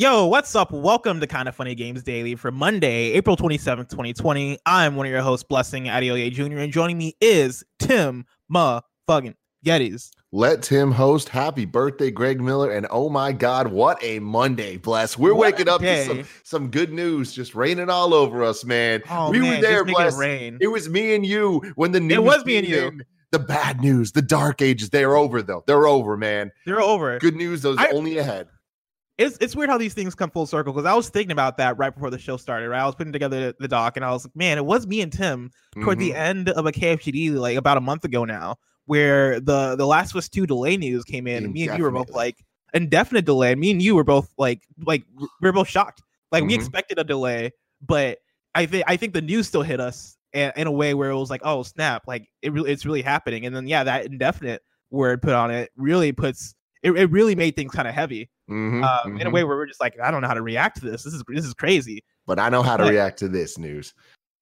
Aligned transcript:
Yo, 0.00 0.24
what's 0.24 0.56
up? 0.56 0.72
Welcome 0.72 1.20
to 1.20 1.26
Kind 1.26 1.46
of 1.46 1.54
Funny 1.54 1.74
Games 1.74 2.02
Daily 2.02 2.34
for 2.34 2.50
Monday, 2.50 3.12
April 3.12 3.36
27th, 3.36 3.90
2020. 3.90 4.56
I'm 4.64 4.96
one 4.96 5.04
of 5.04 5.12
your 5.12 5.20
hosts, 5.20 5.44
Blessing 5.46 5.84
Adeoye 5.84 6.32
Jr., 6.32 6.56
and 6.56 6.72
joining 6.72 6.96
me 6.96 7.18
is 7.20 7.62
Tim 7.78 8.24
Ma 8.48 8.80
fucking 9.06 9.34
Gettys. 9.62 10.08
Let 10.32 10.62
Tim 10.62 10.90
host. 10.90 11.28
Happy 11.28 11.66
birthday, 11.66 12.10
Greg 12.10 12.40
Miller. 12.40 12.70
And 12.70 12.86
oh 12.90 13.10
my 13.10 13.30
God, 13.32 13.66
what 13.66 14.02
a 14.02 14.20
Monday, 14.20 14.78
bless. 14.78 15.18
We're 15.18 15.34
what 15.34 15.52
waking 15.52 15.68
up 15.68 15.82
day. 15.82 16.06
to 16.06 16.14
some, 16.14 16.28
some 16.44 16.70
good 16.70 16.94
news 16.94 17.34
just 17.34 17.54
raining 17.54 17.90
all 17.90 18.14
over 18.14 18.42
us, 18.42 18.64
man. 18.64 19.02
Oh, 19.10 19.30
we 19.30 19.40
man, 19.40 19.56
were 19.56 19.60
there, 19.60 19.84
bless. 19.84 20.14
It, 20.14 20.18
rain. 20.18 20.58
it 20.62 20.68
was 20.68 20.88
me 20.88 21.14
and 21.14 21.26
you 21.26 21.60
when 21.74 21.92
the 21.92 22.00
news. 22.00 22.16
It 22.16 22.22
was 22.22 22.46
me 22.46 22.56
and 22.56 22.66
you. 22.66 22.86
In, 22.86 23.04
the 23.32 23.38
bad 23.38 23.82
news, 23.82 24.12
the 24.12 24.22
dark 24.22 24.62
ages, 24.62 24.88
they're 24.88 25.14
over 25.14 25.42
though. 25.42 25.62
They're 25.66 25.86
over, 25.86 26.16
man. 26.16 26.50
They're 26.64 26.80
over. 26.80 27.18
Good 27.18 27.36
news, 27.36 27.60
those 27.60 27.76
I, 27.78 27.90
only 27.90 28.16
ahead 28.16 28.48
it's 29.20 29.36
it's 29.38 29.54
weird 29.54 29.68
how 29.68 29.76
these 29.76 29.92
things 29.92 30.14
come 30.14 30.30
full 30.30 30.46
circle 30.46 30.72
because 30.72 30.86
I 30.86 30.94
was 30.94 31.10
thinking 31.10 31.30
about 31.30 31.58
that 31.58 31.76
right 31.76 31.92
before 31.92 32.08
the 32.08 32.18
show 32.18 32.38
started. 32.38 32.70
Right, 32.70 32.80
I 32.80 32.86
was 32.86 32.94
putting 32.94 33.12
together 33.12 33.52
the 33.58 33.68
doc 33.68 33.96
and 33.96 34.04
I 34.04 34.10
was 34.12 34.24
like, 34.24 34.34
man, 34.34 34.56
it 34.56 34.64
was 34.64 34.86
me 34.86 35.02
and 35.02 35.12
Tim 35.12 35.50
toward 35.74 35.98
mm-hmm. 35.98 36.08
the 36.08 36.14
end 36.14 36.48
of 36.48 36.64
a 36.64 36.72
KFGD 36.72 37.34
like 37.34 37.56
about 37.56 37.76
a 37.76 37.82
month 37.82 38.04
ago 38.04 38.24
now, 38.24 38.56
where 38.86 39.38
the 39.38 39.76
the 39.76 39.86
Last 39.86 40.12
of 40.12 40.16
Us 40.16 40.28
Two 40.30 40.46
delay 40.46 40.78
news 40.78 41.04
came 41.04 41.26
in, 41.26 41.44
and 41.44 41.52
me 41.52 41.68
and 41.68 41.76
you 41.76 41.84
were 41.84 41.90
both 41.90 42.10
like 42.10 42.42
indefinite 42.72 43.26
delay. 43.26 43.52
And 43.52 43.60
me 43.60 43.70
and 43.70 43.82
you 43.82 43.94
were 43.94 44.04
both 44.04 44.32
like 44.38 44.62
like 44.84 45.04
we 45.18 45.26
were 45.42 45.52
both 45.52 45.68
shocked. 45.68 46.02
Like 46.32 46.42
mm-hmm. 46.42 46.48
we 46.48 46.54
expected 46.54 46.98
a 46.98 47.04
delay, 47.04 47.52
but 47.86 48.18
I 48.54 48.64
think 48.64 48.84
I 48.86 48.96
think 48.96 49.12
the 49.12 49.20
news 49.20 49.46
still 49.46 49.62
hit 49.62 49.80
us 49.80 50.16
in, 50.32 50.50
in 50.56 50.66
a 50.66 50.72
way 50.72 50.94
where 50.94 51.10
it 51.10 51.18
was 51.18 51.28
like, 51.28 51.42
oh 51.44 51.62
snap, 51.62 52.04
like 52.06 52.26
it 52.40 52.52
really 52.52 52.72
it's 52.72 52.86
really 52.86 53.02
happening. 53.02 53.44
And 53.44 53.54
then 53.54 53.66
yeah, 53.66 53.84
that 53.84 54.06
indefinite 54.06 54.62
word 54.90 55.20
put 55.20 55.34
on 55.34 55.50
it 55.50 55.70
really 55.76 56.10
puts 56.10 56.54
it, 56.82 56.92
it 56.92 57.10
really 57.10 57.34
made 57.34 57.56
things 57.56 57.72
kind 57.72 57.86
of 57.86 57.94
heavy 57.94 58.30
mm-hmm, 58.50 58.82
um, 58.82 58.90
mm-hmm. 58.90 59.08
in 59.08 59.20
a 59.20 59.24
mm-hmm. 59.24 59.34
way 59.34 59.44
where 59.44 59.56
we're 59.56 59.66
just 59.66 59.80
like, 59.80 59.98
I 60.00 60.10
don't 60.10 60.22
know 60.22 60.28
how 60.28 60.34
to 60.34 60.42
react 60.42 60.80
to 60.80 60.90
this. 60.90 61.02
This 61.02 61.14
is 61.14 61.22
this 61.28 61.44
is 61.44 61.54
crazy. 61.54 62.04
But 62.26 62.38
I 62.38 62.48
know 62.48 62.62
how 62.62 62.76
to 62.76 62.84
but 62.84 62.92
react 62.92 63.18
to 63.20 63.28
this 63.28 63.58
news. 63.58 63.94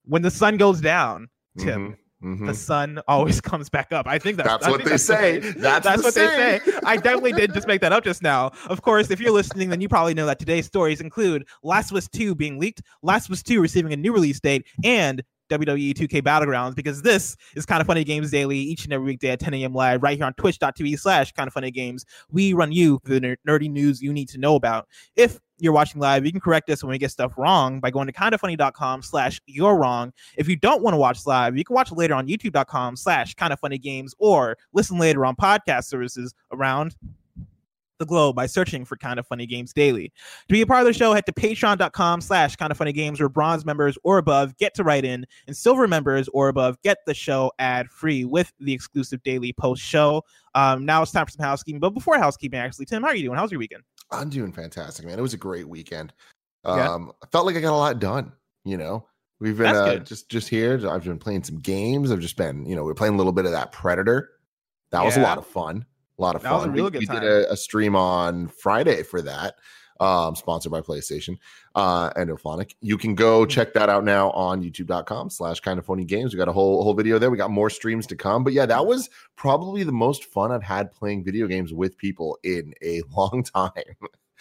When 0.05 0.23
the 0.23 0.31
sun 0.31 0.57
goes 0.57 0.81
down, 0.81 1.29
Tim. 1.59 1.97
Mm-hmm, 2.23 2.35
mm-hmm. 2.35 2.47
the 2.47 2.55
sun 2.55 3.01
always 3.09 3.41
comes 3.43 3.69
back 3.69 3.93
up. 3.93 4.07
I 4.07 4.19
think 4.19 4.37
that's, 4.37 4.49
that's 4.49 4.67
I 4.67 4.71
what 4.71 4.85
they 4.85 4.91
that's 4.91 5.05
say. 5.05 5.41
What 5.41 5.59
that's, 5.59 5.85
that's 5.85 6.03
what 6.03 6.15
they 6.15 6.27
say. 6.27 6.61
I 6.85 6.97
definitely 6.97 7.33
did 7.33 7.53
just 7.53 7.67
make 7.67 7.81
that 7.81 7.93
up 7.93 8.05
just 8.05 8.23
now. 8.23 8.53
Of 8.67 8.83
course, 8.83 9.11
if 9.11 9.21
you're 9.21 9.33
listening, 9.33 9.69
then 9.71 9.81
you 9.81 9.89
probably 9.89 10.15
know 10.15 10.27
that 10.27 10.39
today's 10.39 10.67
stories 10.67 11.01
include 11.01 11.47
Last 11.63 11.91
of 11.91 11.97
Us 11.97 12.09
2 12.09 12.35
being 12.35 12.59
leaked, 12.59 12.83
Last 13.03 13.27
of 13.27 13.33
Us 13.33 13.43
2 13.43 13.61
receiving 13.61 13.93
a 13.93 13.97
new 13.97 14.13
release 14.13 14.41
date, 14.41 14.67
and 14.85 15.23
WWE 15.49 15.95
2K 15.95 16.23
Battlegrounds 16.23 16.75
because 16.75 17.03
this 17.03 17.37
is 17.57 17.67
Kind 17.67 17.81
of 17.81 17.87
Funny 17.87 18.05
Games 18.05 18.31
Daily 18.31 18.59
each 18.59 18.85
and 18.85 18.93
every 18.93 19.07
weekday 19.07 19.31
at 19.31 19.41
10 19.41 19.55
a.m. 19.55 19.75
live 19.75 20.03
right 20.03 20.17
here 20.17 20.27
on 20.27 20.35
twitch.tv 20.35 20.99
slash 20.99 21.33
Kind 21.33 21.47
of 21.47 21.53
Funny 21.53 21.71
Games. 21.71 22.05
We 22.31 22.53
run 22.53 22.73
you 22.73 23.01
the 23.05 23.37
nerdy 23.47 23.71
news 23.71 24.03
you 24.03 24.13
need 24.13 24.29
to 24.31 24.39
know 24.39 24.55
about. 24.55 24.89
If 25.17 25.41
you're 25.59 25.73
watching 25.73 26.01
live, 26.01 26.25
you 26.25 26.33
can 26.33 26.41
correct 26.41 26.71
us 26.71 26.83
when 26.83 26.91
we 26.91 26.99
get 26.99 27.11
stuff 27.11 27.33
wrong 27.37 27.81
by 27.81 27.91
going 27.91 28.07
to 28.07 28.13
kindoffunny.com 28.13 29.03
slash 29.03 29.41
you're 29.47 29.77
wrong. 29.77 30.13
If 30.37 30.49
you 30.49 30.57
don't 30.57 30.83
want 30.83 30.95
to 30.95 30.99
watch 30.99 31.27
live, 31.27 31.57
you 31.57 31.65
can 31.65 31.75
watch 31.75 31.91
later 31.91 32.15
on 32.15 32.29
youtube.com 32.29 32.97
slash 32.97 33.35
kind 33.35 33.53
of 33.53 33.61
funny 33.61 33.79
games 33.79 34.15
or 34.19 34.57
listen 34.73 34.99
later 34.99 35.25
on 35.25 35.37
podcast 35.37 35.85
services 35.85 36.35
around 36.53 36.95
the 37.99 38.07
globe 38.07 38.37
by 38.37 38.47
searching 38.47 38.85
for 38.85 38.97
Kind 38.97 39.19
of 39.19 39.27
Funny 39.27 39.47
Games 39.47 39.73
Daily. 39.73 40.13
To 40.49 40.53
be 40.53 40.63
a 40.63 40.67
part 40.67 40.81
of 40.81 40.87
the 40.87 40.93
show, 40.93 41.13
head 41.13 41.27
to 41.27 41.33
patreon.com 41.33 42.21
slash 42.21 42.57
kind 42.57 42.71
of 42.71 42.79
funny 42.79 42.93
games 42.93 43.21
where 43.21 43.29
bronze 43.29 43.65
members 43.65 43.99
or 44.03 44.19
above 44.19 44.57
get 44.57 44.75
to 44.75 44.85
write 44.85 45.05
in, 45.05 45.27
and 45.47 45.57
silver 45.57 45.87
members 45.87 46.29
or 46.29 46.49
above 46.49 46.81
get 46.83 46.99
the 47.07 47.15
show 47.15 47.53
ad 47.59 47.91
free 47.91 48.25
with 48.25 48.53
the 48.61 48.73
exclusive 48.73 49.23
daily 49.23 49.53
post 49.53 49.83
show. 49.83 50.23
Um, 50.55 50.85
now 50.85 51.03
it's 51.03 51.13
time 51.13 51.27
for 51.27 51.33
some 51.33 51.45
housekeeping. 51.45 51.81
But 51.81 51.91
before 51.91 52.19
housekeeping, 52.19 52.59
actually, 52.59 52.87
Tim, 52.87 53.03
how 53.03 53.09
are 53.09 53.17
you 53.17 53.25
doing? 53.25 53.39
How's 53.39 53.53
your 53.53 53.59
weekend? 53.61 53.83
I'm 54.11 54.31
doing 54.31 54.53
fantastic, 54.53 55.05
man. 55.05 55.19
It 55.19 55.23
was 55.23 55.35
a 55.35 55.39
great 55.39 55.69
weekend. 55.69 56.13
Um, 56.65 56.79
yeah. 56.79 57.13
I 57.23 57.27
felt 57.31 57.47
like 57.47 57.57
I 57.57 57.61
got 57.61 57.75
a 57.75 57.77
lot 57.77 57.99
done, 57.99 58.33
you 58.65 58.77
know. 58.77 59.07
We've 59.41 59.57
been 59.57 59.75
uh, 59.75 59.97
just 59.99 60.29
just 60.29 60.49
here. 60.49 60.81
I've 60.89 61.05
been 61.05 61.19
playing 61.19 61.45
some 61.45 61.59
games. 61.59 62.11
I've 62.11 62.19
just 62.19 62.37
been, 62.37 62.67
you 62.67 62.75
know, 62.75 62.83
we're 62.83 62.95
playing 62.95 63.15
a 63.15 63.17
little 63.17 63.33
bit 63.33 63.45
of 63.45 63.53
that 63.53 63.71
Predator. 63.71 64.31
That 64.91 65.05
was 65.05 65.17
a 65.17 65.21
lot 65.21 65.39
of 65.39 65.47
fun 65.47 65.87
a 66.19 66.23
lot 66.23 66.37
of 66.37 66.43
that 66.43 66.51
fun. 66.51 66.59
Was 66.59 66.67
a 66.67 66.71
really 66.71 66.91
good 66.91 67.01
we, 67.01 67.15
we 67.15 67.21
did 67.21 67.25
a, 67.25 67.53
a, 67.53 67.57
stream 67.57 67.95
on 67.95 68.49
Friday 68.49 69.03
for 69.03 69.23
that, 69.23 69.55
um, 70.01 70.35
sponsored 70.35 70.73
by 70.73 70.81
PlayStation 70.81 71.39
uh, 71.75 72.11
and 72.17 72.31
IllFonic. 72.31 72.75
You 72.81 72.99
can 72.99 73.15
go 73.15 73.45
hmm. 73.45 73.49
check 73.49 73.73
that 73.75 73.89
out 73.89 74.05
now 74.05 74.31
on 74.31 74.63
youtube.com 74.63 75.31
slash 75.31 75.61
kind 75.61 75.79
of 75.79 75.87
funny 75.87 76.05
games. 76.05 76.35
We 76.35 76.39
got 76.39 76.49
a 76.49 76.53
whole 76.53 76.83
whole 76.83 76.95
video 76.95 77.19
there. 77.19 77.31
We 77.31 77.37
got 77.37 77.51
more 77.51 77.71
streams 77.71 78.07
to 78.09 78.17
come. 78.17 78.45
But 78.45 78.53
yeah, 78.53 78.67
that 78.67 78.87
was 78.87 79.11
probably 79.37 79.85
the 79.85 79.93
most 79.93 80.25
fun 80.25 80.53
I've 80.53 80.63
had 80.63 80.93
playing 80.93 81.25
video 81.25 81.47
games 81.47 81.73
with 81.73 81.97
people 81.97 82.39
in 82.43 82.75
a 82.83 83.03
long 83.17 83.43
time. 83.43 83.73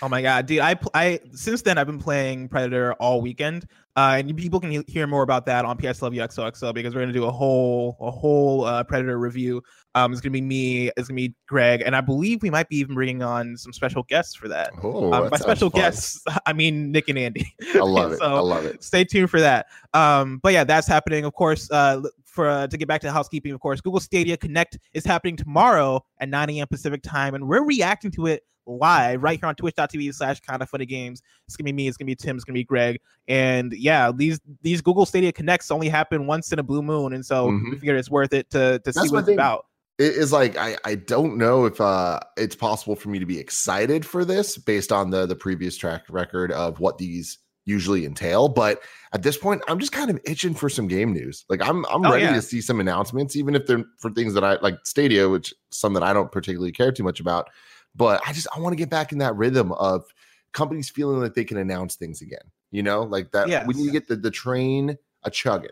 Oh 0.02 0.10
my 0.10 0.22
god, 0.22 0.46
dude! 0.46 0.60
I 0.60 0.76
I 0.94 1.20
since 1.32 1.64
then 1.64 1.80
I've 1.80 1.88
been 1.88 1.98
playing 1.98 2.50
Predator 2.50 2.94
all 2.94 3.20
weekend, 3.20 3.66
uh, 3.96 4.18
and 4.20 4.38
people 4.38 4.60
can 4.60 4.84
hear 4.88 5.08
more 5.08 5.24
about 5.24 5.48
that 5.48 5.66
on 5.66 5.76
PS 5.76 6.04
Love 6.04 6.14
XOXO 6.14 6.72
because 6.72 6.94
we're 6.94 7.02
gonna 7.02 7.14
do 7.14 7.26
a 7.26 7.32
whole 7.32 7.98
a 8.00 8.12
whole 8.12 8.66
uh, 8.66 8.84
Predator 8.84 9.18
review. 9.18 9.64
Um, 9.96 10.12
it's 10.12 10.22
gonna 10.22 10.34
be 10.34 10.42
me, 10.42 10.92
it's 10.98 11.08
gonna 11.08 11.16
be 11.16 11.34
Greg, 11.48 11.82
and 11.84 11.96
I 11.96 12.02
believe 12.02 12.44
we 12.44 12.52
might 12.52 12.70
be 12.70 12.78
even 12.78 12.94
bringing 12.94 13.24
on 13.24 13.58
some 13.58 13.74
special 13.74 14.04
guests 14.04 14.36
for 14.36 14.48
that. 14.50 14.70
Oh, 14.84 15.12
um, 15.14 15.24
that 15.24 15.32
by 15.32 15.38
special 15.38 15.72
fun. 15.72 15.82
guests, 15.82 16.24
I 16.46 16.54
mean 16.54 16.92
Nick 16.92 17.10
and 17.10 17.18
Andy. 17.18 17.52
I 17.74 17.80
love 17.80 18.12
it. 18.14 18.20
so 18.20 18.36
I 18.36 18.40
love 18.40 18.66
it. 18.66 18.84
Stay 18.84 19.04
tuned 19.04 19.32
for 19.32 19.40
that. 19.40 19.66
Um, 19.96 20.38
but 20.44 20.54
yeah, 20.54 20.64
that's 20.64 20.88
happening. 20.88 21.26
Of 21.26 21.34
course, 21.34 21.72
uh, 21.72 22.04
for 22.24 22.50
uh, 22.50 22.68
to 22.68 22.78
get 22.78 22.88
back 22.88 23.02
to 23.02 23.12
housekeeping, 23.12 23.52
of 23.52 23.62
course, 23.62 23.82
Google 23.82 24.00
Stadia 24.00 24.38
Connect 24.38 24.78
is 24.94 25.06
happening 25.06 25.38
tomorrow 25.38 26.06
at 26.20 26.30
9 26.30 26.52
a.m. 26.52 26.68
Pacific 26.68 27.02
time, 27.02 27.34
and 27.34 27.48
we're 27.48 27.64
reacting 27.66 28.12
to 28.12 28.28
it 28.28 28.44
live 28.68 29.24
right 29.24 29.40
here 29.40 29.48
on 29.48 29.56
twitch.tv 29.56 30.14
slash 30.14 30.40
kind 30.42 30.62
of 30.62 30.70
funny 30.70 30.86
games. 30.86 31.22
It's 31.48 31.56
gonna 31.56 31.66
be 31.66 31.74
me, 31.74 31.88
it's 31.88 31.98
gonna 31.98 32.08
be 32.08 32.16
Tim, 32.16 32.36
it's 32.36 32.44
gonna 32.44 32.56
be 32.56 32.64
Greg. 32.64 33.00
And 33.28 33.74
yeah, 33.74 34.12
these 34.14 34.40
these 34.62 34.82
Google 34.82 35.06
Stadia 35.06 35.32
Connects 35.32 35.72
only 35.72 35.90
happen 35.90 36.28
once 36.28 36.52
in 36.52 36.60
a 36.60 36.64
blue 36.64 36.82
moon. 36.82 37.14
And 37.14 37.26
so 37.26 37.48
mm-hmm. 37.48 37.72
we 37.72 37.80
figured 37.80 37.98
it's 37.98 38.12
worth 38.12 38.34
it 38.34 38.50
to 38.52 38.80
to 38.80 38.82
That's 38.84 39.02
see 39.02 39.10
what 39.10 39.20
it's 39.20 39.30
about. 39.30 39.66
It 39.98 40.14
is 40.14 40.32
like 40.32 40.58
I, 40.58 40.78
I 40.86 40.96
don't 40.96 41.38
know 41.38 41.66
if 41.66 41.82
uh 41.82 42.20
it's 42.38 42.56
possible 42.56 42.96
for 42.96 43.10
me 43.10 43.20
to 43.20 43.26
be 43.26 43.40
excited 43.40 44.06
for 44.06 44.24
this 44.24 44.58
based 44.58 44.92
on 44.92 45.10
the 45.10 45.26
the 45.26 45.36
previous 45.36 45.76
track 45.76 46.04
record 46.10 46.52
of 46.52 46.80
what 46.80 46.98
these 46.98 47.40
usually 47.68 48.06
entail. 48.06 48.48
But 48.48 48.82
at 49.14 49.22
this 49.22 49.38
point, 49.38 49.62
I'm 49.68 49.78
just 49.78 49.92
kind 49.92 50.10
of 50.10 50.20
itching 50.24 50.56
for 50.56 50.70
some 50.70 50.88
game 50.88 51.14
news. 51.14 51.46
Like 51.50 51.62
I'm 51.62 51.86
I'm 51.88 52.06
oh, 52.06 52.12
ready 52.12 52.24
yeah. 52.24 52.34
to 52.34 52.42
see 52.42 52.62
some 52.62 52.80
announcements, 52.80 53.36
even 53.36 53.54
if 53.54 53.68
they're 53.68 53.84
for 54.00 54.10
things 54.10 54.34
that 54.34 54.44
I 54.44 54.58
like 54.62 54.78
Stadia, 54.84 55.30
which 55.30 55.54
some 55.70 55.94
that 55.94 56.04
I 56.04 56.14
don't 56.14 56.32
particularly 56.32 56.72
care 56.72 56.92
too 56.92 57.04
much 57.04 57.20
about. 57.20 57.50
But 57.98 58.22
I 58.26 58.32
just 58.32 58.48
I 58.56 58.60
want 58.60 58.74
to 58.74 58.78
get 58.78 58.90
back 58.90 59.12
in 59.12 59.18
that 59.18 59.36
rhythm 59.36 59.72
of 59.74 60.06
companies 60.54 60.90
feeling 60.90 61.20
like 61.20 61.34
they 61.34 61.44
can 61.44 61.58
announce 61.58 61.96
things 61.96 62.22
again. 62.22 62.40
You 62.72 62.84
know, 62.84 63.04
like 63.04 63.32
that 63.32 63.50
yes. 63.50 63.66
we 63.68 63.74
need 63.74 63.88
to 63.88 63.92
get 63.92 64.08
the, 64.08 64.16
the 64.16 64.32
train 64.32 64.98
a 65.24 65.32
chugging. 65.32 65.72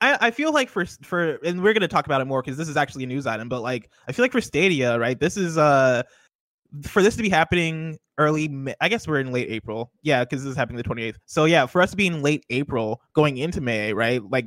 I, 0.00 0.18
I 0.20 0.30
feel 0.30 0.52
like 0.52 0.68
for 0.68 0.84
for 0.86 1.36
and 1.44 1.62
we're 1.62 1.74
gonna 1.74 1.88
talk 1.88 2.06
about 2.06 2.20
it 2.20 2.26
more 2.26 2.42
because 2.42 2.56
this 2.56 2.68
is 2.68 2.76
actually 2.76 3.04
a 3.04 3.06
news 3.06 3.26
item, 3.26 3.48
but 3.48 3.62
like 3.62 3.90
I 4.08 4.12
feel 4.12 4.24
like 4.24 4.32
for 4.32 4.40
Stadia, 4.40 4.98
right? 4.98 5.18
This 5.18 5.36
is 5.36 5.58
uh 5.58 6.02
for 6.82 7.02
this 7.02 7.16
to 7.16 7.22
be 7.22 7.28
happening 7.28 7.98
early 8.18 8.74
I 8.80 8.88
guess 8.88 9.06
we're 9.06 9.20
in 9.20 9.32
late 9.32 9.48
April. 9.50 9.92
Yeah, 10.02 10.24
because 10.24 10.42
this 10.42 10.50
is 10.50 10.56
happening 10.56 10.76
the 10.76 10.88
28th. 10.88 11.16
So 11.26 11.44
yeah, 11.44 11.66
for 11.66 11.80
us 11.80 11.90
to 11.90 11.96
be 11.96 12.06
in 12.06 12.22
late 12.22 12.44
April 12.50 13.00
going 13.14 13.38
into 13.38 13.60
May, 13.60 13.92
right? 13.92 14.22
Like 14.22 14.46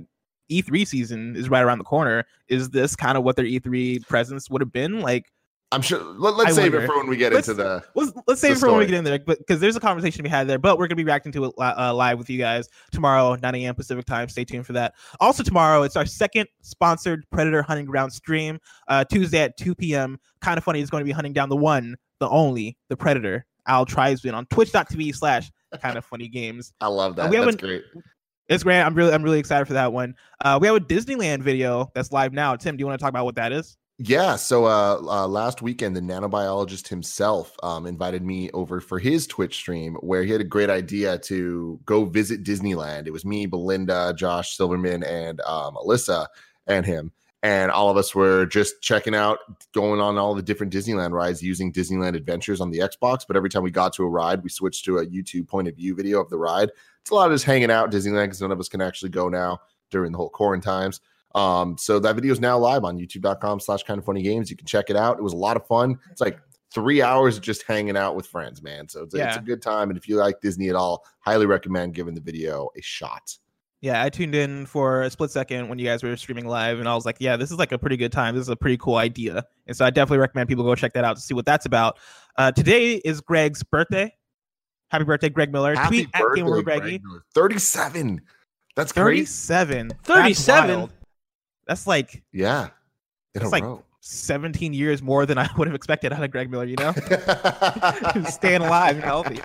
E3 0.51 0.87
season 0.87 1.35
is 1.35 1.49
right 1.49 1.63
around 1.63 1.79
the 1.79 1.83
corner. 1.83 2.25
Is 2.47 2.69
this 2.69 2.95
kind 2.95 3.17
of 3.17 3.23
what 3.23 3.35
their 3.35 3.45
E3 3.45 4.07
presence 4.07 4.49
would 4.49 4.61
have 4.61 4.71
been? 4.71 5.01
Like 5.01 5.31
I'm 5.71 5.81
sure. 5.81 6.01
Let, 6.01 6.47
us 6.47 6.55
save 6.55 6.71
wonder. 6.71 6.85
it 6.85 6.87
for 6.87 6.97
when 6.97 7.07
we 7.07 7.17
get 7.17 7.33
Let's- 7.33 7.49
into 7.49 7.61
the. 7.61 7.83
Let's 7.93 8.11
let's 8.25 8.39
save 8.41 8.55
it 8.55 8.59
for 8.59 8.69
when 8.69 8.77
we 8.79 8.85
get 8.85 8.95
in 8.95 9.03
there, 9.03 9.19
but 9.19 9.37
because 9.39 9.59
there's 9.59 9.75
a 9.75 9.81
conversation 9.81 10.17
to 10.17 10.23
be 10.23 10.29
had 10.29 10.47
there. 10.47 10.57
But 10.57 10.77
we're 10.77 10.87
gonna 10.87 10.95
be 10.95 11.03
reacting 11.03 11.33
to 11.33 11.43
it 11.43 11.53
li- 11.57 11.73
uh, 11.77 11.93
live 11.93 12.17
with 12.17 12.29
you 12.29 12.37
guys 12.37 12.69
tomorrow, 12.91 13.35
9 13.35 13.55
a.m. 13.55 13.75
Pacific 13.75 14.05
time. 14.05 14.29
Stay 14.29 14.45
tuned 14.45 14.65
for 14.65 14.73
that. 14.73 14.93
Also 15.19 15.43
tomorrow, 15.43 15.83
it's 15.83 15.97
our 15.97 16.05
second 16.05 16.47
sponsored 16.61 17.25
Predator 17.31 17.61
Hunting 17.61 17.85
Ground 17.85 18.13
stream. 18.13 18.59
Uh, 18.87 19.03
Tuesday 19.03 19.39
at 19.39 19.57
2 19.57 19.75
p.m. 19.75 20.17
Kind 20.39 20.57
of 20.57 20.63
funny 20.63 20.79
is 20.79 20.89
going 20.89 21.01
to 21.01 21.05
be 21.05 21.11
hunting 21.11 21.33
down 21.33 21.49
the 21.49 21.57
one, 21.57 21.97
the 22.19 22.29
only, 22.29 22.77
the 22.87 22.95
Predator. 22.95 23.45
Al 23.67 23.85
Tribesman 23.85 24.33
on 24.33 24.45
Twitch.tv 24.45 25.13
slash 25.13 25.51
Kind 25.81 25.97
of 25.97 26.05
Funny 26.05 26.29
Games. 26.29 26.71
I 26.81 26.87
love 26.87 27.17
that. 27.17 27.29
we 27.29 27.35
That's 27.35 27.57
great. 27.57 27.83
It's 28.47 28.63
great. 28.63 28.81
I'm 28.81 28.95
really 28.95 29.11
I'm 29.11 29.21
really 29.23 29.39
excited 29.39 29.65
for 29.65 29.73
that 29.73 29.91
one. 29.91 30.15
Uh, 30.39 30.57
we 30.61 30.67
have 30.67 30.77
a 30.77 30.79
Disneyland 30.79 31.41
video 31.41 31.91
that's 31.93 32.13
live 32.13 32.31
now. 32.31 32.55
Tim, 32.55 32.77
do 32.77 32.81
you 32.81 32.85
want 32.87 32.97
to 32.97 33.03
talk 33.03 33.09
about 33.09 33.25
what 33.25 33.35
that 33.35 33.51
is? 33.51 33.75
Yeah. 33.99 34.35
So 34.35 34.65
uh, 34.65 34.99
uh, 35.01 35.27
last 35.27 35.63
weekend, 35.63 35.95
the 35.95 36.01
nanobiologist 36.01 36.87
himself 36.87 37.55
um, 37.63 37.87
invited 37.87 38.23
me 38.23 38.51
over 38.51 38.79
for 38.79 38.99
his 38.99 39.25
Twitch 39.25 39.55
stream 39.55 39.95
where 40.01 40.23
he 40.23 40.31
had 40.31 40.41
a 40.41 40.43
great 40.43 40.69
idea 40.69 41.17
to 41.19 41.79
go 41.85 42.05
visit 42.05 42.43
Disneyland. 42.43 43.07
It 43.07 43.11
was 43.11 43.25
me, 43.25 43.47
Belinda, 43.47 44.13
Josh 44.15 44.55
Silverman, 44.55 45.03
and 45.03 45.41
um, 45.41 45.75
Alyssa 45.75 46.27
and 46.67 46.85
him. 46.85 47.11
And 47.41 47.71
all 47.71 47.89
of 47.89 47.97
us 47.97 48.13
were 48.13 48.45
just 48.45 48.81
checking 48.81 49.15
out, 49.15 49.39
going 49.73 49.99
on 49.99 50.17
all 50.17 50.35
the 50.35 50.43
different 50.43 50.73
Disneyland 50.73 51.11
rides 51.11 51.41
using 51.41 51.73
Disneyland 51.73 52.15
Adventures 52.15 52.61
on 52.61 52.69
the 52.69 52.79
Xbox. 52.79 53.21
But 53.27 53.35
every 53.37 53.49
time 53.49 53.63
we 53.63 53.71
got 53.71 53.93
to 53.93 54.03
a 54.03 54.09
ride, 54.09 54.43
we 54.43 54.49
switched 54.49 54.85
to 54.85 54.99
a 54.99 55.05
YouTube 55.07 55.47
point 55.47 55.67
of 55.67 55.75
view 55.75 55.95
video 55.95 56.21
of 56.21 56.29
the 56.29 56.37
ride. 56.37 56.69
It's 57.01 57.09
a 57.09 57.15
lot 57.15 57.31
of 57.31 57.35
just 57.35 57.45
hanging 57.45 57.71
out 57.71 57.91
Disneyland 57.91 58.25
because 58.25 58.41
none 58.41 58.51
of 58.51 58.59
us 58.59 58.69
can 58.69 58.81
actually 58.81 59.09
go 59.09 59.27
now 59.27 59.59
during 59.89 60.11
the 60.11 60.17
whole 60.17 60.29
quarantine 60.29 60.65
times. 60.65 60.99
Um, 61.37 61.77
so 61.77 61.99
that 61.99 62.15
video 62.15 62.31
is 62.31 62.39
now 62.39 62.57
live 62.57 62.83
on 62.83 62.97
youtube.com 62.97 63.59
slash 63.59 63.83
kind 63.83 63.99
of 63.99 64.05
funny 64.05 64.23
games. 64.23 64.49
You 64.49 64.57
can 64.57 64.65
check 64.65 64.89
it 64.89 64.95
out. 64.95 65.17
It 65.17 65.23
was 65.23 65.33
a 65.33 65.37
lot 65.37 65.55
of 65.55 65.67
fun. 65.67 65.97
It's 66.11 66.19
like 66.21 66.39
three 66.73 67.01
hours 67.01 67.37
of 67.37 67.43
just 67.43 67.63
hanging 67.63 67.95
out 67.95 68.15
with 68.15 68.25
friends, 68.25 68.63
man. 68.63 68.89
So 68.89 69.03
it's, 69.03 69.13
it's 69.13 69.37
a 69.37 69.41
good 69.41 69.61
time. 69.61 69.89
And 69.89 69.97
if 69.97 70.07
you 70.09 70.17
like 70.17 70.41
Disney 70.41 70.69
at 70.69 70.75
all, 70.75 71.05
highly 71.19 71.45
recommend 71.45 71.93
giving 71.93 72.15
the 72.15 72.21
video 72.21 72.69
a 72.75 72.81
shot. 72.81 73.37
Yeah, 73.81 74.03
I 74.03 74.09
tuned 74.09 74.33
in 74.33 74.65
for 74.65 75.03
a 75.03 75.09
split 75.11 75.29
second 75.29 75.69
when 75.69 75.77
you 75.77 75.85
guys 75.85 76.01
were 76.01 76.17
streaming 76.17 76.47
live, 76.47 76.79
and 76.79 76.89
I 76.89 76.95
was 76.95 77.05
like, 77.05 77.17
"Yeah, 77.19 77.37
this 77.37 77.51
is 77.51 77.59
like 77.59 77.71
a 77.71 77.77
pretty 77.77 77.95
good 77.95 78.11
time. 78.11 78.33
This 78.33 78.41
is 78.41 78.49
a 78.49 78.55
pretty 78.55 78.77
cool 78.77 78.95
idea." 78.95 79.45
And 79.67 79.77
so 79.77 79.85
I 79.85 79.91
definitely 79.91 80.17
recommend 80.17 80.49
people 80.49 80.63
go 80.63 80.73
check 80.73 80.93
that 80.93 81.03
out 81.03 81.15
to 81.15 81.21
see 81.21 81.35
what 81.35 81.45
that's 81.45 81.67
about. 81.67 81.99
Uh, 82.37 82.51
today 82.51 82.95
is 82.95 83.21
Greg's 83.21 83.61
birthday. 83.61 84.11
Happy 84.89 85.03
birthday, 85.03 85.29
Greg 85.29 85.51
Miller! 85.51 85.75
Happy 85.75 86.05
Tweet 86.05 86.09
at 86.15 86.23
Game 86.33 86.47
birthday, 86.47 86.63
Greggy. 86.63 86.81
Greg 86.97 87.03
Miller. 87.03 87.23
37. 87.35 88.21
That's 88.75 88.91
crazy. 88.91 89.21
Thirty-seven. 89.21 89.87
That's 89.89 90.07
37? 90.07 90.89
That's 91.67 91.85
like 91.87 92.23
Yeah. 92.31 92.69
In 93.35 93.41
It's 93.43 93.51
like- 93.51 93.63
row. 93.63 93.83
seventeen 93.99 94.73
years 94.73 95.01
more 95.01 95.25
than 95.25 95.37
I 95.37 95.49
would 95.57 95.67
have 95.67 95.75
expected 95.75 96.13
out 96.13 96.23
of 96.23 96.31
Greg 96.31 96.49
Miller. 96.49 96.63
You 96.65 96.77
know, 96.77 96.91
staying 98.29 98.61
alive 98.61 98.95
and 98.95 99.03
healthy 99.03 99.39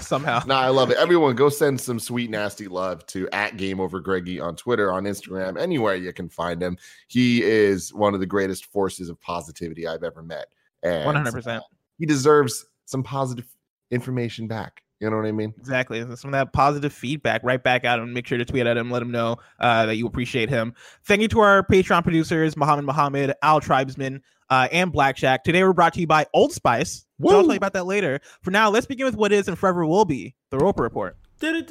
somehow. 0.00 0.42
No, 0.46 0.54
I 0.56 0.68
love 0.68 0.90
it. 0.90 0.96
Everyone, 0.96 1.34
go 1.36 1.48
send 1.48 1.80
some 1.80 2.00
sweet, 2.00 2.28
nasty 2.30 2.66
love 2.66 3.06
to 3.06 3.28
at 3.32 3.56
Game 3.56 3.78
Over 3.80 4.00
Greggy 4.00 4.40
on 4.40 4.56
Twitter, 4.56 4.92
on 4.92 5.04
Instagram, 5.04 5.58
anywhere 5.60 5.94
you 5.94 6.12
can 6.12 6.28
find 6.28 6.60
him. 6.62 6.76
He 7.08 7.42
is 7.42 7.94
one 7.94 8.14
of 8.14 8.20
the 8.20 8.26
greatest 8.26 8.66
forces 8.66 9.08
of 9.08 9.20
positivity 9.20 9.86
I've 9.86 10.02
ever 10.02 10.22
met. 10.22 10.46
And 10.82 11.04
One 11.04 11.14
hundred 11.14 11.32
percent. 11.32 11.62
he 11.98 12.06
deserves 12.06 12.66
some 12.86 13.02
positive 13.02 13.46
information 13.90 14.46
back. 14.48 14.82
You 15.00 15.08
know 15.08 15.16
what 15.16 15.24
I 15.24 15.32
mean? 15.32 15.54
Exactly. 15.58 16.00
Some 16.14 16.28
of 16.28 16.32
that 16.32 16.52
positive 16.52 16.92
feedback 16.92 17.40
right 17.42 17.62
back 17.62 17.84
at 17.84 17.98
him. 17.98 18.12
Make 18.12 18.26
sure 18.26 18.36
to 18.36 18.44
tweet 18.44 18.66
at 18.66 18.76
him. 18.76 18.90
Let 18.90 19.00
him 19.00 19.10
know 19.10 19.38
uh, 19.58 19.86
that 19.86 19.96
you 19.96 20.06
appreciate 20.06 20.50
him. 20.50 20.74
Thank 21.04 21.22
you 21.22 21.28
to 21.28 21.40
our 21.40 21.66
Patreon 21.66 22.02
producers, 22.02 22.54
Muhammad 22.54 22.84
Muhammad, 22.84 23.32
Al 23.42 23.60
Tribesman, 23.60 24.20
uh, 24.50 24.68
and 24.70 24.92
Black 24.92 25.16
Shack. 25.16 25.42
Today 25.42 25.64
we're 25.64 25.72
brought 25.72 25.94
to 25.94 26.00
you 26.00 26.06
by 26.06 26.26
Old 26.34 26.52
Spice. 26.52 27.06
But 27.18 27.30
I'll 27.30 27.38
Woo! 27.38 27.42
tell 27.44 27.54
you 27.54 27.56
about 27.56 27.72
that 27.72 27.86
later. 27.86 28.20
For 28.42 28.50
now, 28.50 28.68
let's 28.68 28.86
begin 28.86 29.06
with 29.06 29.16
what 29.16 29.32
is 29.32 29.48
and 29.48 29.58
forever 29.58 29.86
will 29.86 30.04
be 30.04 30.34
the 30.50 30.58
Roper 30.58 30.82
Report. 30.82 31.16
It's 31.40 31.70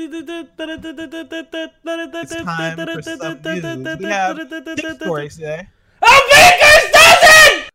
It's 2.31 2.33
time 2.33 2.77
for 2.77 3.01
some 3.03 3.41
news. 3.43 3.99
We 3.99 4.05
have 4.05 4.39
six 4.75 4.95
stories 4.95 5.35
today. 5.35 5.67
A 6.01 6.19
baker's 6.31 6.91
dozen! 6.91 7.69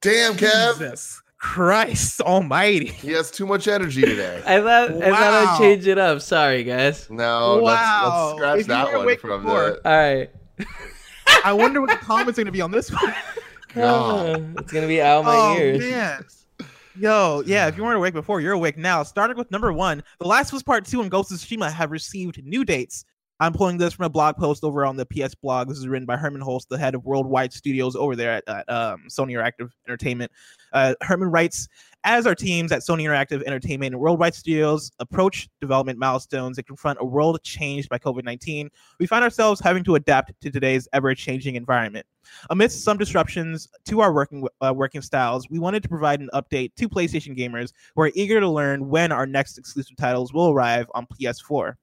Damn, 0.00 0.34
Kev. 0.34 0.78
Jesus 0.78 1.23
Christ 1.44 2.22
Almighty! 2.22 2.86
He 2.86 3.12
has 3.12 3.30
too 3.30 3.46
much 3.46 3.68
energy 3.68 4.00
today. 4.00 4.42
I 4.46 4.60
thought 4.60 4.90
I 5.02 5.10
thought 5.10 5.12
I'd 5.46 5.58
change 5.58 5.86
it 5.86 5.98
up. 5.98 6.22
Sorry, 6.22 6.64
guys. 6.64 7.08
No, 7.10 7.60
Wow. 7.62 8.34
let's, 8.36 8.40
let's 8.40 8.52
If 8.54 8.58
you 8.58 8.64
scratch 8.64 8.86
were 8.86 8.90
that 8.90 8.96
one 8.96 9.04
awake 9.04 9.20
from 9.20 9.42
before- 9.44 9.78
the 9.82 9.88
All 9.88 9.96
right. 9.96 10.30
I 11.44 11.52
wonder 11.52 11.80
what 11.82 11.90
the 11.90 11.96
comments 11.96 12.38
are 12.38 12.42
going 12.42 12.46
to 12.46 12.52
be 12.52 12.62
on 12.62 12.70
this 12.70 12.90
one. 12.90 13.14
God. 13.74 14.54
It's 14.58 14.72
gonna 14.72 14.86
be 14.86 15.02
out 15.02 15.18
of 15.20 15.24
my 15.26 15.34
oh 15.36 15.56
ears. 15.58 15.80
man. 15.80 16.24
Yo, 16.96 17.42
yeah, 17.44 17.66
if 17.68 17.76
you 17.76 17.82
weren't 17.84 17.96
awake 17.96 18.14
before, 18.14 18.40
you're 18.40 18.52
awake 18.52 18.78
now. 18.78 19.02
Starting 19.02 19.36
with 19.36 19.50
number 19.50 19.72
one, 19.72 20.02
The 20.20 20.26
Last 20.26 20.48
of 20.50 20.54
Us 20.56 20.62
Part 20.62 20.86
2 20.86 21.02
and 21.02 21.10
Ghost 21.10 21.30
of 21.32 21.38
Tsushima 21.38 21.70
have 21.70 21.90
received 21.90 22.42
new 22.44 22.64
dates. 22.64 23.04
I'm 23.40 23.52
pulling 23.52 23.78
this 23.78 23.94
from 23.94 24.06
a 24.06 24.10
blog 24.10 24.36
post 24.36 24.62
over 24.62 24.86
on 24.86 24.96
the 24.96 25.06
PS 25.06 25.34
blog. 25.34 25.68
This 25.68 25.78
is 25.78 25.88
written 25.88 26.06
by 26.06 26.16
Hermen 26.16 26.40
Hulst, 26.40 26.68
the 26.68 26.78
head 26.78 26.94
of 26.94 27.04
Worldwide 27.04 27.52
Studios 27.52 27.96
over 27.96 28.14
there 28.14 28.32
at, 28.32 28.44
at 28.46 28.70
um, 28.70 29.04
Sony 29.08 29.32
Interactive 29.32 29.70
Entertainment. 29.88 30.30
Uh, 30.72 30.94
Herman 31.00 31.30
writes, 31.30 31.66
as 32.04 32.28
our 32.28 32.34
teams 32.36 32.70
at 32.70 32.82
Sony 32.82 33.02
Interactive 33.02 33.42
Entertainment 33.42 33.92
and 33.92 34.00
Worldwide 34.00 34.34
Studios 34.34 34.92
approach 35.00 35.48
development 35.60 35.98
milestones 35.98 36.58
and 36.58 36.66
confront 36.66 37.00
a 37.00 37.04
world 37.04 37.42
changed 37.42 37.88
by 37.88 37.98
COVID 37.98 38.24
19, 38.24 38.70
we 39.00 39.06
find 39.06 39.24
ourselves 39.24 39.60
having 39.60 39.82
to 39.84 39.96
adapt 39.96 40.32
to 40.40 40.50
today's 40.50 40.86
ever 40.92 41.12
changing 41.14 41.56
environment. 41.56 42.06
Amidst 42.50 42.84
some 42.84 42.98
disruptions 42.98 43.68
to 43.86 44.00
our 44.00 44.12
working 44.12 44.46
uh, 44.60 44.72
working 44.74 45.02
styles, 45.02 45.50
we 45.50 45.58
wanted 45.58 45.82
to 45.82 45.88
provide 45.88 46.20
an 46.20 46.30
update 46.34 46.74
to 46.76 46.88
PlayStation 46.88 47.36
gamers 47.36 47.72
who 47.96 48.02
are 48.02 48.12
eager 48.14 48.38
to 48.38 48.48
learn 48.48 48.88
when 48.88 49.10
our 49.10 49.26
next 49.26 49.58
exclusive 49.58 49.96
titles 49.96 50.32
will 50.32 50.50
arrive 50.50 50.86
on 50.94 51.06
PS4. 51.06 51.74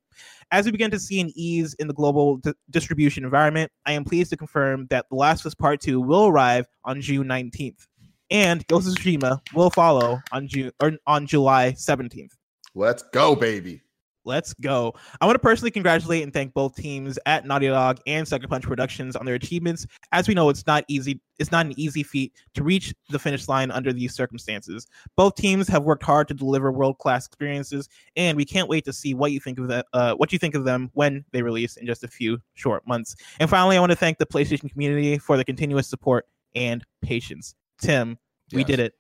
As 0.52 0.66
we 0.66 0.72
begin 0.72 0.92
to 0.92 1.00
see 1.00 1.22
an 1.22 1.32
ease 1.36 1.74
in 1.76 1.88
the 1.88 1.94
global 1.94 2.38
di- 2.38 2.54
distribution 2.70 3.24
environment, 3.24 3.72
I 3.86 3.94
am 3.94 4.04
pleased 4.04 4.30
to 4.32 4.38
confirm 4.38 4.88
that 4.90 5.06
The 5.10 5.16
Last 5.16 5.42
of 5.42 5.48
Us 5.48 5.56
Part 5.56 5.82
2 5.82 6.02
will 6.02 6.28
arrive 6.28 6.66
on 6.84 7.00
June 7.02 7.28
19th, 7.28 7.88
and 8.30 8.66
Ghost 8.68 8.88
of 8.88 8.96
Tsushima 8.96 9.40
will 9.54 9.70
follow 9.70 10.20
on 10.32 10.48
June 10.48 10.72
or 10.82 10.94
on 11.08 11.28
July 11.28 11.72
17th. 11.72 12.32
Let's 12.76 13.04
go, 13.14 13.36
baby. 13.36 13.82
Let's 14.24 14.54
go. 14.54 14.94
I 15.20 15.26
want 15.26 15.36
to 15.36 15.40
personally 15.40 15.72
congratulate 15.72 16.22
and 16.22 16.32
thank 16.32 16.54
both 16.54 16.76
teams 16.76 17.18
at 17.26 17.46
Naughty 17.46 17.68
Dog 17.68 18.00
and 18.06 18.28
Sucker 18.28 18.48
Punch 18.48 18.64
Productions 18.64 19.16
on 19.16 19.26
their 19.26 19.34
achievements. 19.34 19.88
As 20.12 20.28
we 20.28 20.36
know, 20.36 20.50
it's 20.50 20.68
not 20.68 20.86
easy. 20.88 21.20
It's 21.40 21.52
not 21.52 21.66
an 21.66 21.74
easy 21.76 22.04
feat 22.04 22.34
to 22.54 22.64
reach 22.64 22.94
the 23.10 23.18
finish 23.18 23.48
line 23.48 23.72
under 23.72 23.92
these 23.92 24.14
circumstances. 24.14 24.86
Both 25.18 25.36
teams 25.36 25.68
have 25.70 25.86
worked 25.86 26.04
hard 26.04 26.28
to 26.28 26.36
deliver 26.36 26.72
world-class 26.72 27.26
experiences, 27.26 27.90
and 28.16 28.38
we 28.38 28.46
can't 28.46 28.70
wait 28.70 28.86
to 28.86 28.94
see 28.94 29.16
what 29.16 29.32
you 29.32 29.40
think 29.40 29.58
of 29.58 29.68
that. 29.70 29.88
Uh, 29.92 30.14
what 30.14 30.32
you 30.32 30.38
think 30.38 30.54
of 30.54 30.66
them 30.66 30.92
when 30.94 31.26
they 31.32 31.42
release 31.42 31.78
in 31.78 31.88
just 31.88 32.04
a 32.04 32.08
few 32.08 32.40
short 32.54 32.86
months. 32.86 33.16
And 33.40 33.50
finally, 33.50 33.76
I 33.76 33.80
want 33.80 33.92
to 33.92 33.96
thank 33.96 34.20
the 34.20 34.28
PlayStation 34.28 34.70
community 34.70 35.18
for 35.18 35.36
the 35.36 35.44
continuous 35.44 35.88
support 35.88 36.28
and 36.54 36.86
patience. 37.02 37.56
Tim, 37.80 38.20
we 38.54 38.60
Yes. 38.60 38.68
did 38.68 38.80
it. 38.80 38.94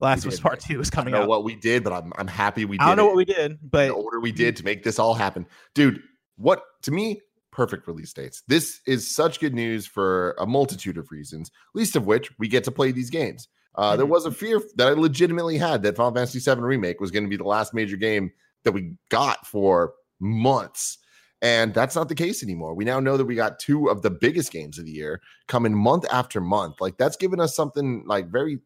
Last 0.00 0.26
was. 0.26 0.38
Part 0.40 0.60
Two 0.60 0.80
is 0.80 0.90
I 0.90 0.94
coming 0.94 1.12
don't 1.12 1.20
know 1.20 1.24
out. 1.24 1.28
what 1.28 1.44
we 1.44 1.56
did, 1.56 1.82
but 1.84 1.92
I'm, 1.92 2.12
I'm 2.18 2.26
happy 2.28 2.64
we 2.64 2.76
did 2.78 2.84
I 2.84 2.88
don't 2.88 2.96
know 2.98 3.04
it. 3.04 3.08
what 3.08 3.16
we 3.16 3.24
did, 3.24 3.58
but 3.70 3.86
the 3.88 3.94
order 3.94 4.20
we 4.20 4.32
did 4.32 4.56
to 4.56 4.64
make 4.64 4.82
this 4.82 4.98
all 4.98 5.14
happen. 5.14 5.46
Dude, 5.74 6.02
what 6.36 6.62
to 6.82 6.90
me, 6.90 7.20
perfect 7.50 7.86
release 7.86 8.12
dates. 8.12 8.42
This 8.48 8.80
is 8.86 9.14
such 9.14 9.40
good 9.40 9.54
news 9.54 9.86
for 9.86 10.34
a 10.38 10.46
multitude 10.46 10.98
of 10.98 11.10
reasons, 11.10 11.50
least 11.74 11.96
of 11.96 12.06
which 12.06 12.30
we 12.38 12.48
get 12.48 12.64
to 12.64 12.70
play 12.70 12.92
these 12.92 13.08
games. 13.10 13.48
Uh, 13.76 13.96
There 13.96 14.06
Mhm. 14.06 14.10
was 14.10 14.26
a 14.26 14.30
fear 14.30 14.60
that 14.76 14.88
I 14.88 14.92
legitimately 14.92 15.56
had 15.58 15.82
that 15.82 15.96
Final 15.96 16.14
Fantasy 16.14 16.38
VII 16.40 16.60
Remake 16.60 17.00
was 17.00 17.10
going 17.10 17.24
to 17.24 17.30
be 17.30 17.36
the 17.36 17.44
last 17.44 17.72
major 17.74 17.96
game 17.96 18.30
that 18.64 18.72
we 18.72 18.92
got 19.10 19.46
for 19.46 19.94
months. 20.20 20.98
And 21.42 21.74
that's 21.74 21.94
not 21.94 22.08
the 22.08 22.14
case 22.14 22.42
anymore. 22.42 22.74
We 22.74 22.84
now 22.86 23.00
know 23.00 23.16
that 23.18 23.26
we 23.26 23.34
got 23.34 23.58
two 23.58 23.88
of 23.90 24.00
the 24.02 24.10
biggest 24.10 24.50
games 24.50 24.78
of 24.78 24.86
the 24.86 24.90
year 24.90 25.20
coming 25.48 25.74
month 25.74 26.04
after 26.10 26.40
month. 26.40 26.80
Like 26.80 26.96
that's 26.96 27.16
given 27.16 27.40
us 27.40 27.54
something 27.54 28.04
like 28.06 28.28
very 28.30 28.58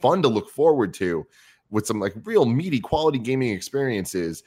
fun 0.00 0.22
to 0.22 0.28
look 0.28 0.50
forward 0.50 0.94
to 0.94 1.26
with 1.70 1.86
some 1.86 1.98
like 2.00 2.14
real 2.24 2.44
meaty 2.46 2.80
quality 2.80 3.18
gaming 3.18 3.50
experiences. 3.50 4.42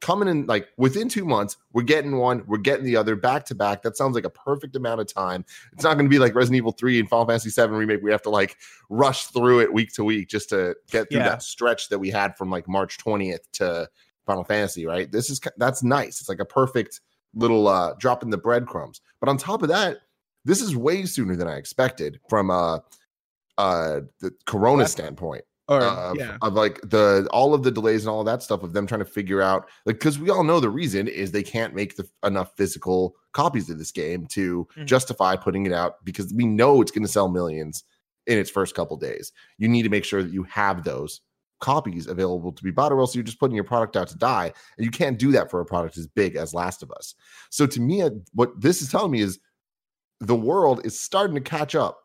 Coming 0.00 0.28
in 0.28 0.44
like 0.46 0.68
within 0.76 1.08
two 1.08 1.24
months 1.24 1.56
we're 1.72 1.82
getting 1.82 2.18
one 2.18 2.42
we're 2.46 2.58
getting 2.58 2.84
the 2.84 2.96
other 2.96 3.16
back 3.16 3.46
to 3.46 3.54
back. 3.54 3.80
That 3.82 3.96
sounds 3.96 4.14
like 4.14 4.24
a 4.26 4.30
perfect 4.30 4.76
amount 4.76 5.00
of 5.00 5.06
time. 5.12 5.46
It's 5.72 5.82
not 5.84 5.94
going 5.94 6.04
to 6.04 6.10
be 6.10 6.18
like 6.18 6.34
resident 6.34 6.58
evil 6.58 6.72
3 6.72 7.00
and 7.00 7.08
final 7.08 7.24
fantasy 7.24 7.48
7 7.48 7.74
remake. 7.74 8.02
We 8.02 8.10
have 8.10 8.20
to 8.22 8.30
like 8.30 8.56
rush 8.90 9.26
through 9.28 9.60
it 9.60 9.72
week 9.72 9.94
to 9.94 10.04
week 10.04 10.28
just 10.28 10.50
to 10.50 10.76
get 10.90 11.08
through 11.08 11.20
Yeah. 11.20 11.28
that 11.30 11.42
stretch 11.42 11.88
that 11.88 11.98
we 12.00 12.10
had 12.10 12.36
from 12.36 12.50
like 12.50 12.68
march 12.68 12.98
20th 12.98 13.50
to 13.54 13.88
final 14.26 14.44
fantasy 14.44 14.84
right? 14.84 15.10
This 15.10 15.30
is 15.30 15.40
that's 15.56 15.82
nice. 15.82 16.20
It's 16.20 16.28
like 16.28 16.40
a 16.40 16.44
perfect 16.44 17.00
little 17.34 17.66
uh 17.68 17.94
drop 17.94 18.22
in 18.22 18.28
the 18.30 18.36
breadcrumbs. 18.36 19.00
But 19.20 19.30
on 19.30 19.38
top 19.38 19.62
of 19.62 19.68
that 19.70 19.98
this 20.44 20.60
is 20.60 20.76
way 20.76 21.06
sooner 21.06 21.34
than 21.36 21.48
i 21.48 21.56
expected 21.56 22.20
from 22.28 22.50
uh 22.50 22.80
uh 23.58 24.00
the 24.20 24.32
corona 24.46 24.82
Last- 24.82 24.92
standpoint 24.92 25.44
or 25.68 25.80
of, 25.80 26.16
yeah, 26.18 26.36
of 26.42 26.52
like 26.54 26.78
the 26.82 27.26
all 27.32 27.54
of 27.54 27.62
the 27.62 27.70
delays 27.70 28.02
and 28.04 28.10
all 28.10 28.20
of 28.20 28.26
that 28.26 28.42
stuff 28.42 28.62
of 28.62 28.74
them 28.74 28.86
trying 28.86 28.98
to 28.98 29.04
figure 29.06 29.40
out 29.40 29.66
like 29.86 29.96
because 29.98 30.18
we 30.18 30.28
all 30.28 30.44
know 30.44 30.60
the 30.60 30.68
reason 30.68 31.08
is 31.08 31.30
they 31.32 31.42
can't 31.42 31.74
make 31.74 31.96
the, 31.96 32.06
enough 32.24 32.54
physical 32.56 33.14
copies 33.32 33.70
of 33.70 33.78
this 33.78 33.90
game 33.90 34.26
to 34.26 34.68
Mhm. 34.76 34.84
justify 34.84 35.36
putting 35.36 35.64
it 35.64 35.72
out 35.72 36.04
because 36.04 36.32
we 36.34 36.44
know 36.46 36.82
it's 36.82 36.90
going 36.90 37.02
to 37.06 37.08
sell 37.10 37.28
millions 37.28 37.82
in 38.26 38.38
its 38.38 38.50
first 38.50 38.74
couple 38.74 38.96
days. 38.98 39.32
You 39.58 39.68
need 39.68 39.82
to 39.84 39.88
make 39.88 40.04
sure 40.04 40.22
that 40.22 40.32
you 40.32 40.42
have 40.44 40.84
those 40.84 41.20
copies 41.60 42.06
available 42.08 42.52
to 42.52 42.62
be 42.62 42.70
bought, 42.70 42.92
or 42.92 43.00
else 43.00 43.14
you're 43.14 43.24
just 43.24 43.40
putting 43.40 43.54
your 43.54 43.64
product 43.64 43.96
out 43.96 44.08
to 44.08 44.18
die. 44.18 44.52
And 44.76 44.84
you 44.84 44.90
can't 44.90 45.18
do 45.18 45.32
that 45.32 45.50
for 45.50 45.60
a 45.60 45.64
product 45.64 45.96
as 45.96 46.06
big 46.06 46.36
as 46.36 46.52
Last 46.52 46.82
of 46.82 46.90
Us. 46.90 47.14
So 47.50 47.66
to 47.66 47.80
me, 47.80 48.02
uh, 48.02 48.10
what 48.34 48.60
this 48.60 48.82
is 48.82 48.90
telling 48.90 49.12
me 49.12 49.20
is 49.22 49.38
the 50.20 50.36
world 50.36 50.84
is 50.84 51.00
starting 51.00 51.34
to 51.36 51.40
catch 51.40 51.74
up 51.74 51.98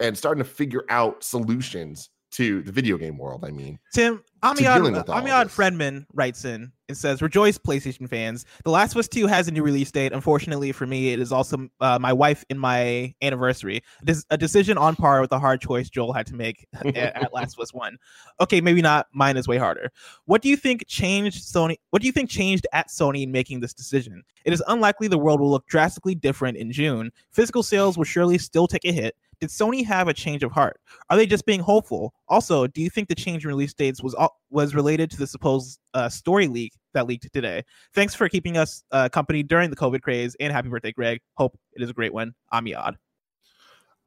and 0.00 0.16
starting 0.16 0.42
to 0.42 0.48
figure 0.48 0.84
out 0.88 1.22
solutions 1.22 2.10
to 2.32 2.62
the 2.62 2.72
video 2.72 2.96
game 2.96 3.18
world. 3.18 3.44
I 3.44 3.50
mean, 3.50 3.78
Tim 3.92 4.22
Amiad 4.42 4.82
with 4.82 5.08
all 5.08 5.18
of 5.18 5.24
Amiad. 5.24 5.46
Fredman 5.46 6.06
writes 6.12 6.44
in 6.44 6.70
and 6.88 6.96
says, 6.96 7.20
"Rejoice, 7.20 7.58
PlayStation 7.58 8.08
fans! 8.08 8.46
The 8.64 8.70
Last 8.70 8.92
of 8.92 8.98
Us 8.98 9.08
Two 9.08 9.26
has 9.26 9.48
a 9.48 9.50
new 9.50 9.62
release 9.62 9.90
date. 9.90 10.12
Unfortunately 10.12 10.70
for 10.72 10.86
me, 10.86 11.12
it 11.12 11.18
is 11.18 11.32
also 11.32 11.68
uh, 11.80 11.98
my 11.98 12.12
wife 12.12 12.44
and 12.48 12.60
my 12.60 13.14
anniversary. 13.20 13.82
This 14.02 14.24
a 14.30 14.38
decision 14.38 14.78
on 14.78 14.94
par 14.94 15.20
with 15.20 15.30
the 15.30 15.40
hard 15.40 15.60
choice 15.60 15.90
Joel 15.90 16.12
had 16.12 16.26
to 16.28 16.34
make 16.34 16.66
at, 16.74 16.96
at 16.96 17.32
Last 17.34 17.56
of 17.56 17.62
Us 17.62 17.74
One. 17.74 17.98
Okay, 18.40 18.60
maybe 18.60 18.80
not. 18.80 19.08
Mine 19.12 19.36
is 19.36 19.48
way 19.48 19.58
harder. 19.58 19.90
What 20.26 20.40
do 20.40 20.48
you 20.48 20.56
think 20.56 20.86
changed 20.86 21.42
Sony? 21.42 21.76
What 21.90 22.00
do 22.00 22.06
you 22.06 22.12
think 22.12 22.30
changed 22.30 22.66
at 22.72 22.88
Sony 22.88 23.24
in 23.24 23.32
making 23.32 23.60
this 23.60 23.74
decision? 23.74 24.22
It 24.44 24.52
is 24.52 24.62
unlikely 24.68 25.08
the 25.08 25.18
world 25.18 25.40
will 25.40 25.50
look 25.50 25.66
drastically 25.66 26.14
different 26.14 26.56
in 26.56 26.70
June. 26.70 27.10
Physical 27.32 27.64
sales 27.64 27.98
will 27.98 28.04
surely 28.04 28.38
still 28.38 28.68
take 28.68 28.84
a 28.84 28.92
hit." 28.92 29.16
Did 29.40 29.48
Sony 29.48 29.84
have 29.86 30.06
a 30.06 30.12
change 30.12 30.42
of 30.42 30.52
heart? 30.52 30.80
Are 31.08 31.16
they 31.16 31.26
just 31.26 31.46
being 31.46 31.60
hopeful? 31.60 32.12
Also, 32.28 32.66
do 32.66 32.82
you 32.82 32.90
think 32.90 33.08
the 33.08 33.14
change 33.14 33.44
in 33.44 33.48
release 33.48 33.72
dates 33.72 34.02
was 34.02 34.14
was 34.50 34.74
related 34.74 35.10
to 35.12 35.16
the 35.16 35.26
supposed 35.26 35.80
uh, 35.94 36.08
story 36.08 36.46
leak 36.46 36.74
that 36.92 37.06
leaked 37.06 37.32
today? 37.32 37.64
Thanks 37.94 38.14
for 38.14 38.28
keeping 38.28 38.58
us 38.58 38.82
uh, 38.92 39.08
company 39.08 39.42
during 39.42 39.70
the 39.70 39.76
COVID 39.76 40.02
craze, 40.02 40.36
and 40.40 40.52
happy 40.52 40.68
birthday, 40.68 40.92
Greg. 40.92 41.20
Hope 41.34 41.58
it 41.72 41.82
is 41.82 41.88
a 41.88 41.94
great 41.94 42.12
one. 42.12 42.34
Amiad. 42.52 42.96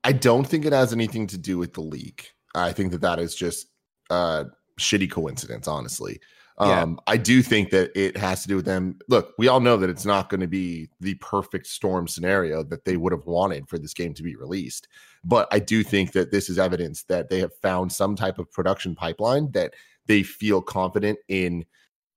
I 0.03 0.11
don't 0.11 0.45
think 0.45 0.65
it 0.65 0.73
has 0.73 0.93
anything 0.93 1.27
to 1.27 1.37
do 1.37 1.57
with 1.57 1.73
the 1.73 1.81
leak. 1.81 2.33
I 2.55 2.71
think 2.71 2.91
that 2.91 3.01
that 3.01 3.19
is 3.19 3.33
just 3.33 3.67
a 4.09 4.45
shitty 4.79 5.09
coincidence, 5.09 5.67
honestly. 5.67 6.19
Yeah. 6.59 6.81
Um, 6.81 6.99
I 7.07 7.17
do 7.17 7.41
think 7.41 7.71
that 7.71 7.91
it 7.95 8.15
has 8.17 8.43
to 8.43 8.47
do 8.47 8.55
with 8.55 8.65
them. 8.65 8.99
Look, 9.07 9.33
we 9.39 9.47
all 9.47 9.59
know 9.59 9.75
that 9.77 9.89
it's 9.89 10.05
not 10.05 10.29
going 10.29 10.41
to 10.41 10.47
be 10.47 10.89
the 10.99 11.15
perfect 11.15 11.65
storm 11.65 12.07
scenario 12.07 12.63
that 12.63 12.85
they 12.85 12.95
would 12.95 13.11
have 13.11 13.25
wanted 13.25 13.67
for 13.67 13.79
this 13.79 13.93
game 13.93 14.13
to 14.13 14.23
be 14.23 14.35
released. 14.35 14.87
But 15.23 15.47
I 15.51 15.59
do 15.59 15.83
think 15.83 16.11
that 16.13 16.31
this 16.31 16.49
is 16.49 16.59
evidence 16.59 17.03
that 17.03 17.29
they 17.29 17.39
have 17.39 17.55
found 17.61 17.91
some 17.91 18.15
type 18.15 18.39
of 18.39 18.51
production 18.51 18.95
pipeline 18.95 19.51
that 19.53 19.73
they 20.05 20.21
feel 20.23 20.61
confident 20.61 21.19
in 21.27 21.65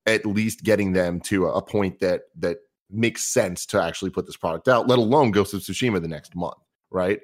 at 0.07 0.27
least 0.27 0.63
getting 0.65 0.93
them 0.93 1.21
to 1.21 1.47
a, 1.47 1.63
point 1.63 2.01
that 2.01 2.23
that 2.39 2.59
makes 2.91 3.25
sense 3.25 3.67
to 3.67 3.83
actually 3.83 4.11
put 4.11 4.27
this 4.27 4.37
product 4.37 4.69
out, 4.69 4.87
let 4.89 4.99
alone 4.99 5.31
Ghost 5.33 5.55
of 5.55 5.61
Tsushima 5.61 6.01
the 6.01 6.09
next 6.09 6.35
month, 6.37 6.55
right? 6.91 7.21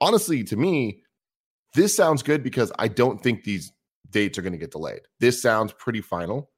Honestly, 0.00 0.42
to 0.44 0.56
me, 0.56 1.02
this 1.74 1.94
sounds 1.96 2.22
good 2.22 2.42
because 2.42 2.72
I 2.78 2.88
don't 2.88 3.22
think 3.22 3.44
these 3.44 3.72
dates 4.10 4.36
are 4.38 4.42
going 4.42 4.52
to 4.52 4.58
get 4.58 4.70
delayed. 4.70 5.00
This 5.20 5.40
sounds 5.40 5.72
pretty 5.72 6.00
final. 6.02 6.50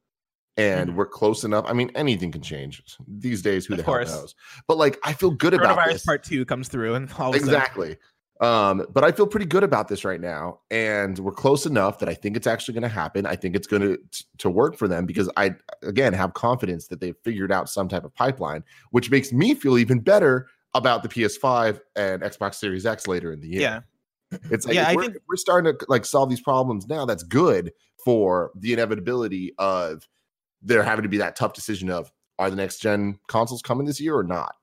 And 0.57 0.91
Mhm. 0.91 0.95
we're 0.95 1.07
close 1.07 1.43
enough. 1.43 1.65
I 1.67 1.73
mean, 1.73 1.91
anything 1.97 2.31
can 2.31 2.43
change 2.43 2.81
these 3.09 3.43
days. 3.43 3.67
Who 3.67 3.75
Of 3.75 3.79
the 3.79 3.83
hell 3.85 3.95
course. 3.95 4.11
knows? 4.13 4.35
But 4.69 4.77
like, 4.77 4.99
I 5.03 5.13
feel 5.13 5.33
good 5.33 5.53
about 5.53 5.85
this. 5.89 6.05
Part 6.05 6.23
Two 6.23 6.45
comes 6.45 6.69
through, 6.69 6.95
and 6.95 7.11
all 7.19 7.31
of 7.31 7.35
a 7.35 7.39
sudden- 7.41 7.55
Exactly. 7.55 7.97
Um, 8.45 8.87
but 8.93 9.05
I 9.05 9.13
feel 9.13 9.27
pretty 9.27 9.47
good 9.47 9.63
about 9.65 9.89
this 9.89 10.05
right 10.05 10.21
now, 10.21 10.61
and 10.71 11.19
we're 11.19 11.33
close 11.33 11.67
enough 11.67 11.99
that 12.01 12.09
I 12.09 12.15
think 12.15 12.37
it's 12.37 12.47
actually 12.47 12.75
going 12.75 12.83
to 12.83 12.89
happen. 12.89 13.27
I 13.27 13.37
think 13.37 13.57
it's 13.57 13.67
going 13.67 13.83
to 13.83 13.99
to 14.39 14.51
work 14.51 14.77
for 14.77 14.87
them 14.89 15.07
because 15.07 15.31
I 15.37 15.55
again 15.83 16.13
have 16.13 16.35
confidence 16.35 16.89
that 16.89 17.01
they've 17.01 17.17
figured 17.25 17.51
out 17.53 17.69
some 17.69 17.89
type 17.89 18.05
of 18.05 18.15
pipeline, 18.15 18.63
which 18.91 19.11
makes 19.11 19.33
me 19.33 19.55
feel 19.55 19.79
even 19.79 20.01
better 20.01 20.49
about 20.75 21.03
the 21.03 21.09
PS5 21.09 21.81
and 21.97 22.23
Xbox 22.23 22.57
Series 22.57 22.85
X 22.85 23.07
later 23.07 23.33
in 23.33 23.41
the 23.41 23.49
year. 23.49 23.61
yeah. 23.61 23.81
It's 24.51 24.67
like 24.67 24.75
Yeah, 24.75 24.89
I 24.89 24.95
we're, 24.97 25.03
think- 25.05 25.17
we're 25.29 25.37
starting 25.37 25.73
to 25.73 25.87
like 25.89 26.05
solve 26.05 26.29
these 26.29 26.41
problems 26.41 26.89
now. 26.89 27.05
That's 27.07 27.23
good 27.23 27.73
for 28.05 28.51
the 28.57 28.73
inevitability 28.73 29.55
of 29.59 30.09
there 30.61 30.83
having 30.83 31.05
to 31.05 31.09
be 31.09 31.19
that 31.19 31.37
tough 31.37 31.53
decision 31.53 31.89
of 31.91 32.11
are 32.41 32.51
the 32.51 32.57
next 32.57 32.79
gen 32.79 33.19
consoles 33.29 33.63
coming 33.63 33.87
this 33.87 34.01
year 34.01 34.17
or 34.17 34.25
not. 34.25 34.57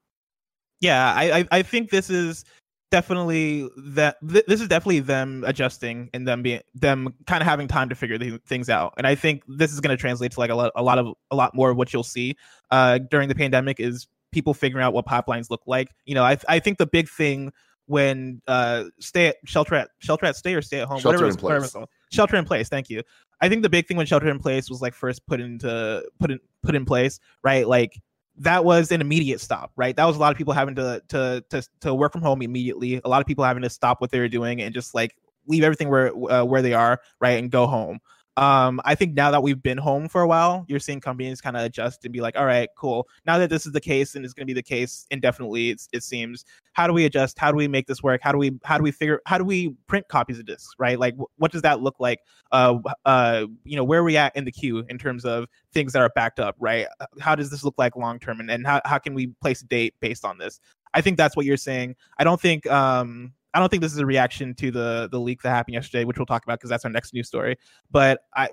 yeah 0.82 1.14
I, 1.16 1.40
I 1.40 1.48
i 1.52 1.62
think 1.62 1.90
this 1.90 2.10
is 2.10 2.44
definitely 2.92 3.70
that 3.78 4.18
th- 4.28 4.46
this 4.48 4.62
is 4.62 4.68
definitely 4.68 5.00
them 5.00 5.44
adjusting 5.48 6.10
and 6.14 6.28
them 6.28 6.44
being 6.44 6.60
them 6.76 7.14
kind 7.26 7.42
of 7.42 7.48
having 7.48 7.68
time 7.68 7.90
to 7.90 7.96
figure 7.96 8.18
the 8.18 8.38
things 8.46 8.70
out 8.70 8.94
and 8.98 9.08
i 9.08 9.16
think 9.16 9.44
this 9.48 9.72
is 9.72 9.80
going 9.80 9.96
to 9.96 10.00
translate 10.00 10.32
to 10.32 10.40
like 10.40 10.52
a 10.52 10.56
lot 10.56 10.72
a 10.76 10.84
lot 10.84 11.00
of 11.00 11.14
a 11.32 11.36
lot 11.36 11.56
more 11.56 11.72
of 11.72 11.78
what 11.78 11.92
you'll 11.94 12.04
see 12.04 12.36
uh 12.70 13.00
during 13.10 13.30
the 13.30 13.36
pandemic 13.36 13.80
is 13.80 14.08
people 14.32 14.54
figuring 14.54 14.84
out 14.84 14.94
what 14.94 15.06
pipelines 15.06 15.50
look 15.50 15.62
like 15.66 15.90
you 16.06 16.14
know 16.14 16.24
i 16.24 16.38
i 16.50 16.60
think 16.60 16.78
the 16.78 16.86
big 16.86 17.10
thing 17.10 17.52
when 17.88 18.42
uh 18.48 18.84
stay 19.00 19.28
at 19.28 19.38
shelter 19.46 19.76
at 19.76 19.90
shelter 20.00 20.26
at 20.26 20.36
stay 20.36 20.54
or 20.54 20.62
stay 20.62 20.82
at 20.82 20.88
home 20.88 21.00
Shelter 21.00 21.18
whatever 21.18 21.30
in 21.30 21.44
whatever 21.44 21.62
place. 21.62 21.72
called. 21.72 21.90
shelter 22.12 22.36
in 22.36 22.46
place 22.46 22.68
thank 22.68 22.90
you 22.90 23.02
i 23.40 23.48
think 23.48 23.64
the 23.64 23.70
big 23.70 23.88
thing 23.88 23.98
when 23.98 24.06
shelter 24.06 24.30
in 24.30 24.38
place 24.40 24.70
was 24.70 24.82
like 24.82 24.94
first 24.94 25.26
put 25.28 25.40
into 25.40 26.04
put 26.20 26.30
in 26.30 26.40
put 26.62 26.76
in 26.76 26.86
place 26.86 27.20
right 27.44 27.68
like 27.68 28.00
that 28.38 28.64
was 28.66 28.92
an 28.92 29.02
immediate 29.02 29.42
stop, 29.42 29.72
right? 29.76 29.96
That 29.96 30.06
was 30.06 30.16
a 30.16 30.20
lot 30.20 30.32
of 30.32 30.38
people 30.38 30.54
having 30.54 30.76
to 30.76 31.02
to 31.10 31.44
to 31.50 31.68
to 31.82 31.94
work 31.94 32.12
from 32.12 32.22
home 32.22 32.42
immediately. 32.42 33.02
A 33.04 33.10
lot 33.10 33.22
of 33.22 33.28
people 33.28 33.44
having 33.44 33.64
to 33.64 33.70
stop 33.70 34.02
what 34.02 34.12
they 34.12 34.20
were 34.20 34.30
doing 34.30 34.62
and 34.62 34.74
just 34.74 34.94
like 34.96 35.16
leave 35.48 35.64
everything 35.64 35.90
where 35.90 36.12
uh, 36.32 36.44
where 36.44 36.62
they 36.62 36.74
are, 36.74 37.02
right, 37.20 37.38
and 37.40 37.52
go 37.52 37.68
home. 37.68 38.00
Um, 38.38 38.80
I 38.86 38.96
think 38.96 39.14
now 39.14 39.30
that 39.32 39.44
we've 39.44 39.62
been 39.62 39.78
home 39.78 40.08
for 40.08 40.22
a 40.22 40.28
while, 40.28 40.66
you're 40.68 40.80
seeing 40.80 41.02
companies 41.02 41.42
kind 41.42 41.58
of 41.58 41.64
adjust 41.64 42.06
and 42.06 42.14
be 42.14 42.22
like, 42.22 42.38
all 42.38 42.46
right, 42.46 42.70
cool. 42.78 43.08
Now 43.26 43.38
that 43.38 43.50
this 43.50 43.66
is 43.66 43.74
the 43.74 43.82
case 43.82 44.16
and 44.16 44.24
it's 44.24 44.34
going 44.34 44.48
to 44.48 44.52
be 44.52 44.54
the 44.54 44.64
case 44.64 45.06
indefinitely, 45.12 45.76
it 45.92 46.04
seems. 46.04 46.46
How 46.74 46.88
do 46.88 46.94
we 46.94 47.06
adjust? 47.06 47.38
How 47.38 47.52
do 47.52 47.58
we 47.58 47.68
make 47.68 47.88
this 47.88 48.02
work? 48.02 48.22
How 48.24 48.32
do 48.32 48.38
we 48.38 48.58
how 48.64 48.78
do 48.78 48.84
we 48.84 48.92
figure? 48.92 49.20
How 49.26 49.38
do 49.38 49.44
we 49.44 49.76
print 49.88 50.08
copies 50.08 50.40
of 50.40 50.46
discs? 50.46 50.74
Right? 50.80 50.98
Like, 50.98 51.16
wh- 51.18 51.40
what 51.40 51.52
does 51.52 51.62
that 51.64 51.82
look 51.82 51.96
like? 52.00 52.20
Uh, 52.54 52.80
uh, 53.06 53.46
you 53.66 53.76
know, 53.76 53.84
where 53.84 54.00
are 54.00 54.04
we 54.04 54.16
at 54.16 54.34
in 54.38 54.46
the 54.46 54.52
queue 54.52 54.86
in 54.88 54.98
terms 54.98 55.26
of 55.26 55.48
things 55.74 55.92
that 55.92 56.02
are 56.02 56.12
backed 56.16 56.40
up? 56.40 56.56
Right? 56.60 56.88
How 57.20 57.36
does 57.36 57.52
this 57.52 57.66
look 57.66 57.76
like 57.78 57.98
long 57.98 58.20
term? 58.20 58.40
And 58.40 58.50
and 58.50 58.66
how 58.66 58.80
how 58.86 58.98
can 58.98 59.14
we 59.14 59.28
place 59.42 59.62
a 59.62 59.66
date 59.66 59.96
based 60.00 60.24
on 60.24 60.38
this? 60.38 60.62
I 60.94 61.02
think 61.02 61.18
that's 61.18 61.36
what 61.36 61.46
you're 61.46 61.58
saying. 61.58 61.96
I 62.18 62.24
don't 62.24 62.40
think 62.40 62.66
um 62.68 63.34
I 63.54 63.60
don't 63.60 63.70
think 63.70 63.82
this 63.82 63.92
is 63.94 63.98
a 64.00 64.06
reaction 64.06 64.54
to 64.56 64.72
the 64.72 65.10
the 65.12 65.20
leak 65.20 65.42
that 65.42 65.50
happened 65.50 65.74
yesterday, 65.76 66.06
which 66.06 66.18
we'll 66.18 66.26
talk 66.26 66.44
about 66.44 66.60
because 66.60 66.70
that's 66.70 66.86
our 66.86 66.92
next 66.92 67.14
news 67.14 67.28
story. 67.28 67.58
But 67.92 68.22
I 68.36 68.50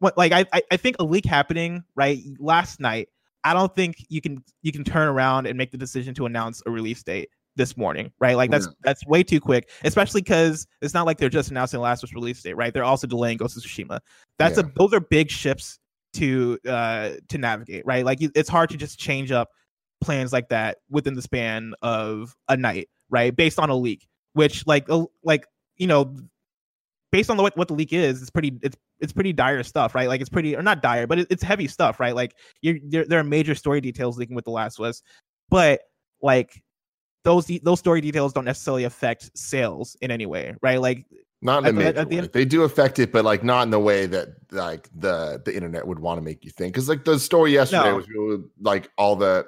what 0.00 0.16
like 0.18 0.32
I, 0.32 0.44
I 0.70 0.76
think 0.76 0.96
a 0.98 1.04
leak 1.04 1.24
happening 1.24 1.84
right 1.94 2.18
last 2.38 2.80
night. 2.80 3.08
I 3.44 3.52
don't 3.54 3.74
think 3.74 3.96
you 4.08 4.20
can 4.20 4.42
you 4.62 4.72
can 4.72 4.84
turn 4.84 5.08
around 5.08 5.46
and 5.46 5.56
make 5.56 5.70
the 5.70 5.78
decision 5.78 6.14
to 6.14 6.26
announce 6.26 6.62
a 6.66 6.70
release 6.70 7.02
date 7.02 7.28
this 7.56 7.76
morning, 7.76 8.10
right? 8.18 8.36
Like 8.36 8.50
that's 8.50 8.66
Yeah. 8.66 8.72
that's 8.82 9.06
way 9.06 9.22
too 9.22 9.40
quick, 9.40 9.70
especially 9.84 10.22
because 10.22 10.66
it's 10.82 10.94
not 10.94 11.06
like 11.06 11.18
they're 11.18 11.28
just 11.28 11.50
announcing 11.50 11.78
the 11.78 11.82
last 11.82 12.02
was 12.02 12.12
release 12.12 12.42
date, 12.42 12.56
right? 12.56 12.72
They're 12.74 12.84
also 12.84 13.06
delaying 13.06 13.36
Ghost 13.38 13.56
of 13.56 13.62
Tsushima. 13.62 14.00
That's 14.38 14.58
a 14.58 14.72
those 14.76 14.92
are 14.92 15.00
big 15.00 15.30
ships 15.30 15.78
to 16.14 16.58
uh 16.68 17.10
to 17.28 17.38
navigate, 17.38 17.84
right? 17.86 18.04
Like 18.04 18.20
you- 18.20 18.32
it's 18.34 18.48
hard 18.48 18.70
to 18.70 18.76
just 18.76 18.98
change 18.98 19.30
up 19.30 19.50
plans 20.00 20.32
like 20.32 20.48
that 20.48 20.78
within 20.90 21.14
the 21.14 21.22
span 21.22 21.74
of 21.82 22.34
a 22.48 22.56
night, 22.56 22.88
right? 23.14 23.34
Based 23.34 23.58
on 23.58 23.70
a 23.70 23.76
leak, 23.76 24.06
which 24.34 24.66
like 24.66 24.86
like 25.22 25.46
you 25.76 25.86
know, 25.86 26.14
based 27.12 27.30
on 27.30 27.36
the, 27.36 27.42
what 27.42 27.56
what 27.56 27.68
the 27.68 27.74
leak 27.74 27.92
is, 27.92 28.20
it's 28.20 28.30
pretty 28.30 28.58
it's 28.62 28.76
it's 29.00 29.12
pretty 29.12 29.32
dire 29.32 29.62
stuff, 29.62 29.94
right? 29.94 30.08
Like 30.08 30.20
it's 30.20 30.30
pretty 30.30 30.56
or 30.56 30.62
not 30.62 30.82
dire, 30.82 31.06
but 31.06 31.20
it, 31.20 31.26
it's 31.30 31.42
heavy 31.42 31.68
stuff, 31.68 32.00
right? 32.00 32.14
Like 32.14 32.34
you're 32.60 32.76
there, 32.88 33.04
there 33.06 33.20
are 33.20 33.24
major 33.24 33.54
story 33.54 33.80
details 33.80 34.18
leaking 34.18 34.36
with 34.36 34.44
the 34.44 34.50
Last 34.50 34.78
of 34.78 34.84
Us, 34.86 35.02
but 35.48 35.80
like 36.20 36.62
those 37.24 37.46
those 37.62 37.78
story 37.78 38.00
details 38.00 38.32
don't 38.32 38.44
necessarily 38.44 38.84
affect 38.84 39.30
sales 39.36 39.96
in 40.02 40.10
any 40.10 40.26
way, 40.26 40.54
right? 40.60 40.80
Like 40.80 41.06
Not 41.40 41.66
in 41.66 41.78
a 41.78 41.92
the- 41.92 42.04
the 42.04 42.18
end- 42.18 42.30
They 42.32 42.44
do 42.44 42.62
affect 42.64 42.98
it, 42.98 43.12
but 43.12 43.24
like 43.24 43.42
not 43.42 43.62
in 43.62 43.70
the 43.70 43.78
way 43.80 44.06
that 44.06 44.28
like 44.50 44.88
the 44.94 45.40
the 45.44 45.54
internet 45.54 45.86
would 45.86 45.98
want 46.00 46.18
to 46.18 46.22
make 46.22 46.44
you 46.44 46.50
think. 46.50 46.74
Because 46.74 46.88
like 46.88 47.04
the 47.04 47.18
story 47.18 47.52
yesterday 47.52 47.90
No. 47.90 47.96
was 47.96 48.40
like 48.60 48.90
all 48.98 49.16
the, 49.16 49.46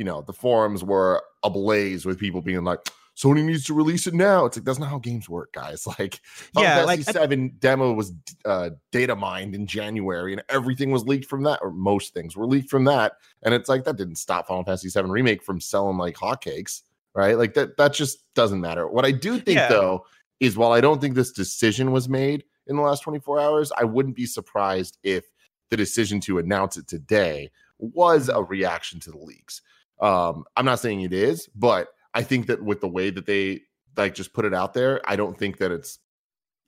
you 0.00 0.04
know, 0.06 0.22
the 0.22 0.32
forums 0.32 0.82
were 0.82 1.22
ablaze 1.42 2.06
with 2.06 2.18
people 2.18 2.40
being 2.40 2.64
like, 2.64 2.80
Sony 3.14 3.44
needs 3.44 3.64
to 3.66 3.74
release 3.74 4.06
it 4.06 4.14
now. 4.14 4.46
It's 4.46 4.56
like 4.56 4.64
that's 4.64 4.78
not 4.78 4.88
how 4.88 4.98
games 4.98 5.28
work, 5.28 5.52
guys. 5.52 5.86
Like, 5.98 6.20
Final 6.54 6.70
Yeah, 6.70 6.86
Fantasy 6.86 7.04
like, 7.04 7.14
Seven 7.14 7.52
demo 7.58 7.92
was 7.92 8.14
uh, 8.46 8.70
data 8.92 9.14
mined 9.14 9.54
in 9.54 9.66
January, 9.66 10.32
and 10.32 10.42
everything 10.48 10.90
was 10.90 11.04
leaked 11.04 11.26
from 11.26 11.42
that, 11.42 11.58
or 11.60 11.70
most 11.70 12.14
things 12.14 12.34
were 12.34 12.46
leaked 12.46 12.70
from 12.70 12.84
that. 12.86 13.12
And 13.42 13.52
it's 13.52 13.68
like 13.68 13.84
that 13.84 13.96
didn't 13.96 14.16
stop 14.16 14.46
Final 14.48 14.64
Fantasy 14.64 14.88
Seven 14.88 15.10
remake 15.10 15.42
from 15.42 15.60
selling 15.60 15.98
like 15.98 16.16
hotcakes, 16.16 16.80
right? 17.14 17.36
Like 17.36 17.52
that 17.52 17.76
that 17.76 17.92
just 17.92 18.24
doesn't 18.34 18.62
matter. 18.62 18.88
What 18.88 19.04
I 19.04 19.10
do 19.10 19.38
think 19.38 19.58
Yeah. 19.58 19.68
though 19.68 20.06
is 20.38 20.56
while 20.56 20.72
I 20.72 20.80
don't 20.80 20.98
think 20.98 21.14
this 21.14 21.32
decision 21.32 21.92
was 21.92 22.08
made 22.08 22.44
in 22.68 22.76
the 22.76 22.82
last 22.82 23.00
24 23.02 23.38
hours, 23.38 23.70
I 23.76 23.84
wouldn't 23.84 24.16
be 24.16 24.24
surprised 24.24 24.96
if 25.02 25.26
the 25.68 25.76
decision 25.76 26.20
to 26.20 26.38
announce 26.38 26.78
it 26.78 26.86
today 26.86 27.50
was 27.78 28.30
a 28.30 28.42
reaction 28.42 28.98
to 29.00 29.10
the 29.10 29.18
leaks. 29.18 29.60
Um, 30.00 30.44
I'm 30.56 30.64
not 30.64 30.80
saying 30.80 31.02
it 31.02 31.12
is, 31.12 31.48
but 31.54 31.88
I 32.14 32.22
think 32.22 32.46
that 32.46 32.62
with 32.62 32.80
the 32.80 32.88
way 32.88 33.10
that 33.10 33.26
they 33.26 33.62
like 33.96 34.14
just 34.14 34.32
put 34.32 34.44
it 34.44 34.54
out 34.54 34.72
there, 34.74 35.00
I 35.04 35.16
don't 35.16 35.36
think 35.38 35.58
that 35.58 35.70
it's 35.70 35.98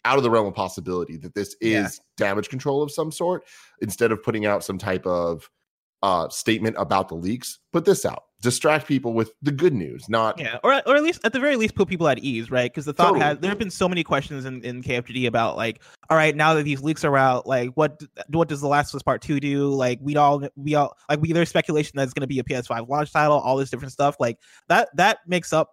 out 0.04 0.16
of 0.18 0.24
the 0.24 0.30
realm 0.30 0.46
of 0.46 0.54
possibility 0.54 1.16
that 1.18 1.34
this 1.34 1.54
is 1.60 1.72
Yeah. 1.72 1.88
damage 2.26 2.48
control 2.48 2.82
of 2.82 2.90
some 2.90 3.12
sort 3.12 3.44
instead 3.80 4.10
of 4.12 4.22
putting 4.22 4.46
out 4.46 4.64
some 4.64 4.76
type 4.78 5.06
of 5.06 5.48
uh 6.02 6.28
statement 6.28 6.74
about 6.78 7.08
the 7.08 7.14
leaks 7.14 7.60
put 7.72 7.84
this 7.84 8.04
out 8.04 8.24
distract 8.42 8.86
people 8.86 9.14
with 9.14 9.32
the 9.40 9.50
good 9.52 9.72
news, 9.72 10.08
not 10.08 10.38
Yeah, 10.38 10.58
or 10.62 10.74
or 10.86 10.96
at 10.96 11.02
least 11.02 11.20
at 11.24 11.32
the 11.32 11.40
very 11.40 11.56
least 11.56 11.74
put 11.74 11.88
people 11.88 12.08
at 12.08 12.18
ease, 12.18 12.50
right? 12.50 12.70
Because 12.70 12.84
the 12.84 12.92
thought 12.92 13.08
Totally. 13.14 13.20
has 13.24 13.38
there 13.38 13.48
have 13.50 13.58
been 13.58 13.70
so 13.70 13.88
many 13.88 14.04
questions 14.04 14.44
in, 14.44 14.62
in 14.64 14.82
KFGD 14.82 15.26
about 15.26 15.56
like, 15.56 15.80
all 16.10 16.16
right, 16.16 16.36
now 16.36 16.52
that 16.54 16.64
these 16.64 16.82
leaks 16.82 17.04
are 17.04 17.16
out, 17.16 17.46
like 17.46 17.70
what 17.74 18.02
what 18.28 18.48
does 18.48 18.60
the 18.60 18.68
Last 18.68 18.92
of 18.92 18.98
Us 18.98 19.02
Part 19.02 19.22
Two 19.22 19.40
do? 19.40 19.68
Like 19.72 19.98
we 20.02 20.16
all 20.16 20.42
we 20.56 20.74
all 20.74 20.94
like 21.08 21.20
we 21.20 21.32
there's 21.32 21.48
speculation 21.48 21.92
that 21.96 22.02
it's 22.02 22.12
going 22.12 22.20
to 22.22 22.26
be 22.26 22.40
a 22.40 22.44
PS5 22.44 22.88
launch 22.88 23.12
title, 23.12 23.38
all 23.38 23.56
this 23.56 23.70
different 23.70 23.92
stuff. 23.92 24.16
Like 24.20 24.38
that 24.68 24.88
that 24.96 25.18
makes 25.26 25.52
up 25.52 25.70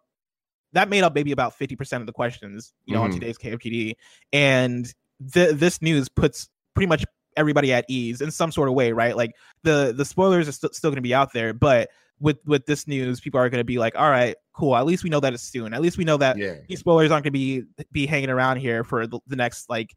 that 0.74 0.88
made 0.88 1.02
up 1.04 1.16
maybe 1.16 1.32
about 1.32 1.56
fifty 1.56 1.76
percent 1.76 2.02
of 2.02 2.08
the 2.08 2.14
questions, 2.14 2.74
you 2.86 2.94
know, 2.94 3.02
on 3.02 3.10
Mhm. 3.10 3.16
today's 3.16 3.38
KFGD, 3.40 3.96
and 4.32 4.86
th- 5.34 5.56
this 5.56 5.82
news 5.82 6.08
puts 6.08 6.48
pretty 6.76 6.88
much 6.88 7.04
everybody 7.36 7.74
at 7.74 7.86
ease 7.90 8.22
in 8.22 8.30
some 8.32 8.52
sort 8.52 8.70
of 8.70 8.76
way, 8.76 8.92
right? 8.92 9.16
Like 9.18 9.32
the 9.64 9.94
the 9.98 10.06
spoilers 10.06 10.48
are 10.48 10.52
st- 10.52 10.76
still 10.76 10.92
going 10.92 10.98
to 10.98 11.02
be 11.02 11.14
out 11.16 11.34
there, 11.34 11.54
but 11.54 11.90
with 12.20 12.38
with 12.46 12.66
this 12.66 12.88
news, 12.88 13.20
people 13.20 13.40
are 13.40 13.50
going 13.50 13.60
to 13.60 13.66
be 13.66 13.78
like, 13.78 13.96
all 13.96 14.10
right, 14.10 14.36
cool. 14.54 14.76
At 14.76 14.86
least 14.86 15.04
we 15.04 15.10
know 15.10 15.20
that 15.20 15.34
it's 15.34 15.44
soon. 15.44 15.74
At 15.74 15.82
least 15.82 15.98
we 15.98 16.04
know 16.04 16.18
that 16.18 16.38
yeah. 16.38 16.56
these 16.68 16.80
spoilers 16.80 17.12
aren't 17.12 17.24
going 17.24 17.32
to 17.34 17.40
be 17.40 17.64
be 17.92 18.06
hanging 18.06 18.30
around 18.30 18.58
here 18.58 18.84
for 18.84 19.08
the, 19.08 19.20
the 19.28 19.36
next 19.36 19.70
like 19.70 19.96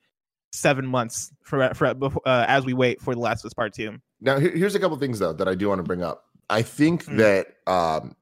seven 0.53 0.87
months 0.87 1.33
for 1.43 1.73
for 1.75 1.87
uh, 1.87 2.45
as 2.49 2.65
we 2.65 2.75
wait 2.75 3.01
for 3.01 3.15
the 3.15 3.21
Last 3.21 3.45
of 3.45 3.49
Us 3.49 3.55
Part 3.55 3.75
Two. 3.75 3.99
Now, 4.21 4.39
here's 4.39 4.75
a 4.75 4.81
couple 4.81 4.97
things 4.99 5.19
though 5.19 5.33
that 5.33 5.49
I 5.49 5.55
do 5.55 5.69
want 5.69 5.81
to 5.81 5.85
bring 5.85 6.03
up. 6.03 6.25
I 6.49 6.63
think 6.63 7.05
Mm. 7.07 7.17
that 7.19 7.73
um, 7.73 8.15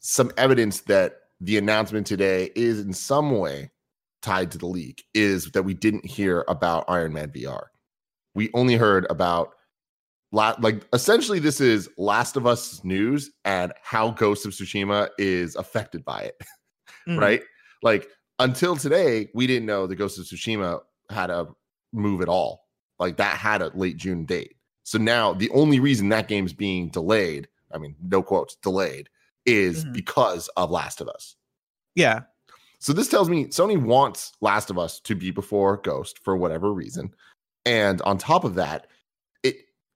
some 0.00 0.32
evidence 0.36 0.80
that 0.82 1.20
the 1.40 1.58
announcement 1.58 2.06
today 2.06 2.50
is 2.56 2.80
in 2.80 2.92
some 2.92 3.38
way 3.38 3.70
tied 4.22 4.50
to 4.50 4.58
the 4.58 4.66
leak 4.66 5.04
is 5.14 5.52
that 5.52 5.62
we 5.62 5.74
didn't 5.74 6.04
hear 6.04 6.44
about 6.48 6.84
Iron 6.88 7.12
Man 7.12 7.30
VR. 7.30 7.66
We 8.34 8.50
only 8.54 8.74
heard 8.74 9.06
about 9.10 9.54
la- 10.32 10.56
like 10.60 10.86
essentially 10.92 11.38
this 11.38 11.60
is 11.60 11.88
Last 11.96 12.36
of 12.36 12.46
Us 12.46 12.82
news 12.84 13.30
and 13.44 13.72
how 13.82 14.10
Ghost 14.10 14.44
of 14.46 14.52
Tsushima 14.52 15.08
is 15.18 15.56
affected 15.56 16.04
by 16.04 16.22
it, 16.22 16.42
Mhm. 17.08 17.18
right? 17.20 17.42
Like 17.82 18.08
until 18.38 18.76
today, 18.76 19.28
we 19.34 19.46
didn't 19.46 19.66
know 19.66 19.86
the 19.86 19.96
Ghost 19.96 20.18
of 20.18 20.24
Tsushima 20.24 20.80
had 21.10 21.30
a 21.30 21.48
move 21.92 22.20
at 22.20 22.28
all. 22.28 22.66
Like 22.98 23.16
that 23.16 23.36
had 23.36 23.62
a 23.62 23.68
late 23.74 23.96
June 23.96 24.24
date. 24.24 24.56
So 24.84 24.98
now 24.98 25.32
the 25.34 25.50
only 25.50 25.80
reason 25.80 26.08
that 26.10 26.28
game's 26.28 26.52
being 26.52 26.88
delayed, 26.88 27.48
I 27.72 27.78
mean, 27.78 27.94
no 28.00 28.22
quotes, 28.22 28.56
delayed, 28.56 29.08
is 29.46 29.84
Mhm. 29.84 29.92
because 29.92 30.48
of 30.56 30.70
Last 30.70 31.00
of 31.00 31.08
Us. 31.08 31.36
Yeah, 31.94 32.20
So 32.80 32.92
this 32.92 33.08
tells 33.08 33.28
me 33.28 33.46
Sony 33.46 33.76
wants 33.76 34.32
Last 34.40 34.70
of 34.70 34.78
Us 34.78 35.00
to 35.00 35.16
be 35.16 35.32
before 35.32 35.78
Ghost 35.78 36.20
for 36.20 36.36
whatever 36.36 36.72
reason. 36.72 37.12
And 37.66 38.00
on 38.02 38.18
top 38.18 38.44
of 38.44 38.54
that, 38.54 38.86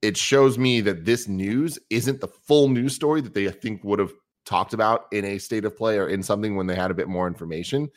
it 0.03 0.17
shows 0.17 0.59
me 0.59 0.81
that 0.83 1.05
this 1.05 1.29
news 1.29 1.79
isn't 1.89 2.21
the 2.21 2.29
full 2.29 2.69
news 2.69 2.95
story 2.95 3.21
that 3.21 3.35
they 3.35 3.47
I 3.49 3.53
think 3.53 3.83
would 3.85 3.99
have 4.01 4.13
talked 4.45 4.75
about 4.75 5.07
in 5.13 5.25
a 5.25 5.39
state 5.39 5.65
of 5.65 5.77
play 5.77 5.97
or 5.99 6.09
in 6.09 6.23
something 6.23 6.57
when 6.57 6.67
they 6.67 6.75
had 6.75 6.91
a 6.91 6.95
bit 6.95 7.09
more 7.09 7.29
information 7.29 7.89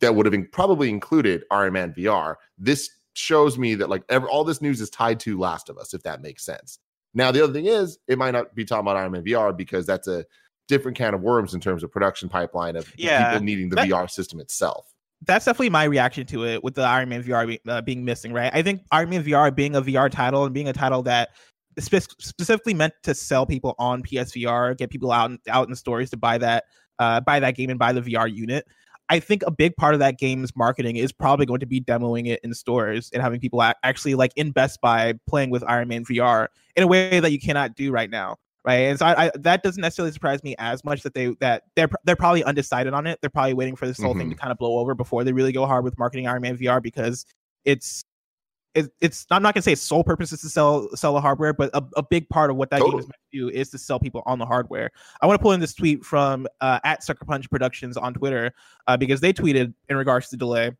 that 0.00 0.14
would 0.14 0.26
have 0.26 0.34
in- 0.34 0.46
probably 0.52 0.88
included 0.90 1.42
Iron 1.50 1.72
Man 1.72 1.92
VR. 1.94 2.34
This 2.58 2.90
shows 3.14 3.58
me 3.58 3.74
that 3.76 3.88
like 3.88 4.02
ever, 4.08 4.28
all 4.28 4.44
this 4.44 4.60
news 4.60 4.80
is 4.80 4.90
tied 4.90 5.18
to 5.20 5.38
Last 5.38 5.68
of 5.68 5.78
Us, 5.78 5.94
if 5.94 6.02
that 6.02 6.20
makes 6.22 6.44
sense. 6.44 6.78
Now 7.14 7.32
the 7.32 7.42
other 7.42 7.52
thing 7.52 7.66
is, 7.66 7.98
it 8.06 8.18
might 8.18 8.30
not 8.32 8.54
be 8.54 8.64
talking 8.64 8.82
about 8.82 8.96
Iron 8.96 9.12
Man 9.12 9.24
VR 9.24 9.56
because 9.56 9.86
that's 9.86 10.06
a 10.06 10.24
different 10.68 10.96
can 10.96 11.14
of 11.14 11.22
worms 11.22 11.54
in 11.54 11.60
terms 11.60 11.82
of 11.82 11.90
production 11.90 12.28
pipeline 12.28 12.76
of 12.76 12.92
Yeah, 12.96 13.32
people 13.32 13.44
needing 13.44 13.68
the 13.70 13.76
that- 13.76 13.88
VR 13.88 14.08
system 14.08 14.38
itself. 14.40 14.86
That's 15.26 15.44
definitely 15.44 15.70
my 15.70 15.84
reaction 15.84 16.26
to 16.26 16.46
it 16.46 16.64
with 16.64 16.74
the 16.74 16.82
Iron 16.82 17.08
Man 17.08 17.22
VR 17.22 17.46
be, 17.46 17.60
uh, 17.68 17.82
being 17.82 18.04
missing. 18.04 18.32
Right, 18.32 18.50
I 18.54 18.62
think 18.62 18.82
Iron 18.92 19.10
Man 19.10 19.24
VR 19.24 19.54
being 19.54 19.76
a 19.76 19.82
VR 19.82 20.10
title 20.10 20.44
and 20.44 20.54
being 20.54 20.68
a 20.68 20.72
title 20.72 21.02
that 21.04 21.30
is 21.76 21.84
spe- 21.84 22.20
specifically 22.20 22.74
meant 22.74 22.94
to 23.02 23.14
sell 23.14 23.46
people 23.46 23.74
on 23.78 24.02
PSVR, 24.02 24.76
get 24.76 24.90
people 24.90 25.12
out 25.12 25.32
out 25.48 25.68
in 25.68 25.74
stores 25.74 26.10
to 26.10 26.16
buy 26.16 26.38
that 26.38 26.64
uh, 26.98 27.20
buy 27.20 27.40
that 27.40 27.56
game 27.56 27.70
and 27.70 27.78
buy 27.78 27.92
the 27.92 28.00
VR 28.00 28.32
unit. 28.32 28.66
I 29.10 29.18
think 29.18 29.42
a 29.44 29.50
big 29.50 29.76
part 29.76 29.94
of 29.94 30.00
that 30.00 30.18
game's 30.18 30.54
marketing 30.54 30.96
is 30.96 31.10
probably 31.10 31.44
going 31.44 31.58
to 31.60 31.66
be 31.66 31.80
demoing 31.80 32.28
it 32.28 32.38
in 32.44 32.54
stores 32.54 33.10
and 33.12 33.20
having 33.20 33.40
people 33.40 33.60
actually 33.82 34.14
like 34.14 34.32
in 34.36 34.52
Best 34.52 34.80
Buy 34.80 35.14
playing 35.28 35.50
with 35.50 35.64
Iron 35.66 35.88
Man 35.88 36.04
VR 36.04 36.46
in 36.76 36.84
a 36.84 36.86
way 36.86 37.18
that 37.18 37.32
you 37.32 37.40
cannot 37.40 37.74
do 37.74 37.90
right 37.90 38.08
now. 38.08 38.36
Right, 38.62 38.74
and 38.74 38.98
so 38.98 39.06
I, 39.06 39.26
I, 39.26 39.30
that 39.36 39.62
doesn't 39.62 39.80
necessarily 39.80 40.12
surprise 40.12 40.44
me 40.44 40.54
as 40.58 40.84
much 40.84 41.02
that 41.02 41.14
they 41.14 41.28
that 41.40 41.62
they're 41.76 41.88
they're 42.04 42.14
probably 42.14 42.44
undecided 42.44 42.92
on 42.92 43.06
it. 43.06 43.18
They're 43.22 43.30
probably 43.30 43.54
waiting 43.54 43.74
for 43.74 43.86
this 43.86 43.98
whole 43.98 44.14
thing 44.14 44.28
to 44.28 44.36
kind 44.36 44.52
of 44.52 44.58
blow 44.58 44.78
over 44.78 44.94
before 44.94 45.24
they 45.24 45.32
really 45.32 45.52
go 45.52 45.64
hard 45.64 45.82
with 45.82 45.98
marketing 45.98 46.26
Iron 46.26 46.42
Man 46.42 46.58
VR 46.58 46.82
because 46.82 47.24
it's 47.64 48.04
it, 48.74 48.90
it's 49.00 49.26
I'm 49.30 49.42
not 49.42 49.54
gonna 49.54 49.62
say 49.62 49.72
its 49.72 49.82
sole 49.82 50.04
purpose 50.04 50.32
is 50.32 50.42
to 50.42 50.48
sell 50.48 50.88
sell 50.94 51.14
the 51.14 51.20
hardware, 51.20 51.52
but 51.52 51.70
a, 51.74 51.82
a 51.96 52.02
big 52.02 52.28
part 52.28 52.50
of 52.50 52.56
what 52.56 52.70
that 52.70 52.82
game 52.82 52.98
is 52.98 53.06
meant 53.06 53.14
to 53.32 53.38
do 53.38 53.48
is 53.48 53.70
to 53.70 53.78
sell 53.78 53.98
people 53.98 54.22
on 54.26 54.38
the 54.38 54.46
hardware. 54.46 54.90
I 55.22 55.26
want 55.26 55.38
to 55.38 55.42
pull 55.42 55.52
in 55.52 55.60
this 55.60 55.74
tweet 55.74 56.04
from 56.04 56.46
uh, 56.60 56.80
at 56.84 57.02
Sucker 57.02 57.24
Punch 57.24 57.50
Productions 57.50 57.96
on 57.96 58.14
Twitter 58.14 58.52
uh, 58.86 58.96
because 58.96 59.20
they 59.20 59.32
tweeted 59.32 59.74
in 59.88 59.96
regards 59.96 60.28
to 60.28 60.36
the 60.36 60.38
delay. 60.38 60.72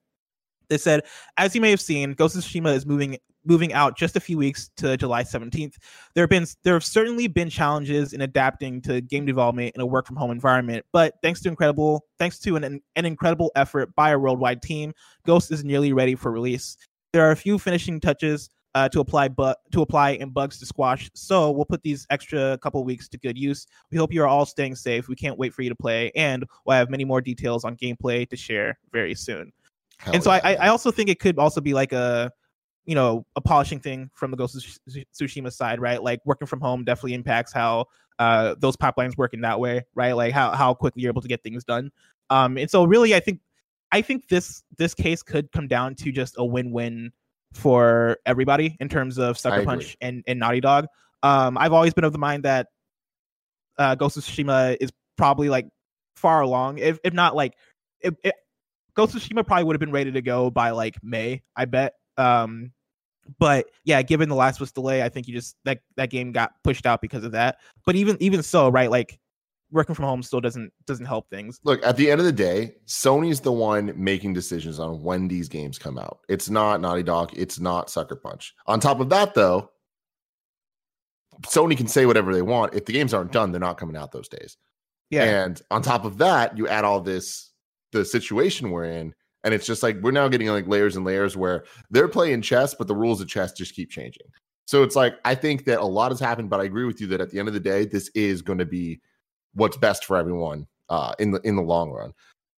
They 0.68 0.78
said, 0.78 1.02
as 1.36 1.54
you 1.54 1.60
may 1.60 1.70
have 1.70 1.80
seen, 1.80 2.12
Ghost 2.12 2.36
of 2.36 2.44
Tsushima 2.44 2.74
is 2.76 2.86
moving 2.86 3.18
moving 3.44 3.72
out 3.72 3.96
just 3.96 4.16
a 4.16 4.20
few 4.20 4.36
weeks 4.38 4.70
to 4.76 4.96
July 4.96 5.22
17th. 5.22 5.74
There 6.14 6.22
have 6.22 6.30
been 6.30 6.46
there 6.62 6.74
have 6.74 6.84
certainly 6.84 7.26
been 7.26 7.50
challenges 7.50 8.12
in 8.12 8.20
adapting 8.20 8.80
to 8.82 9.00
game 9.00 9.26
development 9.26 9.74
in 9.74 9.80
a 9.80 9.86
work 9.86 10.06
from 10.06 10.16
home 10.16 10.30
environment, 10.30 10.84
but 10.92 11.14
thanks 11.22 11.40
to 11.42 11.48
incredible 11.48 12.04
thanks 12.18 12.38
to 12.40 12.56
an, 12.56 12.80
an 12.96 13.04
incredible 13.04 13.50
effort 13.56 13.94
by 13.94 14.10
a 14.10 14.18
worldwide 14.18 14.62
team, 14.62 14.92
Ghost 15.26 15.50
is 15.50 15.64
nearly 15.64 15.92
ready 15.92 16.14
for 16.14 16.30
release. 16.30 16.76
There 17.12 17.26
are 17.26 17.32
a 17.32 17.36
few 17.36 17.58
finishing 17.58 18.00
touches 18.00 18.50
uh, 18.74 18.88
to 18.88 19.00
apply 19.00 19.28
but 19.28 19.58
to 19.72 19.82
apply 19.82 20.12
and 20.12 20.32
bugs 20.32 20.58
to 20.60 20.66
squash. 20.66 21.10
So 21.14 21.50
we'll 21.50 21.64
put 21.64 21.82
these 21.82 22.06
extra 22.10 22.56
couple 22.58 22.84
weeks 22.84 23.08
to 23.08 23.18
good 23.18 23.36
use. 23.36 23.66
We 23.90 23.98
hope 23.98 24.12
you 24.12 24.22
are 24.22 24.28
all 24.28 24.46
staying 24.46 24.76
safe. 24.76 25.08
We 25.08 25.16
can't 25.16 25.38
wait 25.38 25.52
for 25.52 25.62
you 25.62 25.70
to 25.70 25.74
play, 25.74 26.12
and 26.14 26.44
we'll 26.64 26.76
have 26.76 26.90
many 26.90 27.04
more 27.04 27.20
details 27.20 27.64
on 27.64 27.76
gameplay 27.76 28.28
to 28.28 28.36
share 28.36 28.78
very 28.92 29.14
soon 29.14 29.52
Hell 30.00 30.14
and 30.14 30.24
so 30.24 30.32
yeah, 30.32 30.40
I, 30.42 30.52
I. 30.52 30.54
I 30.54 30.68
also 30.68 30.90
think 30.90 31.10
it 31.10 31.20
could 31.20 31.38
also 31.38 31.60
be 31.60 31.74
like 31.74 31.92
a 31.92 32.32
you 32.84 32.94
know 32.94 33.24
a 33.36 33.40
polishing 33.40 33.80
thing 33.80 34.10
from 34.14 34.30
the 34.30 34.36
Ghost 34.36 34.56
of 34.56 34.62
Tsu- 34.62 35.04
Tsushima 35.14 35.52
side, 35.52 35.80
right? 35.80 36.02
Like 36.02 36.20
working 36.24 36.46
from 36.46 36.60
home 36.60 36.84
definitely 36.84 37.14
impacts 37.14 37.52
how 37.52 37.86
uh 38.18 38.54
those 38.58 38.76
pipelines 38.76 39.16
work 39.16 39.34
in 39.34 39.42
that 39.42 39.60
way, 39.60 39.84
right? 39.94 40.12
Like 40.12 40.32
how 40.32 40.52
how 40.52 40.74
quickly 40.74 41.02
you're 41.02 41.10
able 41.10 41.22
to 41.22 41.28
get 41.28 41.42
things 41.42 41.64
done. 41.64 41.90
Um, 42.30 42.56
and 42.56 42.70
so 42.70 42.84
really, 42.84 43.14
I 43.14 43.20
think 43.20 43.40
I 43.92 44.02
think 44.02 44.28
this 44.28 44.62
this 44.78 44.94
case 44.94 45.22
could 45.22 45.50
come 45.52 45.68
down 45.68 45.94
to 45.96 46.12
just 46.12 46.34
a 46.38 46.44
win 46.44 46.70
win 46.70 47.12
for 47.52 48.18
everybody 48.24 48.76
in 48.80 48.88
terms 48.88 49.18
of 49.18 49.36
Sucker. 49.36 49.64
Punch 49.64 49.96
and 50.00 50.22
and 50.26 50.38
Naughty 50.38 50.60
Dog. 50.60 50.86
Um, 51.22 51.58
I've 51.58 51.72
always 51.72 51.92
been 51.92 52.04
of 52.04 52.12
the 52.12 52.18
mind 52.18 52.44
that 52.44 52.68
uh, 53.78 53.94
Ghost 53.94 54.16
of 54.16 54.24
Tsushima 54.24 54.76
is 54.80 54.90
probably 55.16 55.48
like 55.48 55.68
far 56.16 56.40
along, 56.40 56.78
if 56.78 56.98
if 57.02 57.12
not 57.12 57.34
like 57.34 57.54
if, 58.00 58.14
if 58.22 58.32
Ghost 58.94 59.14
of 59.14 59.22
Tsushima 59.22 59.46
probably 59.46 59.64
would 59.64 59.74
have 59.74 59.80
been 59.80 59.92
ready 59.92 60.12
to 60.12 60.22
go 60.22 60.50
by 60.50 60.70
like 60.70 60.96
May, 61.02 61.42
I 61.56 61.64
bet. 61.64 61.94
Um, 62.20 62.72
but 63.38 63.66
yeah, 63.84 64.02
given 64.02 64.28
the 64.28 64.34
last 64.34 64.60
was 64.60 64.72
delay, 64.72 65.02
I 65.02 65.08
think 65.08 65.28
you 65.28 65.34
just 65.34 65.56
that 65.64 65.80
that 65.96 66.10
game 66.10 66.32
got 66.32 66.52
pushed 66.64 66.86
out 66.86 67.00
because 67.00 67.24
of 67.24 67.32
that. 67.32 67.58
But 67.86 67.96
even 67.96 68.16
even 68.20 68.42
so, 68.42 68.68
right, 68.68 68.90
like 68.90 69.18
working 69.70 69.94
from 69.94 70.04
home 70.04 70.22
still 70.22 70.40
doesn't 70.40 70.72
doesn't 70.86 71.06
help 71.06 71.30
things. 71.30 71.60
Look, 71.64 71.84
at 71.84 71.96
the 71.96 72.10
end 72.10 72.20
of 72.20 72.26
the 72.26 72.32
day, 72.32 72.74
Sony's 72.86 73.40
the 73.40 73.52
one 73.52 73.92
making 73.96 74.34
decisions 74.34 74.78
on 74.78 75.02
when 75.02 75.28
these 75.28 75.48
games 75.48 75.78
come 75.78 75.98
out. 75.98 76.20
It's 76.28 76.50
not 76.50 76.80
Naughty 76.80 77.02
Dog. 77.02 77.30
It's 77.36 77.60
not 77.60 77.90
Sucker 77.90 78.16
Punch. 78.16 78.54
On 78.66 78.80
top 78.80 79.00
of 79.00 79.08
that, 79.10 79.34
though, 79.34 79.70
Sony 81.42 81.76
can 81.76 81.86
say 81.86 82.06
whatever 82.06 82.34
they 82.34 82.42
want. 82.42 82.74
If 82.74 82.84
the 82.84 82.92
games 82.92 83.14
aren't 83.14 83.32
done, 83.32 83.52
they're 83.52 83.60
not 83.60 83.78
coming 83.78 83.96
out 83.96 84.12
those 84.12 84.28
days. 84.28 84.56
Yeah, 85.10 85.44
And 85.44 85.60
on 85.72 85.82
top 85.82 86.04
of 86.04 86.18
that, 86.18 86.56
you 86.56 86.68
add 86.68 86.84
all 86.84 87.00
this, 87.00 87.50
the 87.90 88.04
situation 88.04 88.70
we're 88.70 88.84
in, 88.84 89.12
and 89.44 89.54
it's 89.54 89.66
just 89.66 89.82
like 89.82 89.96
we're 90.00 90.10
now 90.10 90.28
getting 90.28 90.48
like 90.48 90.66
layers 90.66 90.96
and 90.96 91.04
layers 91.04 91.36
where 91.36 91.64
they're 91.90 92.08
playing 92.08 92.42
chess, 92.42 92.74
but 92.74 92.88
the 92.88 92.94
rules 92.94 93.20
of 93.20 93.28
chess 93.28 93.52
just 93.52 93.74
keep 93.74 93.90
changing. 93.90 94.26
So 94.66 94.82
it's 94.82 94.96
like 94.96 95.14
I 95.24 95.34
think 95.34 95.64
that 95.64 95.80
a 95.80 95.84
lot 95.84 96.12
has 96.12 96.20
happened, 96.20 96.50
but 96.50 96.60
I 96.60 96.64
agree 96.64 96.84
with 96.84 97.00
you 97.00 97.06
that 97.08 97.20
at 97.20 97.30
the 97.30 97.38
end 97.38 97.48
of 97.48 97.54
the 97.54 97.60
day, 97.60 97.84
this 97.86 98.08
is 98.14 98.42
going 98.42 98.58
to 98.58 98.66
be 98.66 99.00
what's 99.54 99.76
best 99.76 100.04
for 100.04 100.16
everyone 100.16 100.66
uh, 100.88 101.14
in 101.18 101.32
the 101.32 101.40
in 101.40 101.56
the 101.56 101.62
long 101.62 101.90
run. 101.90 102.12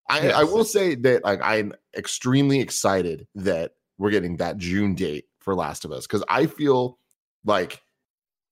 I, 0.09 0.31
I 0.31 0.43
will 0.43 0.65
say 0.65 0.95
that 0.95 1.23
like 1.23 1.39
I'm 1.41 1.73
extremely 1.97 2.59
excited 2.59 3.27
that 3.35 3.71
we're 3.97 4.11
getting 4.11 4.37
that 4.37 4.57
June 4.57 4.95
date 4.95 5.25
for 5.39 5.55
Last 5.55 5.85
of 5.85 5.91
Us 5.91 6.05
because 6.05 6.23
I 6.29 6.45
feel 6.45 6.99
like 7.45 7.81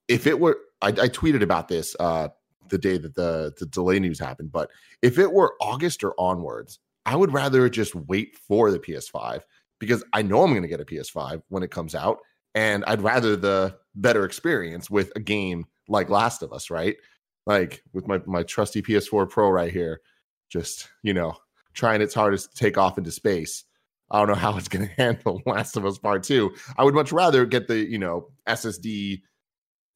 if 0.08 0.28
it 0.28 0.40
were 0.40 0.58
I, 0.82 0.88
I 0.88 1.10
tweeted 1.10 1.44
about 1.44 1.68
this 1.68 1.96
uh 2.00 2.30
the 2.70 2.78
day 2.78 2.98
that 2.98 3.16
the 3.16 3.54
the 3.60 3.66
delay 3.66 4.00
news 4.00 4.18
happened, 4.18 4.52
but 4.52 4.70
if 5.02 5.20
it 5.20 5.32
were 5.32 5.56
August 5.60 6.04
or 6.04 6.16
onwards, 6.18 6.80
I 7.06 7.16
would 7.16 7.34
rather 7.34 7.68
just 7.70 7.96
wait 7.96 8.36
for 8.36 8.72
the 8.72 8.80
PS5 8.80 9.42
because 9.80 10.04
I 10.14 10.22
know 10.22 10.44
I'm 10.44 10.52
going 10.52 10.62
to 10.62 10.68
get 10.68 10.82
a 10.82 10.86
PS5 10.86 11.42
when 11.50 11.64
it 11.64 11.72
comes 11.72 11.96
out, 11.96 12.20
and 12.54 12.84
I'd 12.86 13.02
rather 13.02 13.36
the 13.36 13.76
better 13.96 14.26
experience 14.26 14.90
with 14.90 15.12
a 15.16 15.20
game 15.20 15.66
like 15.88 16.10
Last 16.10 16.44
of 16.44 16.54
Us, 16.54 16.70
right? 16.70 16.96
Like 17.46 17.84
with 17.92 18.08
my 18.08 18.22
my 18.26 18.44
trusty 18.44 18.82
PS4 18.82 19.30
Pro 19.30 19.50
right 19.50 19.72
here, 19.72 20.02
just 20.50 20.90
you 21.04 21.14
know 21.14 21.36
trying 21.74 22.02
its 22.02 22.14
hardest 22.14 22.52
to 22.52 22.58
take 22.58 22.78
off 22.78 22.98
into 22.98 23.12
space. 23.12 23.64
I 24.12 24.20
don't 24.20 24.28
know 24.28 24.36
how 24.36 24.58
it's 24.58 24.68
going 24.68 24.88
to 24.88 24.94
handle 24.94 25.42
Last 25.46 25.78
of 25.78 25.86
Us 25.86 25.98
Part 25.98 26.24
Two. 26.24 26.52
I 26.78 26.84
would 26.84 26.94
much 26.94 27.12
rather 27.12 27.46
get 27.46 27.68
the 27.68 27.78
you 27.78 27.98
know 27.98 28.28
SSD 28.48 29.22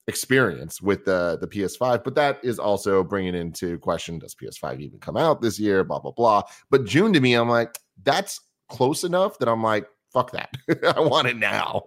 experience 0.08 0.82
with 0.82 1.06
the 1.06 1.38
the 1.42 1.48
PS5, 1.48 2.04
but 2.04 2.16
that 2.16 2.40
is 2.44 2.60
also 2.60 3.04
bringing 3.04 3.36
into 3.36 3.80
question 3.80 4.20
does 4.20 4.36
PS5 4.36 4.80
even 4.80 5.00
come 5.00 5.18
out 5.18 5.42
this 5.42 5.60
year? 5.60 5.84
Blah 5.84 6.00
blah 6.00 6.12
blah. 6.12 6.44
But 6.70 6.86
June 6.86 7.14
to 7.14 7.20
me, 7.20 7.34
I'm 7.34 7.50
like 7.50 7.80
that's 8.04 8.40
close 8.70 9.04
enough 9.04 9.38
that 9.40 9.48
I'm 9.50 9.64
like 9.64 9.88
fuck 10.14 10.32
that. 10.32 10.54
I 10.96 11.00
want 11.02 11.28
it 11.28 11.38
now. 11.38 11.84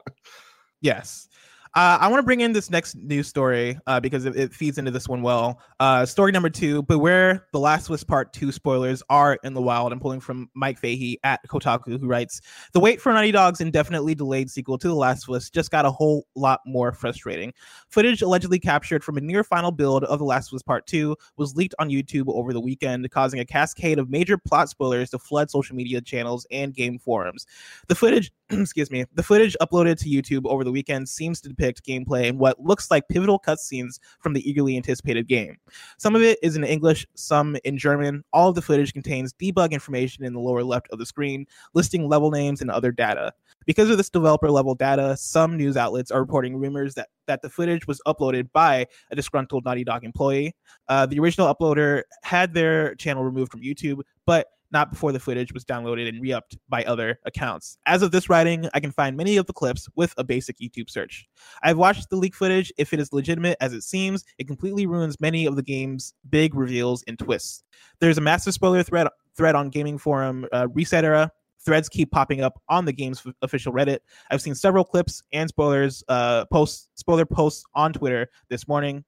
Yes. 0.81 1.29
Uh, 1.75 1.99
I 2.01 2.09
want 2.09 2.19
to 2.21 2.25
bring 2.25 2.41
in 2.41 2.53
this 2.53 2.71
next 2.71 2.97
news 2.97 3.29
story 3.29 3.79
uh, 3.87 4.01
because 4.01 4.25
it, 4.25 4.37
it, 4.37 4.53
feeds 4.53 4.79
into 4.79 4.91
this 4.91 5.07
one 5.07 5.23
well. 5.23 5.61
Uh, 5.81 6.07
story 6.07 6.33
number 6.33 6.49
two: 6.49 6.83
Beware, 6.85 7.47
The 7.53 7.59
Last 7.59 7.89
of 7.89 7.93
Us 7.93 8.03
Part 8.03 8.33
Two 8.33 8.51
spoilers 8.53 9.03
are 9.11 9.39
in 9.45 9.55
the 9.55 9.61
wild. 9.61 9.93
I'm 9.93 10.01
pulling 10.01 10.21
from 10.21 10.49
Mike 10.55 10.79
Fahey 10.79 11.19
at 11.25 11.41
Kotaku, 11.47 12.01
who 12.01 12.07
writes: 12.07 12.41
The 12.73 12.81
wait 12.81 13.01
for 13.01 13.13
Naughty 13.13 13.33
Dog's 13.33 13.61
indefinitely 13.61 14.15
delayed 14.15 14.51
sequel 14.51 14.79
to 14.79 14.89
The 14.89 14.95
Last 14.95 15.29
of 15.29 15.35
Us 15.35 15.51
just 15.51 15.71
got 15.71 15.85
a 15.85 15.91
whole 15.91 16.27
lot 16.35 16.61
more 16.65 16.93
frustrating. 16.93 17.53
Footage 17.89 18.23
allegedly 18.23 18.59
captured 18.59 19.05
from 19.05 19.19
a 19.19 19.21
near 19.21 19.45
final 19.45 19.71
build 19.71 20.05
of 20.05 20.19
The 20.19 20.25
Last 20.25 20.53
of 20.53 20.57
Us 20.57 20.63
Part 20.63 20.87
Two 20.87 21.17
was 21.37 21.55
leaked 21.55 21.75
on 21.79 21.91
YouTube 21.91 22.29
over 22.29 22.53
the 22.53 22.61
weekend, 22.61 23.11
causing 23.11 23.41
a 23.41 23.45
cascade 23.45 23.99
of 23.99 24.09
major 24.09 24.39
plot 24.39 24.71
spoilers 24.71 25.11
to 25.11 25.19
flood 25.19 25.51
social 25.51 25.77
media 25.77 26.01
channels 26.01 26.47
and 26.51 26.75
game 26.75 26.99
forums. 26.99 27.47
The 27.89 27.95
footage, 27.95 28.33
excuse 28.51 28.91
me, 28.91 29.05
the 29.15 29.23
footage 29.23 29.57
uploaded 29.61 29.99
to 29.99 30.09
YouTube 30.09 30.49
over 30.51 30.65
the 30.65 30.73
weekend 30.73 31.09
seems 31.09 31.41
to 31.43 31.58
depict 31.59 31.85
gameplay 31.85 32.29
and 32.29 32.39
what 32.39 32.61
looks 32.61 32.91
like 32.91 33.09
pivotal 33.09 33.39
cutscenes 33.39 33.99
from 34.21 34.33
the 34.33 34.49
eagerly 34.49 34.77
anticipated 34.77 35.27
game. 35.27 35.57
Some 35.99 36.15
of 36.15 36.23
it 36.23 36.39
is 36.43 36.57
in 36.57 36.65
English, 36.65 37.07
some 37.15 37.57
in 37.65 37.77
German. 37.77 38.25
All 38.33 38.49
of 38.49 38.55
the 38.55 38.63
footage 38.63 38.93
contains 38.93 39.33
debug 39.33 39.73
information 39.73 40.25
in 40.25 40.33
the 40.33 40.41
lower 40.41 40.63
left 40.63 40.89
of 40.91 40.99
the 40.99 41.07
screen, 41.07 41.47
listing 41.75 42.09
level 42.09 42.31
names 42.31 42.61
and 42.61 42.71
other 42.71 42.93
data. 42.93 43.33
Because 43.67 43.91
of 43.91 43.99
this 43.99 44.11
developer 44.11 44.51
level 44.51 44.75
data, 44.75 45.17
some 45.17 45.57
news 45.57 45.77
outlets 45.77 46.11
are 46.11 46.21
reporting 46.21 46.57
rumors 46.57 46.95
that, 46.95 47.09
that 47.27 47.43
the 47.43 47.51
footage 47.51 47.87
was 47.87 48.01
uploaded 48.07 48.51
by 48.53 48.87
a 49.11 49.17
disgruntled 49.17 49.65
Naughty 49.65 49.85
Dog 49.85 50.05
employee. 50.05 50.55
Uh, 50.89 51.05
the 51.07 51.19
original 51.19 51.55
uploader 51.55 52.03
had 52.23 52.55
their 52.55 52.95
channel 52.95 53.25
removed 53.25 53.53
from 53.53 53.61
YouTube, 53.61 54.01
but 54.25 54.47
not 54.71 54.91
before 54.91 55.13
the 55.13 55.21
footage 55.21 55.53
was 55.53 55.65
downloaded 55.65 56.09
and 56.09 56.21
re-upped 56.21 56.57
by 56.69 56.85
other 56.85 57.19
accounts. 57.25 57.79
As 57.87 58.03
of 58.03 58.11
this 58.11 58.29
writing, 58.29 58.69
I 58.75 58.81
can 58.81 58.93
find 58.93 59.17
many 59.17 59.37
of 59.37 59.47
the 59.47 59.53
clips 59.53 59.89
with 59.97 60.15
a 60.19 60.25
basic 60.25 60.59
YouTube 60.59 60.91
search. 60.91 61.27
I've 61.63 61.79
watched 61.79 62.11
the 62.11 62.17
leak 62.17 62.35
footage. 62.35 62.73
If 62.77 62.93
it 62.93 63.01
is 63.01 63.13
legitimate 63.13 63.57
as 63.61 63.73
it 63.73 63.83
seems, 63.83 64.25
it 64.39 64.47
completely 64.47 64.87
ruins 64.87 65.21
many 65.21 65.47
of 65.47 65.57
the 65.57 65.63
game's 65.63 66.15
big 66.31 66.55
reveals 66.55 67.03
and 67.07 67.19
twists. 67.19 67.65
There's 68.01 68.19
a 68.19 68.23
massive 68.23 68.55
spoiler 68.55 68.83
thread 68.83 69.09
thread 69.37 69.55
on 69.55 69.71
gaming 69.71 69.99
forum 69.99 70.47
uh, 70.53 70.67
ResetEra. 70.67 71.31
Threads 71.65 71.89
keep 71.89 72.11
popping 72.11 72.41
up 72.41 72.61
on 72.69 72.85
the 72.85 72.93
game's 72.93 73.23
f- 73.25 73.35
official 73.43 73.73
Reddit. 73.73 73.99
I've 74.31 74.41
seen 74.43 74.55
several 74.55 74.85
clips 74.85 75.23
and 75.33 75.49
spoilers 75.49 76.05
uh, 76.09 76.45
posts, 76.47 76.89
spoiler 76.95 77.27
posts 77.27 77.65
on 77.75 77.93
Twitter 77.93 78.29
this 78.49 78.69
morning. 78.69 79.05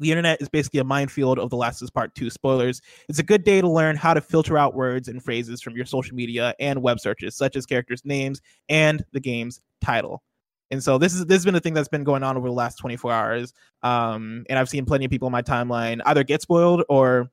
The 0.00 0.10
internet 0.10 0.40
is 0.40 0.48
basically 0.48 0.80
a 0.80 0.84
minefield 0.84 1.38
of 1.38 1.50
The 1.50 1.56
Last 1.56 1.82
of 1.82 1.86
Us 1.86 1.90
Part 1.90 2.14
2 2.14 2.30
spoilers. 2.30 2.80
It's 3.08 3.18
a 3.18 3.24
good 3.24 3.44
day 3.44 3.60
to 3.60 3.68
learn 3.68 3.96
how 3.96 4.14
to 4.14 4.20
filter 4.20 4.56
out 4.56 4.74
words 4.74 5.08
and 5.08 5.22
phrases 5.22 5.60
from 5.60 5.76
your 5.76 5.86
social 5.86 6.14
media 6.14 6.54
and 6.60 6.82
web 6.82 7.00
searches, 7.00 7.34
such 7.36 7.56
as 7.56 7.66
characters' 7.66 8.04
names 8.04 8.40
and 8.68 9.04
the 9.12 9.20
game's 9.20 9.60
title. 9.80 10.22
And 10.70 10.82
so 10.82 10.98
this 10.98 11.14
is 11.14 11.24
this 11.26 11.36
has 11.36 11.44
been 11.44 11.54
a 11.54 11.60
thing 11.60 11.74
that's 11.74 11.88
been 11.88 12.04
going 12.04 12.22
on 12.22 12.36
over 12.36 12.46
the 12.46 12.54
last 12.54 12.76
24 12.76 13.12
hours. 13.12 13.54
Um, 13.82 14.44
and 14.48 14.58
I've 14.58 14.68
seen 14.68 14.84
plenty 14.84 15.06
of 15.06 15.10
people 15.10 15.26
in 15.26 15.32
my 15.32 15.42
timeline 15.42 16.00
either 16.04 16.24
get 16.24 16.42
spoiled 16.42 16.84
or 16.88 17.30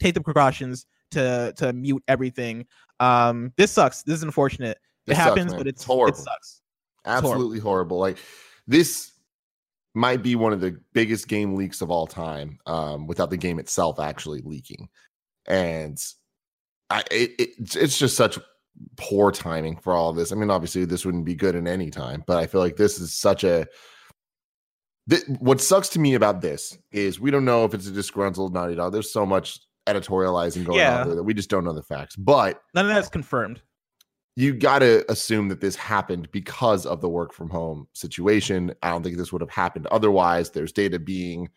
take 0.00 0.14
the 0.14 0.20
precautions 0.20 0.86
to 1.12 1.52
to 1.56 1.72
mute 1.72 2.02
everything. 2.08 2.66
Um, 3.00 3.52
this 3.56 3.70
sucks. 3.70 4.02
This 4.02 4.16
is 4.16 4.22
unfortunate. 4.22 4.78
It 5.06 5.10
this 5.10 5.18
happens, 5.18 5.52
but 5.52 5.66
it's, 5.66 5.82
it's 5.82 5.84
horrible. 5.84 6.18
It 6.18 6.22
sucks. 6.22 6.62
Absolutely 7.04 7.58
horrible. 7.58 7.98
horrible. 7.98 7.98
Like 7.98 8.18
this 8.66 9.12
might 9.94 10.22
be 10.22 10.34
one 10.34 10.52
of 10.52 10.60
the 10.60 10.78
biggest 10.92 11.28
game 11.28 11.54
leaks 11.54 11.80
of 11.80 11.90
all 11.90 12.06
time 12.06 12.58
um, 12.66 13.06
without 13.06 13.30
the 13.30 13.36
game 13.36 13.58
itself 13.58 14.00
actually 14.00 14.42
leaking. 14.44 14.88
And 15.46 15.98
I, 16.90 17.04
it, 17.10 17.30
it, 17.38 17.76
it's 17.76 17.98
just 17.98 18.16
such 18.16 18.38
poor 18.96 19.30
timing 19.30 19.76
for 19.76 19.92
all 19.92 20.10
of 20.10 20.16
this. 20.16 20.32
I 20.32 20.34
mean, 20.34 20.50
obviously, 20.50 20.84
this 20.84 21.04
wouldn't 21.04 21.24
be 21.24 21.34
good 21.36 21.54
in 21.54 21.68
any 21.68 21.90
time, 21.90 22.24
but 22.26 22.38
I 22.38 22.46
feel 22.46 22.60
like 22.60 22.76
this 22.76 22.98
is 22.98 23.14
such 23.14 23.44
a. 23.44 23.66
Th- 25.08 25.22
what 25.38 25.60
sucks 25.60 25.90
to 25.90 26.00
me 26.00 26.14
about 26.14 26.40
this 26.40 26.76
is 26.90 27.20
we 27.20 27.30
don't 27.30 27.44
know 27.44 27.64
if 27.64 27.74
it's 27.74 27.86
a 27.86 27.92
disgruntled 27.92 28.54
Naughty 28.54 28.74
Dog. 28.74 28.92
There's 28.92 29.12
so 29.12 29.26
much 29.26 29.60
editorializing 29.86 30.64
going 30.64 30.78
yeah. 30.78 31.00
on 31.00 31.06
there 31.06 31.16
that 31.16 31.22
we 31.22 31.34
just 31.34 31.50
don't 31.50 31.64
know 31.64 31.74
the 31.74 31.82
facts. 31.82 32.16
But 32.16 32.60
none 32.74 32.88
of 32.88 32.94
that's 32.94 33.10
confirmed 33.10 33.60
you 34.36 34.52
got 34.52 34.80
to 34.80 35.10
assume 35.10 35.48
that 35.48 35.60
this 35.60 35.76
happened 35.76 36.30
because 36.32 36.86
of 36.86 37.00
the 37.00 37.08
work 37.08 37.32
from 37.32 37.50
home 37.50 37.86
situation. 37.92 38.74
I 38.82 38.90
don't 38.90 39.02
think 39.02 39.16
this 39.16 39.32
would 39.32 39.42
have 39.42 39.50
happened 39.50 39.86
otherwise. 39.86 40.50
There's 40.50 40.72
data 40.72 40.98
being 40.98 41.50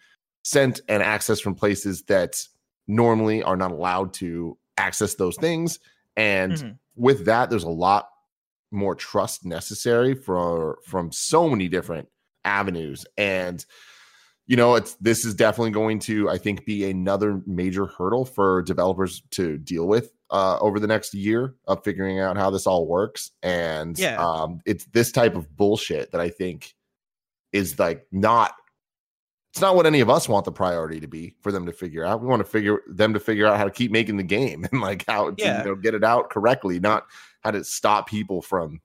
sent 0.43 0.81
and 0.87 1.01
accessed 1.01 1.41
from 1.41 1.55
places 1.55 2.03
that 2.03 2.41
normally 2.87 3.41
are 3.41 3.57
not 3.57 3.71
allowed 3.71 4.13
to 4.13 4.57
access 4.77 5.15
those 5.15 5.35
things. 5.37 5.79
And 6.15 6.53
mm-hmm. 6.53 6.69
with 6.95 7.25
that, 7.25 7.49
there's 7.49 7.63
a 7.63 7.69
lot 7.69 8.09
more 8.69 8.95
trust 8.95 9.45
necessary 9.45 10.13
for 10.13 10.77
from 10.85 11.11
so 11.11 11.49
many 11.49 11.67
different 11.67 12.09
avenues. 12.45 13.05
And 13.17 13.65
you 14.45 14.55
know, 14.55 14.75
it's 14.75 14.93
this 14.95 15.25
is 15.25 15.35
definitely 15.35 15.71
going 15.71 15.99
to, 15.99 16.29
I 16.29 16.37
think, 16.37 16.65
be 16.65 16.89
another 16.89 17.41
major 17.45 17.85
hurdle 17.85 18.23
for 18.23 18.61
developers 18.61 19.21
to 19.31 19.57
deal 19.57 19.85
with 19.85 20.11
uh, 20.29 20.57
over 20.59 20.79
the 20.79 20.87
next 20.87 21.13
year 21.13 21.55
of 21.67 21.83
figuring 21.83 22.19
out 22.19 22.37
how 22.37 22.49
this 22.49 22.67
all 22.67 22.87
works. 22.87 23.31
And 23.43 23.97
yeah. 23.97 24.17
um, 24.17 24.61
it's 24.65 24.85
this 24.85 25.11
type 25.11 25.35
of 25.35 25.55
bullshit 25.55 26.11
that 26.11 26.21
I 26.21 26.29
think 26.29 26.73
is 27.53 27.79
like 27.79 28.05
not 28.11 28.53
it's 29.57 29.61
not 29.61 29.75
what 29.75 29.87
any 29.87 30.01
of 30.01 30.09
us 30.09 30.29
want 30.29 30.45
the 30.45 30.51
priority 30.51 30.99
to 30.99 31.07
be 31.07 31.35
for 31.41 31.51
them 31.51 31.65
to 31.65 31.71
figure 31.71 32.05
out. 32.05 32.21
We 32.21 32.27
want 32.27 32.41
to 32.41 32.49
figure 32.49 32.81
them 32.87 33.13
to 33.13 33.19
figure 33.19 33.47
out 33.47 33.57
how 33.57 33.63
to 33.63 33.71
keep 33.71 33.91
making 33.91 34.17
the 34.17 34.23
game 34.23 34.67
and 34.71 34.81
like 34.81 35.03
how 35.07 35.31
to 35.31 35.35
yeah. 35.43 35.59
you 35.59 35.65
know 35.69 35.75
get 35.75 35.95
it 35.95 36.03
out 36.03 36.29
correctly, 36.29 36.79
not 36.79 37.07
how 37.41 37.51
to 37.51 37.63
stop 37.63 38.07
people 38.07 38.41
from 38.41 38.81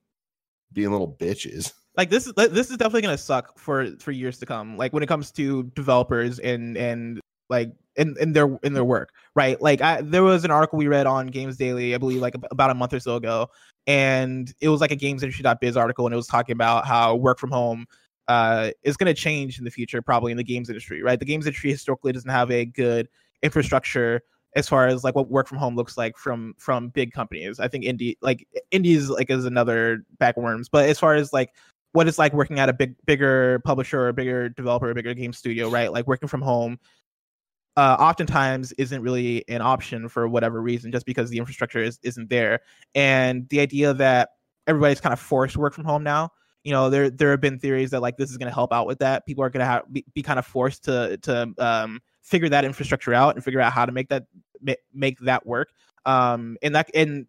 being 0.72 0.90
little 0.90 1.14
bitches. 1.20 1.72
Like 1.96 2.08
this 2.08 2.26
is 2.26 2.32
this 2.34 2.70
is 2.70 2.78
definitely 2.78 3.02
gonna 3.02 3.18
suck 3.18 3.58
for 3.58 3.94
for 3.98 4.12
years 4.12 4.38
to 4.38 4.46
come. 4.46 4.78
Like 4.78 4.92
when 4.94 5.02
it 5.02 5.08
comes 5.08 5.30
to 5.32 5.64
developers 5.74 6.38
and 6.38 6.76
and 6.78 7.20
like 7.52 7.70
in, 7.96 8.16
in 8.20 8.32
their 8.32 8.58
in 8.62 8.72
their 8.72 8.84
work, 8.84 9.10
right? 9.36 9.60
Like 9.60 9.80
I, 9.80 10.00
there 10.00 10.22
was 10.22 10.44
an 10.44 10.50
article 10.50 10.78
we 10.78 10.88
read 10.88 11.06
on 11.06 11.28
Games 11.28 11.56
Daily, 11.56 11.94
I 11.94 11.98
believe, 11.98 12.20
like 12.20 12.34
about 12.50 12.70
a 12.70 12.74
month 12.74 12.92
or 12.94 13.00
so 13.00 13.16
ago, 13.16 13.48
and 13.86 14.52
it 14.60 14.68
was 14.68 14.80
like 14.80 14.90
a 14.90 14.96
games 14.96 15.22
gamesindustry.biz 15.22 15.76
article, 15.76 16.06
and 16.06 16.12
it 16.12 16.16
was 16.16 16.26
talking 16.26 16.54
about 16.54 16.86
how 16.86 17.14
work 17.14 17.38
from 17.38 17.50
home 17.50 17.86
uh, 18.28 18.70
is 18.82 18.96
going 18.96 19.14
to 19.14 19.20
change 19.20 19.58
in 19.58 19.64
the 19.64 19.70
future, 19.70 20.00
probably 20.02 20.32
in 20.32 20.38
the 20.38 20.44
games 20.44 20.68
industry, 20.68 21.02
right? 21.02 21.18
The 21.18 21.24
games 21.26 21.46
industry 21.46 21.70
historically 21.70 22.12
doesn't 22.12 22.30
have 22.30 22.50
a 22.50 22.64
good 22.64 23.08
infrastructure 23.42 24.22
as 24.54 24.68
far 24.68 24.86
as 24.86 25.02
like 25.02 25.14
what 25.14 25.30
work 25.30 25.48
from 25.48 25.58
home 25.58 25.76
looks 25.76 25.96
like 25.96 26.16
from 26.16 26.54
from 26.58 26.88
big 26.88 27.12
companies. 27.12 27.60
I 27.60 27.68
think 27.68 27.84
indie 27.84 28.16
like 28.22 28.46
indies 28.70 29.08
like 29.08 29.30
is 29.30 29.44
another 29.44 30.04
backworms, 30.18 30.66
but 30.70 30.88
as 30.88 30.98
far 30.98 31.14
as 31.14 31.32
like 31.32 31.50
what 31.92 32.08
it's 32.08 32.18
like 32.18 32.32
working 32.32 32.58
at 32.58 32.68
a 32.68 32.72
big 32.72 32.94
bigger 33.06 33.60
publisher 33.64 34.00
or 34.00 34.08
a 34.08 34.14
bigger 34.14 34.48
developer, 34.48 34.90
a 34.90 34.94
bigger 34.94 35.14
game 35.14 35.32
studio, 35.32 35.68
right? 35.68 35.92
Like 35.92 36.06
working 36.06 36.28
from 36.28 36.42
home 36.42 36.78
uh, 37.76 37.96
oftentimes 37.98 38.72
isn't 38.72 39.02
really 39.02 39.44
an 39.48 39.62
option 39.62 40.08
for 40.08 40.28
whatever 40.28 40.60
reason, 40.60 40.92
just 40.92 41.06
because 41.06 41.30
the 41.30 41.38
infrastructure 41.38 41.82
is, 41.82 41.98
isn't 42.02 42.28
there. 42.28 42.60
And 42.94 43.48
the 43.48 43.60
idea 43.60 43.94
that 43.94 44.30
everybody's 44.66 45.00
kind 45.00 45.12
of 45.12 45.20
forced 45.20 45.54
to 45.54 45.60
work 45.60 45.74
from 45.74 45.84
home 45.84 46.02
now, 46.02 46.30
you 46.64 46.72
know, 46.72 46.90
there 46.90 47.10
there 47.10 47.30
have 47.30 47.40
been 47.40 47.58
theories 47.58 47.90
that 47.90 48.00
like 48.00 48.16
this 48.16 48.30
is 48.30 48.36
going 48.36 48.48
to 48.48 48.54
help 48.54 48.72
out 48.72 48.86
with 48.86 48.98
that. 49.00 49.26
People 49.26 49.42
are 49.42 49.50
going 49.50 49.60
to 49.60 49.66
have 49.66 49.92
be, 49.92 50.04
be, 50.14 50.22
kind 50.22 50.38
of 50.38 50.46
forced 50.46 50.84
to 50.84 51.16
to 51.18 51.52
um, 51.58 52.00
figure 52.22 52.48
that 52.48 52.64
infrastructure 52.64 53.14
out 53.14 53.34
and 53.34 53.44
figure 53.44 53.60
out 53.60 53.72
how 53.72 53.84
to 53.84 53.92
make 53.92 54.08
that 54.10 54.26
make 54.92 55.18
that 55.20 55.44
work. 55.46 55.70
Um, 56.06 56.56
and 56.62 56.74
that 56.74 56.90
and 56.94 57.26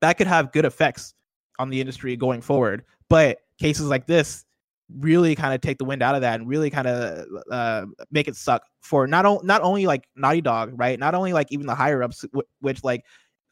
that 0.00 0.14
could 0.14 0.26
have 0.26 0.52
good 0.52 0.64
effects 0.64 1.14
on 1.58 1.68
the 1.68 1.80
industry 1.80 2.16
going 2.16 2.40
forward. 2.40 2.84
But 3.08 3.38
cases 3.58 3.86
like 3.86 4.06
this 4.06 4.44
really 4.92 5.34
kind 5.34 5.54
of 5.54 5.60
take 5.60 5.78
the 5.78 5.84
wind 5.84 6.02
out 6.02 6.14
of 6.14 6.20
that 6.20 6.40
and 6.40 6.48
really 6.48 6.70
kind 6.70 6.86
of 6.86 7.26
uh, 7.50 7.86
make 8.10 8.28
it 8.28 8.36
suck 8.36 8.62
for 8.82 9.06
not 9.06 9.26
only 9.26 9.46
not 9.46 9.62
only 9.62 9.86
like 9.86 10.04
Naughty 10.16 10.40
Dog, 10.40 10.72
right? 10.74 10.98
Not 10.98 11.14
only 11.14 11.32
like 11.32 11.50
even 11.50 11.66
the 11.66 11.74
higher 11.74 12.02
ups, 12.02 12.22
w- 12.22 12.46
which 12.60 12.84
like 12.84 13.02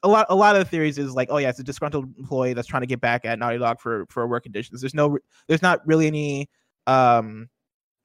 a 0.02 0.08
lot 0.08 0.26
a 0.28 0.34
lot 0.34 0.56
of 0.56 0.60
the 0.60 0.68
theories 0.68 0.98
is 0.98 1.14
like, 1.14 1.28
oh 1.30 1.38
yeah, 1.38 1.48
it's 1.48 1.58
a 1.58 1.64
disgruntled 1.64 2.12
employee 2.18 2.52
that's 2.52 2.68
trying 2.68 2.82
to 2.82 2.86
get 2.86 3.00
back 3.00 3.24
at 3.24 3.38
Naughty 3.38 3.58
Dog 3.58 3.80
for 3.80 4.06
for 4.10 4.26
work 4.26 4.42
conditions. 4.42 4.80
There's 4.80 4.94
no 4.94 5.18
there's 5.48 5.62
not 5.62 5.86
really 5.86 6.06
any 6.06 6.48
um 6.86 7.48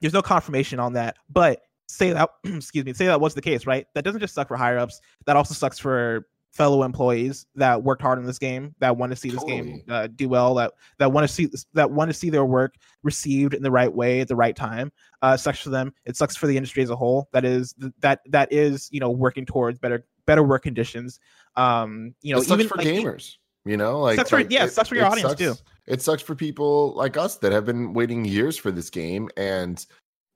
there's 0.00 0.14
no 0.14 0.22
confirmation 0.22 0.80
on 0.80 0.94
that, 0.94 1.16
but 1.28 1.60
say 1.88 2.12
that 2.12 2.30
excuse 2.44 2.84
me 2.84 2.92
say 2.92 3.06
that 3.06 3.20
was 3.20 3.34
the 3.34 3.40
case 3.40 3.66
right 3.66 3.86
that 3.94 4.04
doesn't 4.04 4.20
just 4.20 4.34
suck 4.34 4.46
for 4.48 4.56
higher 4.56 4.78
ups 4.78 5.00
that 5.24 5.36
also 5.36 5.54
sucks 5.54 5.78
for 5.78 6.26
fellow 6.52 6.82
employees 6.82 7.46
that 7.54 7.82
worked 7.82 8.02
hard 8.02 8.18
in 8.18 8.24
this 8.24 8.38
game 8.38 8.74
that 8.78 8.96
want 8.96 9.10
to 9.10 9.16
see 9.16 9.30
this 9.30 9.40
totally. 9.40 9.62
game 9.62 9.82
uh, 9.88 10.08
do 10.08 10.28
well 10.28 10.54
that 10.54 10.72
that 10.98 11.12
want 11.12 11.26
to 11.26 11.32
see 11.32 11.48
that 11.74 11.90
want 11.90 12.08
to 12.08 12.14
see 12.14 12.30
their 12.30 12.44
work 12.44 12.74
received 13.02 13.54
in 13.54 13.62
the 13.62 13.70
right 13.70 13.92
way 13.92 14.20
at 14.20 14.28
the 14.28 14.36
right 14.36 14.56
time 14.56 14.90
uh 15.22 15.36
sucks 15.36 15.60
for 15.60 15.70
them. 15.70 15.92
It 16.04 16.16
sucks 16.16 16.36
for 16.36 16.46
the 16.46 16.56
industry 16.56 16.82
as 16.82 16.90
a 16.90 16.96
whole. 16.96 17.28
That 17.32 17.44
is 17.44 17.74
that 18.00 18.20
that 18.26 18.52
is 18.52 18.88
you 18.90 19.00
know 19.00 19.10
working 19.10 19.46
towards 19.46 19.78
better 19.78 20.06
better 20.26 20.42
work 20.42 20.62
conditions. 20.62 21.20
Um 21.56 22.14
you 22.22 22.34
know 22.34 22.42
even 22.42 22.66
for 22.66 22.76
like, 22.76 22.86
gamers 22.86 23.36
you 23.64 23.76
know 23.76 24.00
like, 24.00 24.16
sucks 24.16 24.30
for, 24.30 24.36
like 24.38 24.50
yeah 24.50 24.64
it, 24.64 24.72
sucks 24.72 24.88
for 24.88 24.94
your 24.94 25.04
audience 25.04 25.30
sucks, 25.30 25.40
too 25.40 25.54
it 25.86 26.00
sucks 26.00 26.22
for 26.22 26.34
people 26.34 26.94
like 26.94 27.16
us 27.16 27.36
that 27.36 27.52
have 27.52 27.66
been 27.66 27.92
waiting 27.92 28.24
years 28.24 28.56
for 28.56 28.70
this 28.70 28.88
game 28.88 29.28
and 29.36 29.86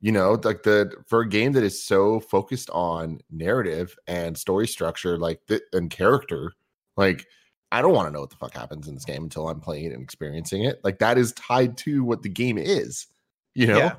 You 0.03 0.13
know, 0.13 0.39
like 0.45 0.65
the 0.65 0.93
for 1.07 1.21
a 1.21 1.29
game 1.29 1.53
that 1.53 1.63
is 1.63 1.83
so 1.83 2.21
focused 2.21 2.69
on 2.71 3.21
narrative 3.31 3.97
and 4.07 4.37
story 4.37 4.67
structure, 4.67 5.17
like 5.17 5.41
the, 5.47 5.63
and 5.73 5.91
character, 5.91 6.53
like 6.97 7.27
I 7.71 7.81
don't 7.81 7.95
want 7.95 8.09
to 8.09 8.13
know 8.13 8.21
what 8.21 8.31
the 8.31 8.37
fuck 8.37 8.53
happens 8.53 8.89
in 8.89 8.95
this 8.95 9.05
game 9.05 9.23
until 9.23 9.49
I'm 9.49 9.61
playing 9.61 9.87
it 9.87 9.93
and 9.93 10.03
experiencing 10.03 10.65
it. 10.65 10.81
Like 10.85 10.99
that 10.99 11.19
is 11.19 11.33
tied 11.33 11.79
to 11.79 12.05
what 12.05 12.23
the 12.23 12.29
game 12.29 12.59
is. 12.59 13.07
You 13.55 13.69
know, 13.69 13.79
Yeah. 13.79 13.95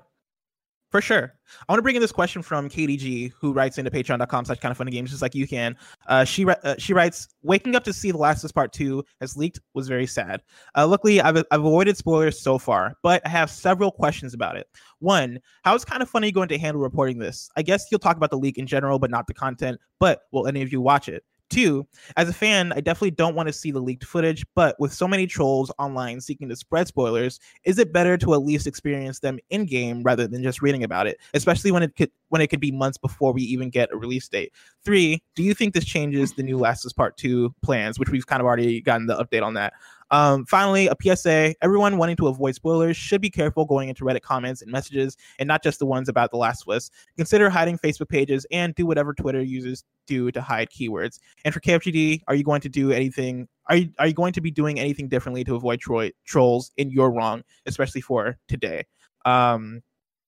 For 0.93 1.01
sure. 1.01 1.34
I 1.67 1.73
want 1.73 1.79
to 1.79 1.82
bring 1.82 1.95
in 1.95 2.03
this 2.03 2.12
question 2.12 2.43
from 2.43 2.69
KDG, 2.69 3.32
who 3.41 3.51
writes 3.51 3.79
into 3.79 3.89
patreon.com 3.89 4.45
slash 4.45 4.60
kind 4.60 4.71
of 4.71 4.77
funny 4.77 4.91
games, 4.91 5.10
just 5.10 5.23
like 5.23 5.34
you 5.34 5.47
can. 5.47 5.75
Uh, 6.06 6.23
she 6.23 6.45
uh, 6.45 6.75
she 6.77 6.93
writes, 6.93 7.29
Waking 7.41 7.75
up 7.75 7.84
to 7.86 7.93
see 7.93 8.12
The 8.12 8.19
Last 8.19 8.43
of 8.43 8.49
Us 8.49 8.51
Part 8.51 8.73
2 8.73 9.03
has 9.19 9.36
leaked 9.36 9.60
was 9.73 9.88
very 9.88 10.06
sad. 10.06 10.43
Uh, 10.77 10.86
luckily, 10.86 11.19
I've, 11.19 11.38
I've 11.49 11.62
avoided 11.62 11.97
spoilers 11.97 12.39
so 12.39 12.60
far, 12.60 12.93
but 13.01 13.23
I 13.25 13.29
have 13.29 13.49
several 13.49 13.89
questions 13.89 14.36
about 14.36 14.56
it. 14.56 14.67
One, 14.99 15.39
how 15.63 15.73
is 15.73 15.84
kind 15.84 16.03
of 16.03 16.12
funny 16.12 16.32
going 16.32 16.49
to 16.49 16.60
handle 16.60 16.84
reporting 16.84 17.17
this? 17.17 17.49
I 17.58 17.63
guess 17.63 17.88
you'll 17.89 17.99
talk 17.99 18.17
about 18.17 18.29
the 18.29 18.38
leak 18.38 18.60
in 18.60 18.67
general, 18.67 18.99
but 18.99 19.10
not 19.10 19.25
the 19.25 19.34
content, 19.34 19.79
but 19.99 20.21
will 20.32 20.45
any 20.45 20.62
of 20.62 20.71
you 20.71 20.79
watch 20.79 21.10
it? 21.10 21.23
Two, 21.54 21.88
as 22.18 22.28
a 22.28 22.34
fan, 22.34 22.74
I 22.74 22.82
definitely 22.82 23.12
don't 23.12 23.36
want 23.36 23.46
to 23.46 23.54
see 23.54 23.70
the 23.70 23.80
leaked 23.80 24.04
footage, 24.04 24.44
but 24.56 24.76
with 24.80 24.92
so 24.92 25.08
many 25.08 25.28
trolls 25.28 25.72
online 25.78 26.20
seeking 26.20 26.50
to 26.50 26.56
spread 26.56 26.88
spoilers, 26.88 27.39
is 27.63 27.78
it 27.78 27.94
better 27.94 28.18
to 28.18 28.34
at 28.34 28.42
least 28.42 28.66
experience 28.66 29.20
them 29.20 29.38
in 29.52 29.66
game 29.68 30.02
rather 30.02 30.28
than 30.28 30.42
just 30.42 30.63
reading 30.63 30.84
about 30.84 31.06
it, 31.06 31.20
especially 31.36 31.72
when 31.72 31.84
it 31.84 31.96
could 31.96 32.10
when 32.30 32.42
it 32.42 32.48
could 32.48 32.60
be 32.60 32.72
months 32.72 32.98
before 32.98 33.32
we 33.32 33.44
even 33.44 33.70
get 33.70 33.94
a 33.94 33.98
release 33.98 34.28
date? 34.28 34.52
Three, 34.84 35.22
do 35.36 35.44
you 35.44 35.54
think 35.54 35.76
this 35.76 35.86
changes 35.86 36.34
the 36.34 36.42
new 36.42 36.58
Last 36.58 36.84
of 36.84 36.89
Us 36.89 36.94
Part 36.94 37.18
Two 37.18 37.54
plans, 37.62 38.00
which 38.00 38.10
we've 38.10 38.26
kind 38.26 38.39
of 38.39 38.48
already 38.48 38.82
gotten 38.82 39.06
the 39.06 39.16
update 39.16 39.44
on 39.44 39.54
that? 39.54 39.74
Um, 40.12 40.46
finally, 40.46 40.88
a 40.88 40.96
PSA: 41.02 41.56
everyone 41.62 41.98
wanting 41.98 42.16
to 42.18 42.28
avoid 42.28 42.56
spoilers 42.56 42.98
should 42.98 43.22
be 43.22 43.30
careful 43.30 43.66
going 43.66 43.89
into 43.89 44.04
Reddit 44.04 44.22
comments 44.22 44.62
and 44.62 44.72
messages, 44.72 45.18
and 45.39 45.48
not 45.48 45.63
just 45.63 45.80
the 45.80 45.86
ones 45.86 46.10
about 46.10 46.32
The 46.32 46.38
Last 46.38 46.63
of 46.63 46.76
Us. 46.76 46.89
Consider 47.18 47.50
hiding 47.50 47.78
Facebook 47.78 48.10
pages 48.10 48.46
and 48.52 48.76
do 48.76 48.86
whatever 48.86 49.13
Twitter 49.13 49.42
users 49.42 49.84
do 50.08 50.32
to 50.32 50.42
hide 50.42 50.70
keywords. 50.70 51.20
And 51.46 51.54
for 51.54 51.60
KFGD, 51.60 52.22
are 52.28 52.36
you 52.36 52.44
going 52.44 52.62
to 52.62 52.70
do 52.70 52.92
anything? 52.92 53.48
Are 53.68 53.78
you, 53.78 53.89
are 54.00 54.08
you 54.08 54.13
going 54.13 54.34
to 54.34 54.42
be 54.42 54.52
doing 54.52 54.80
anything 54.80 55.08
differently 55.08 55.44
to 55.46 55.56
avoid 55.56 55.80
tro- 55.80 56.10
trolls 56.26 56.72
in 56.78 56.89
your 56.89 57.12
wrong, 57.12 57.44
especially 57.66 58.02
for 58.02 58.38
today? 58.48 58.86
Um, 59.26 59.82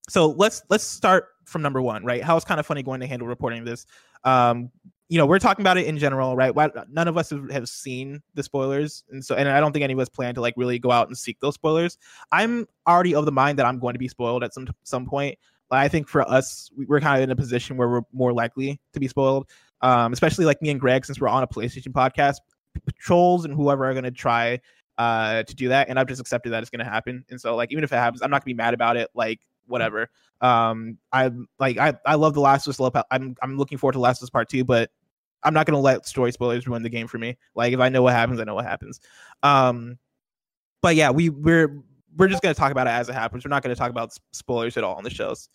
so 0.08 0.28
let's 0.32 0.62
let's 0.70 0.84
start 0.84 1.30
from 1.46 1.62
number 1.62 1.82
one, 1.82 2.04
right? 2.06 2.24
How 2.24 2.36
it's 2.36 2.46
kind 2.46 2.60
of 2.60 2.66
funny 2.66 2.84
going 2.84 3.00
to 3.02 3.08
handle 3.08 3.28
reporting 3.28 3.66
this. 3.66 3.86
Um, 4.24 4.72
you 5.08 5.18
know, 5.20 5.26
we're 5.26 5.40
talking 5.40 5.62
about 5.62 5.78
it 5.78 5.86
in 5.86 5.98
general, 5.98 6.36
right? 6.36 6.54
None 6.90 7.08
of 7.08 7.18
us 7.18 7.32
have, 7.52 7.70
seen 7.70 8.22
the 8.34 8.42
spoilers, 8.42 9.04
and 9.10 9.24
so 9.24 9.36
and 9.36 9.48
I 9.48 9.60
don't 9.60 9.72
think 9.72 9.84
any 9.84 9.94
of 9.94 10.00
us 10.00 10.10
plan 10.10 10.34
to 10.36 10.42
like 10.42 10.56
really 10.58 10.80
go 10.80 10.92
out 10.92 11.08
and 11.08 11.18
seek 11.18 11.40
those 11.40 11.54
spoilers. 11.54 11.98
I'm 12.32 12.68
already 12.88 13.14
of 13.14 13.26
the 13.26 13.32
mind 13.32 13.60
that 13.60 13.66
I'm 13.66 13.80
going 13.80 13.94
to 13.94 14.00
be 14.00 14.08
spoiled 14.08 14.44
at 14.44 14.54
some 14.54 14.68
some 14.84 15.06
point. 15.06 15.38
But 15.70 15.80
I 15.80 15.88
think 15.88 16.08
for 16.08 16.22
us, 16.30 16.70
we- 16.78 16.86
we're 16.86 17.02
kind 17.02 17.18
of 17.18 17.24
in 17.24 17.32
a 17.32 17.36
position 17.36 17.78
where 17.78 17.90
we're 17.90 18.02
more 18.14 18.34
likely 18.34 18.80
to 18.94 19.00
be 19.00 19.08
spoiled, 19.08 19.50
um, 19.82 20.14
especially 20.14 20.46
like 20.46 20.62
me 20.62 20.70
and 20.70 20.80
Greg, 20.80 21.06
since 21.06 21.20
we're 21.20 21.28
on 21.28 21.44
a 21.44 21.48
PlayStation 21.48 21.90
podcast. 21.90 22.38
Trolls 23.00 23.46
and 23.46 23.54
whoever 23.54 23.86
are 23.86 23.94
going 23.94 24.04
to 24.04 24.12
try 24.12 24.60
uh, 24.98 25.44
to 25.44 25.56
do 25.56 25.70
that, 25.70 25.90
and 25.90 26.00
I've 26.00 26.08
just 26.08 26.22
accepted 26.22 26.52
that 26.52 26.62
it's 26.62 26.70
going 26.70 26.84
to 26.86 26.92
happen. 26.92 27.26
And 27.30 27.40
so, 27.40 27.56
like, 27.56 27.72
even 27.72 27.84
if 27.84 27.92
it 27.92 27.98
happens, 27.98 28.22
I'm 28.22 28.30
not 28.30 28.44
going 28.44 28.54
to 28.54 28.56
be 28.56 28.64
mad 28.64 28.74
about 28.74 28.98
it. 28.98 29.10
Like, 29.14 29.40
whatever. 29.68 30.10
Um, 30.42 30.98
I 31.12 31.32
like 31.60 31.78
I 31.78 31.94
I 32.06 32.16
love 32.16 32.34
the 32.34 32.42
Last 32.42 32.68
of 32.68 32.72
Us. 32.72 32.80
Love, 32.80 32.96
I'm 33.12 33.36
I'm 33.42 33.58
looking 33.58 33.78
forward 33.78 33.94
to 33.94 34.00
Last 34.00 34.22
of 34.22 34.26
Us 34.26 34.30
Part 34.30 34.50
Two, 34.50 34.64
but 34.64 34.92
I'm 35.44 35.54
not 35.54 35.66
to 35.76 35.82
let 35.82 36.08
story 36.08 36.32
spoilers 36.32 36.68
ruin 36.68 36.84
the 36.84 36.90
game 36.90 37.08
for 37.08 37.18
me. 37.18 37.38
Like, 37.54 37.74
if 37.74 37.80
I 37.80 37.90
know 37.90 38.02
what 38.02 38.14
happens, 38.14 38.40
I 38.40 38.44
know 38.44 38.56
what 38.56 38.66
happens. 38.66 39.00
Um, 39.44 39.98
but 40.82 40.96
yeah, 40.96 41.12
we 41.12 41.30
we're 41.30 41.84
we're 42.18 42.28
just 42.28 42.42
to 42.54 42.60
talk 42.60 42.72
about 42.72 42.88
it 42.88 42.92
as 42.92 43.10
it 43.10 43.14
happens. 43.14 43.46
We're 43.46 43.50
not 43.50 43.64
to 43.76 43.80
talk 43.80 43.90
about 43.90 44.16
spoilers 44.34 44.78
at 44.78 44.84
all 44.84 44.96
on 44.96 45.04
the 45.04 45.10
shows. 45.10 45.50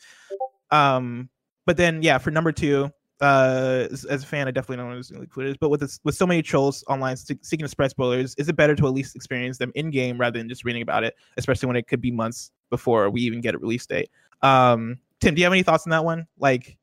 Um, 0.71 1.29
but 1.67 1.77
then 1.77 2.03
yeah, 2.03 2.19
for 2.19 2.31
number 2.31 2.53
two, 2.53 2.91
uh, 3.21 3.87
as, 3.91 4.05
as 4.05 4.23
a 4.23 4.27
fan, 4.27 4.49
I 4.49 4.51
definitely 4.51 4.77
don't 4.77 4.89
want 4.89 5.05
to 5.05 5.19
leak 5.19 5.33
footage. 5.33 5.59
But 5.61 5.69
with 5.69 5.81
this, 5.81 6.01
with 6.05 6.15
so 6.15 6.27
many 6.27 6.43
trolls 6.43 6.85
online 6.89 7.17
seeking 7.17 7.65
to 7.65 7.69
spread 7.69 7.91
spoilers, 7.91 8.35
is 8.37 8.49
it 8.49 8.57
better 8.57 8.75
to 8.77 8.87
at 8.87 8.93
least 8.93 9.17
experience 9.17 9.59
them 9.59 9.73
in 9.75 9.91
game 9.91 10.19
rather 10.19 10.39
than 10.39 10.49
just 10.49 10.65
reading 10.65 10.83
about 10.83 11.05
it, 11.05 11.15
especially 11.37 11.67
when 11.67 11.77
it 11.77 11.87
could 11.87 12.01
be 12.01 12.11
months 12.11 12.51
before 12.71 13.11
we 13.11 13.21
even 13.23 13.41
get 13.41 13.55
a 13.55 13.59
release 13.59 13.87
date? 13.87 14.11
Um, 14.43 14.99
Tim, 15.21 15.35
do 15.35 15.41
you 15.41 15.45
have 15.45 15.53
any 15.53 15.63
thoughts 15.63 15.87
on 15.87 15.91
that 15.91 16.05
one? 16.05 16.27
Like, 16.39 16.79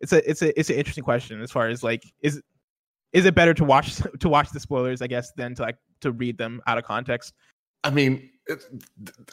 it's 0.00 0.12
a 0.12 0.28
it's 0.28 0.42
a 0.42 0.58
it's 0.58 0.70
an 0.70 0.76
interesting 0.76 1.04
question 1.04 1.40
as 1.40 1.50
far 1.50 1.68
as 1.68 1.82
like 1.82 2.04
is 2.20 2.40
is 3.12 3.24
it 3.24 3.34
better 3.34 3.54
to 3.54 3.64
watch 3.64 3.96
to 4.20 4.28
watch 4.28 4.50
the 4.50 4.60
spoilers, 4.60 5.00
I 5.00 5.06
guess, 5.06 5.32
than 5.32 5.54
to 5.54 5.62
like 5.62 5.78
to 6.00 6.12
read 6.12 6.36
them 6.36 6.60
out 6.66 6.76
of 6.76 6.84
context? 6.84 7.32
I 7.82 7.90
mean, 7.90 8.30
it, 8.46 8.64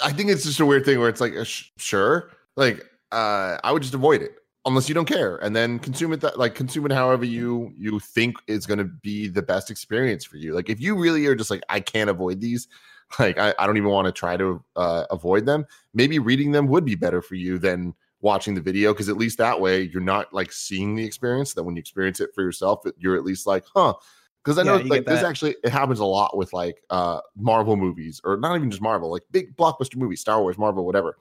I 0.04 0.12
think 0.12 0.30
it's 0.30 0.44
just 0.44 0.60
a 0.60 0.66
weird 0.66 0.86
thing 0.86 1.00
where 1.00 1.10
it's 1.10 1.22
like, 1.22 1.34
sh- 1.44 1.72
sure, 1.78 2.32
like 2.56 2.86
uh, 3.12 3.58
I 3.64 3.72
would 3.72 3.82
just 3.82 3.94
avoid 3.94 4.22
it 4.22 4.36
unless 4.66 4.88
you 4.88 4.96
don't 4.96 5.08
care, 5.08 5.38
and 5.38 5.56
then 5.56 5.80
consume 5.80 6.14
it 6.14 6.22
that 6.22 6.38
like 6.38 6.56
consume 6.56 6.86
it 6.86 6.92
however 6.92 7.26
you 7.26 7.74
you 7.76 8.00
think 8.00 8.38
is 8.48 8.66
going 8.66 8.78
to 8.78 8.86
be 8.86 9.28
the 9.28 9.42
best 9.42 9.72
experience 9.72 10.24
for 10.24 10.38
you. 10.38 10.54
Like 10.54 10.70
if 10.70 10.80
you 10.80 10.98
really 10.98 11.26
are 11.26 11.36
just 11.36 11.50
like 11.50 11.64
I 11.70 11.80
can't 11.80 12.10
avoid 12.10 12.40
these, 12.40 12.68
like 13.20 13.38
I, 13.38 13.54
I 13.60 13.66
don't 13.66 13.78
even 13.78 13.90
want 13.90 14.06
to 14.06 14.12
try 14.12 14.38
to 14.38 14.64
uh, 14.76 15.06
avoid 15.10 15.46
them. 15.46 15.66
Maybe 15.94 16.20
reading 16.20 16.52
them 16.52 16.68
would 16.68 16.86
be 16.86 16.96
better 16.96 17.22
for 17.22 17.36
you 17.36 17.58
than 17.58 17.94
watching 18.22 18.54
the 18.54 18.62
video 18.62 18.94
because 18.94 19.10
at 19.10 19.18
least 19.18 19.38
that 19.40 19.60
way 19.60 19.82
you're 19.82 20.02
not 20.02 20.34
like 20.34 20.52
seeing 20.52 20.96
the 20.96 21.06
experience. 21.06 21.54
That 21.54 21.64
when 21.64 21.76
you 21.76 21.80
experience 21.80 22.20
it 22.20 22.32
for 22.34 22.44
yourself, 22.44 22.84
you're 22.98 23.16
at 23.16 23.24
least 23.24 23.48
like, 23.48 23.66
huh. 23.74 23.94
Because 24.44 24.58
I 24.58 24.64
know 24.64 24.78
you 24.78 24.90
like 24.90 25.06
this 25.06 25.22
actually 25.22 25.56
it 25.64 25.70
happens 25.70 26.00
a 26.00 26.06
lot 26.06 26.36
with 26.36 26.52
like 26.52 26.82
uh 26.90 27.22
Marvel 27.36 27.76
movies 27.76 28.20
or 28.24 28.38
not 28.38 28.56
even 28.56 28.72
just 28.72 28.82
Marvel, 28.82 29.12
like 29.12 29.22
big 29.30 29.56
blockbuster 29.56 29.98
movies, 29.98 30.20
Star 30.20 30.42
Wars, 30.42 30.58
Marvel, 30.58 30.84
whatever. 30.84 31.18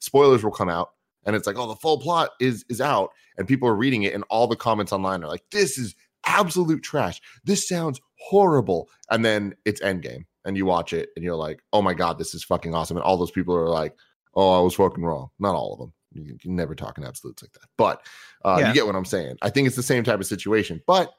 Spoilers 0.00 0.42
will 0.42 0.50
come 0.50 0.68
out 0.68 0.90
and 1.24 1.34
it's 1.36 1.46
like, 1.46 1.56
oh, 1.56 1.66
the 1.66 1.76
full 1.76 1.98
plot 1.98 2.30
is 2.40 2.64
is 2.68 2.80
out, 2.80 3.12
and 3.38 3.48
people 3.48 3.68
are 3.68 3.74
reading 3.74 4.02
it, 4.02 4.14
and 4.14 4.24
all 4.28 4.46
the 4.46 4.56
comments 4.56 4.92
online 4.92 5.22
are 5.22 5.28
like, 5.28 5.44
this 5.50 5.78
is 5.78 5.94
absolute 6.26 6.82
trash. 6.82 7.20
This 7.44 7.68
sounds 7.68 8.00
horrible. 8.18 8.88
And 9.10 9.24
then 9.24 9.54
it's 9.64 9.80
Endgame, 9.80 10.24
and 10.44 10.56
you 10.56 10.66
watch 10.66 10.92
it, 10.92 11.10
and 11.16 11.24
you're 11.24 11.36
like, 11.36 11.62
oh 11.72 11.82
my 11.82 11.94
god, 11.94 12.18
this 12.18 12.34
is 12.34 12.44
fucking 12.44 12.74
awesome. 12.74 12.96
And 12.96 13.04
all 13.04 13.16
those 13.16 13.30
people 13.30 13.54
are 13.54 13.68
like, 13.68 13.94
oh, 14.34 14.58
I 14.58 14.62
was 14.62 14.74
fucking 14.74 15.04
wrong. 15.04 15.28
Not 15.38 15.54
all 15.54 15.72
of 15.74 15.78
them. 15.78 15.92
You 16.12 16.38
can 16.38 16.54
never 16.54 16.74
talk 16.74 16.98
in 16.98 17.04
absolutes 17.04 17.42
like 17.42 17.52
that. 17.52 17.68
But 17.76 18.06
uh, 18.44 18.58
Yeah. 18.60 18.68
you 18.68 18.74
get 18.74 18.86
what 18.86 18.94
I'm 18.96 19.04
saying. 19.04 19.36
I 19.42 19.50
think 19.50 19.66
it's 19.66 19.76
the 19.76 19.82
same 19.82 20.04
type 20.04 20.20
of 20.20 20.26
situation. 20.26 20.80
But 20.86 21.12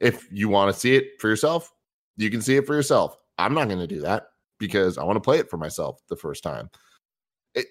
if 0.00 0.26
you 0.30 0.48
want 0.48 0.72
to 0.72 0.78
see 0.78 0.94
it 0.94 1.20
for 1.20 1.28
yourself, 1.28 1.72
you 2.16 2.30
can 2.30 2.42
see 2.42 2.56
it 2.56 2.66
for 2.66 2.74
yourself. 2.74 3.16
I'm 3.38 3.54
not 3.54 3.66
going 3.68 3.80
to 3.80 3.86
do 3.86 4.00
that 4.02 4.28
because 4.58 4.98
I 4.98 5.04
want 5.04 5.16
to 5.16 5.20
play 5.20 5.38
it 5.38 5.50
for 5.50 5.56
myself 5.56 6.00
the 6.08 6.16
first 6.16 6.42
time. 6.42 6.70
It, 7.54 7.66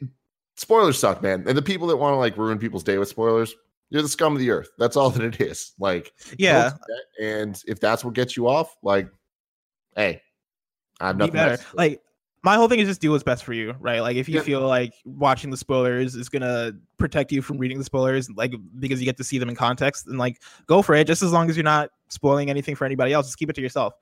spoilers 0.57 0.99
suck, 0.99 1.21
man. 1.21 1.45
And 1.47 1.57
the 1.57 1.61
people 1.61 1.87
that 1.87 1.97
want 1.97 2.13
to 2.13 2.17
like 2.17 2.37
ruin 2.37 2.59
people's 2.59 2.83
day 2.83 2.97
with 2.97 3.07
spoilers, 3.09 3.55
you're 3.89 4.01
the 4.01 4.09
scum 4.09 4.33
of 4.33 4.39
the 4.39 4.49
earth. 4.51 4.69
That's 4.77 4.97
all 4.97 5.09
that 5.11 5.23
it 5.23 5.39
is. 5.41 5.73
Like, 5.79 6.13
Yeah, 6.37 6.69
don't 6.69 6.73
do 6.73 6.77
that. 6.87 7.25
And 7.25 7.63
if 7.67 7.79
that's 7.79 8.03
what 8.03 8.13
gets 8.15 8.35
you 8.35 8.47
off, 8.47 8.75
like, 8.83 9.07
hey, 9.95 10.21
I 10.99 11.07
have 11.07 11.17
be 11.17 11.29
better. 11.29 11.57
Like 11.73 12.01
my 12.43 12.55
whole 12.55 12.67
thing 12.67 12.79
is 12.79 12.87
just 12.87 13.01
do 13.01 13.09
what's 13.09 13.23
best 13.23 13.43
for 13.43 13.53
you, 13.53 13.73
right? 13.79 14.01
Like 14.01 14.17
if 14.17 14.29
you 14.29 14.39
feel 14.39 14.61
like 14.61 14.93
watching 15.03 15.49
the 15.49 15.57
spoilers 15.57 16.13
is 16.13 16.29
gonna 16.29 16.73
protect 16.97 17.31
you 17.31 17.41
from 17.41 17.57
reading 17.57 17.79
the 17.79 17.83
spoilers, 17.83 18.29
like 18.29 18.53
because 18.77 18.99
you 18.99 19.05
get 19.05 19.17
to 19.17 19.23
see 19.23 19.39
them 19.39 19.49
in 19.49 19.55
context, 19.55 20.05
and 20.05 20.19
like 20.19 20.41
go 20.67 20.83
for 20.83 20.93
it. 20.93 21.07
Just 21.07 21.23
as 21.23 21.31
long 21.31 21.49
as 21.49 21.57
you're 21.57 21.63
not 21.63 21.89
spoiling 22.09 22.51
anything 22.51 22.75
for 22.75 22.85
anybody 22.85 23.13
else, 23.13 23.25
just 23.25 23.39
keep 23.39 23.49
it 23.49 23.53
to 23.53 23.61
yourself, 23.61 23.95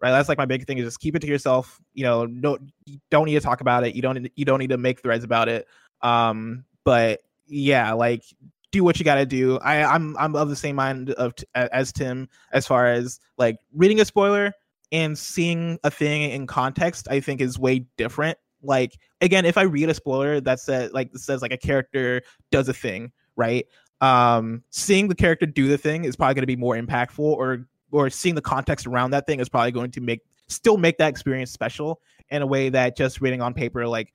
right? 0.00 0.12
That's 0.12 0.30
like 0.30 0.38
my 0.38 0.46
big 0.46 0.66
thing 0.66 0.78
is 0.78 0.86
just 0.86 1.00
keep 1.00 1.14
it 1.14 1.18
to 1.20 1.26
yourself. 1.26 1.78
You 1.92 2.04
know, 2.04 2.24
no, 2.24 2.56
you 2.86 2.98
don't 3.10 3.26
need 3.26 3.34
to 3.34 3.40
talk 3.40 3.60
about 3.60 3.84
it. 3.84 3.94
You 3.94 4.00
don't 4.00 4.30
you 4.34 4.46
don't 4.46 4.60
need 4.60 4.70
to 4.70 4.78
make 4.78 5.02
threads 5.02 5.22
about 5.22 5.50
it. 5.50 5.68
Um, 6.00 6.64
but 6.84 7.20
yeah, 7.46 7.92
like 7.92 8.24
do 8.72 8.82
what 8.82 8.98
you 8.98 9.04
got 9.04 9.16
to 9.16 9.26
do. 9.26 9.58
I 9.58 9.84
I'm 9.84 10.16
I'm 10.16 10.34
of 10.36 10.48
the 10.48 10.56
same 10.56 10.76
mind 10.76 11.10
of 11.10 11.34
as 11.54 11.92
Tim 11.92 12.30
as 12.52 12.66
far 12.66 12.86
as 12.86 13.20
like 13.36 13.58
reading 13.74 14.00
a 14.00 14.06
spoiler 14.06 14.54
and 14.92 15.18
seeing 15.18 15.78
a 15.84 15.90
thing 15.90 16.22
in 16.22 16.46
context 16.46 17.06
i 17.10 17.20
think 17.20 17.40
is 17.40 17.58
way 17.58 17.80
different 17.96 18.36
like 18.62 18.98
again 19.20 19.44
if 19.44 19.56
i 19.56 19.62
read 19.62 19.88
a 19.88 19.94
spoiler 19.94 20.40
that 20.40 20.60
says 20.60 20.92
like 20.92 21.10
says 21.16 21.42
like 21.42 21.52
a 21.52 21.56
character 21.56 22.20
does 22.50 22.68
a 22.68 22.74
thing 22.74 23.10
right 23.36 23.66
um 24.00 24.62
seeing 24.70 25.08
the 25.08 25.14
character 25.14 25.46
do 25.46 25.68
the 25.68 25.78
thing 25.78 26.04
is 26.04 26.16
probably 26.16 26.34
going 26.34 26.42
to 26.42 26.46
be 26.46 26.56
more 26.56 26.76
impactful 26.76 27.18
or 27.18 27.66
or 27.92 28.08
seeing 28.10 28.34
the 28.34 28.42
context 28.42 28.86
around 28.86 29.10
that 29.10 29.26
thing 29.26 29.40
is 29.40 29.48
probably 29.48 29.70
going 29.72 29.90
to 29.90 30.00
make 30.00 30.20
still 30.48 30.76
make 30.76 30.98
that 30.98 31.08
experience 31.08 31.50
special 31.50 32.00
in 32.30 32.42
a 32.42 32.46
way 32.46 32.68
that 32.68 32.96
just 32.96 33.20
reading 33.20 33.40
on 33.40 33.54
paper 33.54 33.86
like 33.86 34.12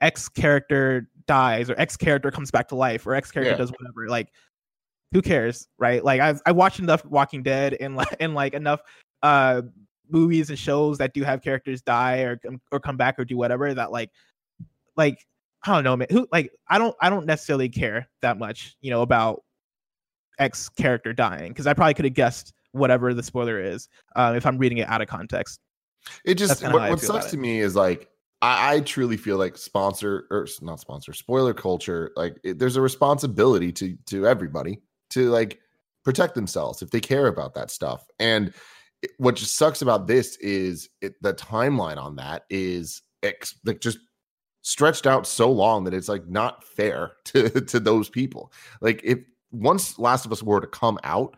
x 0.00 0.28
character 0.28 1.08
dies 1.26 1.70
or 1.70 1.74
x 1.78 1.96
character 1.96 2.30
comes 2.30 2.50
back 2.50 2.68
to 2.68 2.74
life 2.74 3.06
or 3.06 3.14
x 3.14 3.30
character 3.30 3.52
Yeah. 3.52 3.56
does 3.58 3.70
whatever 3.72 4.08
like 4.08 4.28
who 5.12 5.22
cares 5.22 5.68
right 5.78 6.04
like 6.04 6.20
i've 6.20 6.40
i 6.46 6.52
watched 6.52 6.78
enough 6.78 7.04
walking 7.04 7.42
dead 7.42 7.76
and 7.80 7.96
like 7.96 8.14
and 8.20 8.34
like 8.34 8.54
enough 8.54 8.80
uh 9.22 9.62
movies 10.12 10.50
and 10.50 10.58
shows 10.58 10.98
that 10.98 11.14
do 11.14 11.22
have 11.22 11.42
characters 11.42 11.82
die 11.82 12.18
or 12.18 12.36
come- 12.36 12.60
or 12.70 12.80
come 12.80 12.96
back 12.96 13.18
or 13.18 13.24
do 13.24 13.36
whatever 13.36 13.72
that 13.72 13.92
like 13.92 14.10
like 14.96 15.26
I 15.62 15.74
don't 15.74 15.84
know 15.84 15.96
man 15.96 16.08
who 16.10 16.26
like 16.32 16.52
I 16.68 16.78
don't 16.78 16.96
I 17.00 17.10
don't 17.10 17.26
necessarily 17.26 17.68
care 17.68 18.08
that 18.22 18.38
much 18.38 18.76
you 18.80 18.90
know 18.90 19.02
about 19.02 19.42
X 20.38 20.68
character 20.68 21.12
dying 21.12 21.48
because 21.48 21.66
I 21.66 21.74
probably 21.74 21.94
could 21.94 22.06
have 22.06 22.14
guessed 22.14 22.52
whatever 22.72 23.12
the 23.14 23.22
spoiler 23.22 23.60
is 23.60 23.88
uh, 24.16 24.34
if 24.36 24.46
I'm 24.46 24.58
reading 24.58 24.78
it 24.78 24.88
out 24.88 25.02
of 25.02 25.08
context. 25.08 25.60
It 26.24 26.34
just 26.34 26.62
what, 26.62 26.90
what 26.90 27.00
sucks 27.00 27.30
to 27.32 27.36
me 27.36 27.60
is 27.60 27.76
like 27.76 28.08
I, 28.42 28.76
I 28.76 28.80
truly 28.80 29.16
feel 29.16 29.36
like 29.36 29.58
sponsor 29.58 30.26
or 30.30 30.46
not 30.62 30.80
sponsor 30.80 31.12
spoiler 31.12 31.52
culture. 31.52 32.10
Like 32.16 32.38
it, 32.42 32.58
there's 32.58 32.76
a 32.76 32.80
responsibility 32.80 33.72
to 33.72 33.96
to 34.06 34.26
everybody 34.26 34.80
to 35.10 35.30
like 35.30 35.60
protect 36.04 36.34
themselves 36.34 36.80
if 36.82 36.90
they 36.90 37.00
care 37.00 37.26
about 37.26 37.54
that 37.54 37.70
stuff. 37.70 38.06
And 38.18 38.52
what 39.18 39.36
just 39.36 39.56
sucks 39.56 39.82
about 39.82 40.06
this 40.06 40.36
is 40.36 40.88
it, 41.00 41.20
the 41.22 41.34
timeline 41.34 41.96
on 41.96 42.16
that 42.16 42.44
is 42.50 43.02
ex, 43.22 43.54
like 43.64 43.80
just 43.80 43.98
stretched 44.62 45.06
out 45.06 45.26
so 45.26 45.50
long 45.50 45.84
that 45.84 45.94
it's 45.94 46.08
like 46.08 46.28
not 46.28 46.64
fair 46.64 47.12
to 47.24 47.48
to 47.48 47.80
those 47.80 48.08
people. 48.08 48.52
Like 48.80 49.00
if 49.04 49.18
once 49.50 49.98
Last 49.98 50.26
of 50.26 50.32
Us 50.32 50.42
were 50.42 50.60
to 50.60 50.66
come 50.66 50.98
out, 51.04 51.36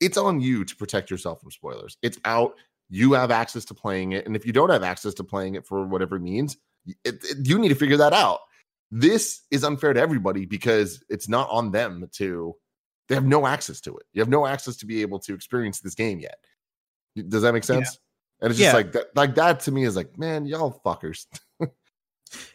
it's 0.00 0.16
on 0.16 0.40
you 0.40 0.64
to 0.64 0.76
protect 0.76 1.10
yourself 1.10 1.40
from 1.40 1.50
spoilers. 1.50 1.96
It's 2.02 2.18
out. 2.24 2.54
You 2.88 3.12
have 3.12 3.30
access 3.30 3.64
to 3.66 3.74
playing 3.74 4.12
it, 4.12 4.26
and 4.26 4.36
if 4.36 4.44
you 4.44 4.52
don't 4.52 4.70
have 4.70 4.82
access 4.82 5.14
to 5.14 5.24
playing 5.24 5.54
it 5.54 5.66
for 5.66 5.86
whatever 5.86 6.18
means, 6.18 6.56
it, 7.04 7.24
it, 7.24 7.48
you 7.48 7.58
need 7.58 7.68
to 7.68 7.74
figure 7.74 7.96
that 7.96 8.12
out. 8.12 8.40
This 8.90 9.42
is 9.50 9.64
unfair 9.64 9.94
to 9.94 10.00
everybody 10.00 10.44
because 10.44 11.02
it's 11.08 11.28
not 11.28 11.48
on 11.50 11.70
them 11.70 12.08
to. 12.12 12.54
They 13.08 13.14
have 13.14 13.24
no 13.26 13.46
access 13.46 13.80
to 13.82 13.96
it. 13.96 14.04
You 14.12 14.20
have 14.22 14.28
no 14.28 14.46
access 14.46 14.76
to 14.78 14.86
be 14.86 15.02
able 15.02 15.18
to 15.20 15.34
experience 15.34 15.80
this 15.80 15.94
game 15.94 16.20
yet. 16.20 16.36
Does 17.28 17.42
that 17.42 17.52
make 17.52 17.64
sense? 17.64 17.98
Yeah. 17.98 18.44
And 18.44 18.50
it's 18.50 18.58
just 18.58 18.72
yeah. 18.72 18.76
like 18.76 18.92
that. 18.92 19.06
Like 19.14 19.34
that 19.36 19.60
to 19.60 19.72
me 19.72 19.84
is 19.84 19.96
like, 19.96 20.18
man, 20.18 20.46
y'all 20.46 20.80
fuckers. 20.84 21.26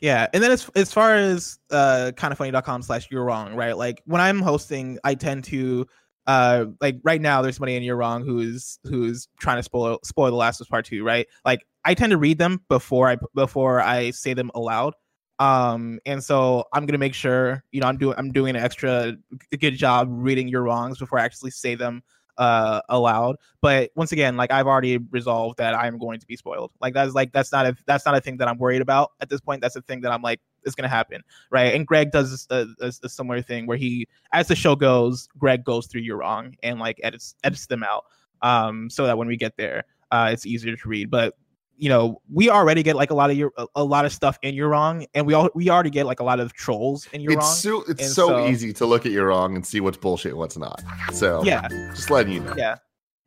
yeah 0.02 0.28
and 0.34 0.43
then 0.43 0.52
as, 0.52 0.70
as 0.76 0.91
far 0.93 1.15
as 1.15 1.60
uh 1.72 2.12
kind 2.15 2.32
of 2.32 2.38
funny.com 2.38 2.82
slash 2.82 3.08
you're 3.12 3.24
wrong 3.24 3.56
right 3.56 3.78
like 3.78 4.02
when 4.06 4.22
i'm 4.22 4.41
hosting 4.41 4.98
i 5.04 5.13
tend 5.13 5.43
to 5.43 5.86
uh 6.26 6.65
like 6.82 7.00
right 7.04 7.22
now 7.22 7.41
there's 7.41 7.56
somebody 7.56 7.76
in 7.76 7.84
you're 7.84 7.96
wrong 7.96 8.26
who's 8.26 8.80
who's 8.84 9.28
trying 9.39 9.58
to 9.58 9.63
spoil 9.63 10.00
spoil 10.04 10.30
the 10.30 10.38
last 10.38 10.60
of 10.60 10.67
part 10.67 10.86
two 10.86 11.04
right 11.04 11.28
like 11.46 11.65
i 11.86 11.93
tend 11.93 12.12
to 12.12 12.17
read 12.17 12.38
them 12.38 12.62
before 12.70 13.10
i 13.10 13.17
before 13.34 13.82
i 13.82 14.12
say 14.12 14.34
them 14.34 14.52
aloud 14.56 14.93
um 15.39 16.00
and 16.06 16.24
so 16.24 16.65
i'm 16.74 16.86
gonna 16.86 16.98
make 16.98 17.13
sure 17.13 17.63
you 17.72 17.80
know 17.80 17.88
i'm 17.88 17.98
doing 17.98 18.15
i'm 18.17 18.32
doing 18.32 18.56
an 18.56 18.62
extra 18.62 19.15
good 19.60 19.76
job 19.76 20.08
reading 20.10 20.48
your 20.48 20.63
wrongs 20.63 20.98
before 20.98 21.20
i 21.20 21.24
actually 21.24 21.52
say 21.52 21.76
them 21.76 22.02
uh 22.38 22.82
allowed. 22.89 23.38
But 23.62 23.91
once 23.95 24.12
again 24.12 24.38
like 24.38 24.52
i've 24.52 24.67
already 24.67 24.97
resolved 24.97 25.58
that 25.58 25.73
i'm 25.73 25.97
going 25.97 26.19
to 26.19 26.28
be 26.28 26.36
spoiled. 26.36 26.71
Like 26.82 26.93
that's 26.93 27.13
like 27.13 27.32
that's 27.32 27.52
not 27.52 27.65
a 27.65 27.76
that's 27.86 28.06
not 28.06 28.15
a 28.15 28.21
thing 28.21 28.38
that 28.38 28.47
i'm 28.47 28.58
worried 28.58 28.82
about 28.82 29.12
at 29.21 29.30
this 29.30 29.41
point. 29.41 29.62
That's 29.62 29.76
a 29.76 29.82
thing 29.82 30.02
that 30.02 30.12
i'm 30.12 30.21
like 30.21 30.39
it's 30.63 30.76
gonna 30.76 30.88
happen 30.88 31.21
right? 31.50 31.73
And 31.73 31.88
greg 31.88 32.12
does 32.12 32.47
a, 32.50 32.67
a, 32.80 32.91
a 33.04 33.10
similar 33.10 33.41
thing 33.41 33.67
where 33.67 33.78
he 33.78 34.08
as 34.34 34.47
the 34.47 34.56
show 34.56 34.76
goes 34.76 35.28
greg 35.38 35.63
goes 35.63 35.88
through 35.88 36.02
you're 36.02 36.17
wrong 36.17 36.56
and 36.63 36.80
like 36.80 37.00
edits 37.04 37.36
edits 37.43 37.67
them 37.67 37.84
out. 37.84 38.06
Um 38.41 38.89
so 38.89 39.06
that 39.06 39.17
when 39.17 39.28
we 39.28 39.38
get 39.38 39.58
there 39.58 39.84
uh 40.12 40.30
it's 40.32 40.45
easier 40.45 40.76
to 40.76 40.89
read. 40.89 41.10
But 41.10 41.36
you 41.77 41.89
know, 41.89 42.21
we 42.31 42.49
already 42.49 42.81
get 42.83 42.95
like 42.95 43.11
a 43.11 43.13
lot 43.13 43.29
of 43.29 43.37
your 43.37 43.51
a, 43.75 43.83
lot 43.83 44.05
of 44.05 44.11
stuff 44.11 44.39
in 44.41 44.55
you're 44.55 44.67
wrong, 44.67 45.05
and 45.13 45.25
we 45.27 45.33
all 45.33 45.49
we 45.53 45.69
already 45.69 45.91
get 45.91 46.05
like 46.05 46.19
a 46.19 46.23
lot 46.23 46.39
of 46.39 46.53
trolls 46.53 47.07
in 47.13 47.21
you're 47.21 47.33
it's 47.33 47.43
wrong. 47.43 47.55
So, 47.55 47.83
it's 47.87 48.13
so, 48.13 48.27
so, 48.27 48.47
easy 48.47 48.73
to 48.73 48.85
look 48.85 49.05
at 49.05 49.11
you're 49.11 49.27
wrong 49.27 49.55
and 49.55 49.65
see 49.65 49.79
what's 49.79 49.97
bullshit, 49.97 50.31
and 50.31 50.39
what's 50.39 50.57
not. 50.57 50.81
So 51.13 51.43
yeah, 51.43 51.67
just 51.93 52.09
letting 52.09 52.33
you 52.33 52.39
know. 52.39 52.55
Yeah, 52.57 52.77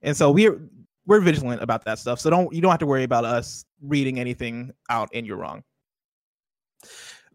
and 0.02 0.16
so 0.16 0.30
we're 0.30 0.60
we're 1.06 1.20
vigilant 1.20 1.62
about 1.62 1.84
that 1.84 1.98
stuff. 1.98 2.20
So 2.20 2.28
don't 2.28 2.52
you 2.52 2.60
don't 2.60 2.70
have 2.70 2.80
to 2.80 2.86
worry 2.86 3.04
about 3.04 3.24
us 3.24 3.64
reading 3.80 4.18
anything 4.18 4.72
out 4.88 5.12
in 5.14 5.24
you're 5.24 5.36
wrong. 5.36 5.62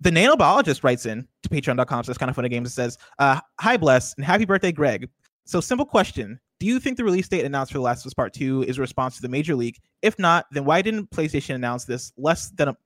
The 0.01 0.11
nanobiologist 0.11 0.83
writes 0.83 1.05
in 1.05 1.27
to 1.43 1.49
patreon.com 1.49 2.03
so 2.03 2.09
it's 2.09 2.17
kind 2.17 2.29
of 2.29 2.35
funny 2.35 2.49
games 2.49 2.67
and 2.67 2.73
says, 2.73 2.97
uh, 3.19 3.39
hi 3.59 3.77
bless 3.77 4.13
and 4.15 4.25
happy 4.25 4.45
birthday, 4.45 4.71
Greg. 4.71 5.09
So 5.45 5.61
simple 5.61 5.85
question. 5.85 6.39
Do 6.59 6.65
you 6.65 6.79
think 6.79 6.97
the 6.97 7.03
release 7.03 7.27
date 7.27 7.45
announced 7.45 7.71
for 7.71 7.79
The 7.79 7.83
Last 7.83 8.01
of 8.01 8.07
Us 8.07 8.13
Part 8.13 8.33
2 8.33 8.63
is 8.63 8.77
a 8.77 8.81
response 8.81 9.17
to 9.17 9.21
the 9.21 9.29
major 9.29 9.55
leak? 9.55 9.81
If 10.05 10.19
not, 10.19 10.45
then 10.51 10.65
why 10.65 10.83
didn't 10.83 11.09
PlayStation 11.09 11.55
announce 11.55 11.85
this 11.85 12.13
less 12.15 12.51
than 12.51 12.67
a 12.67 12.77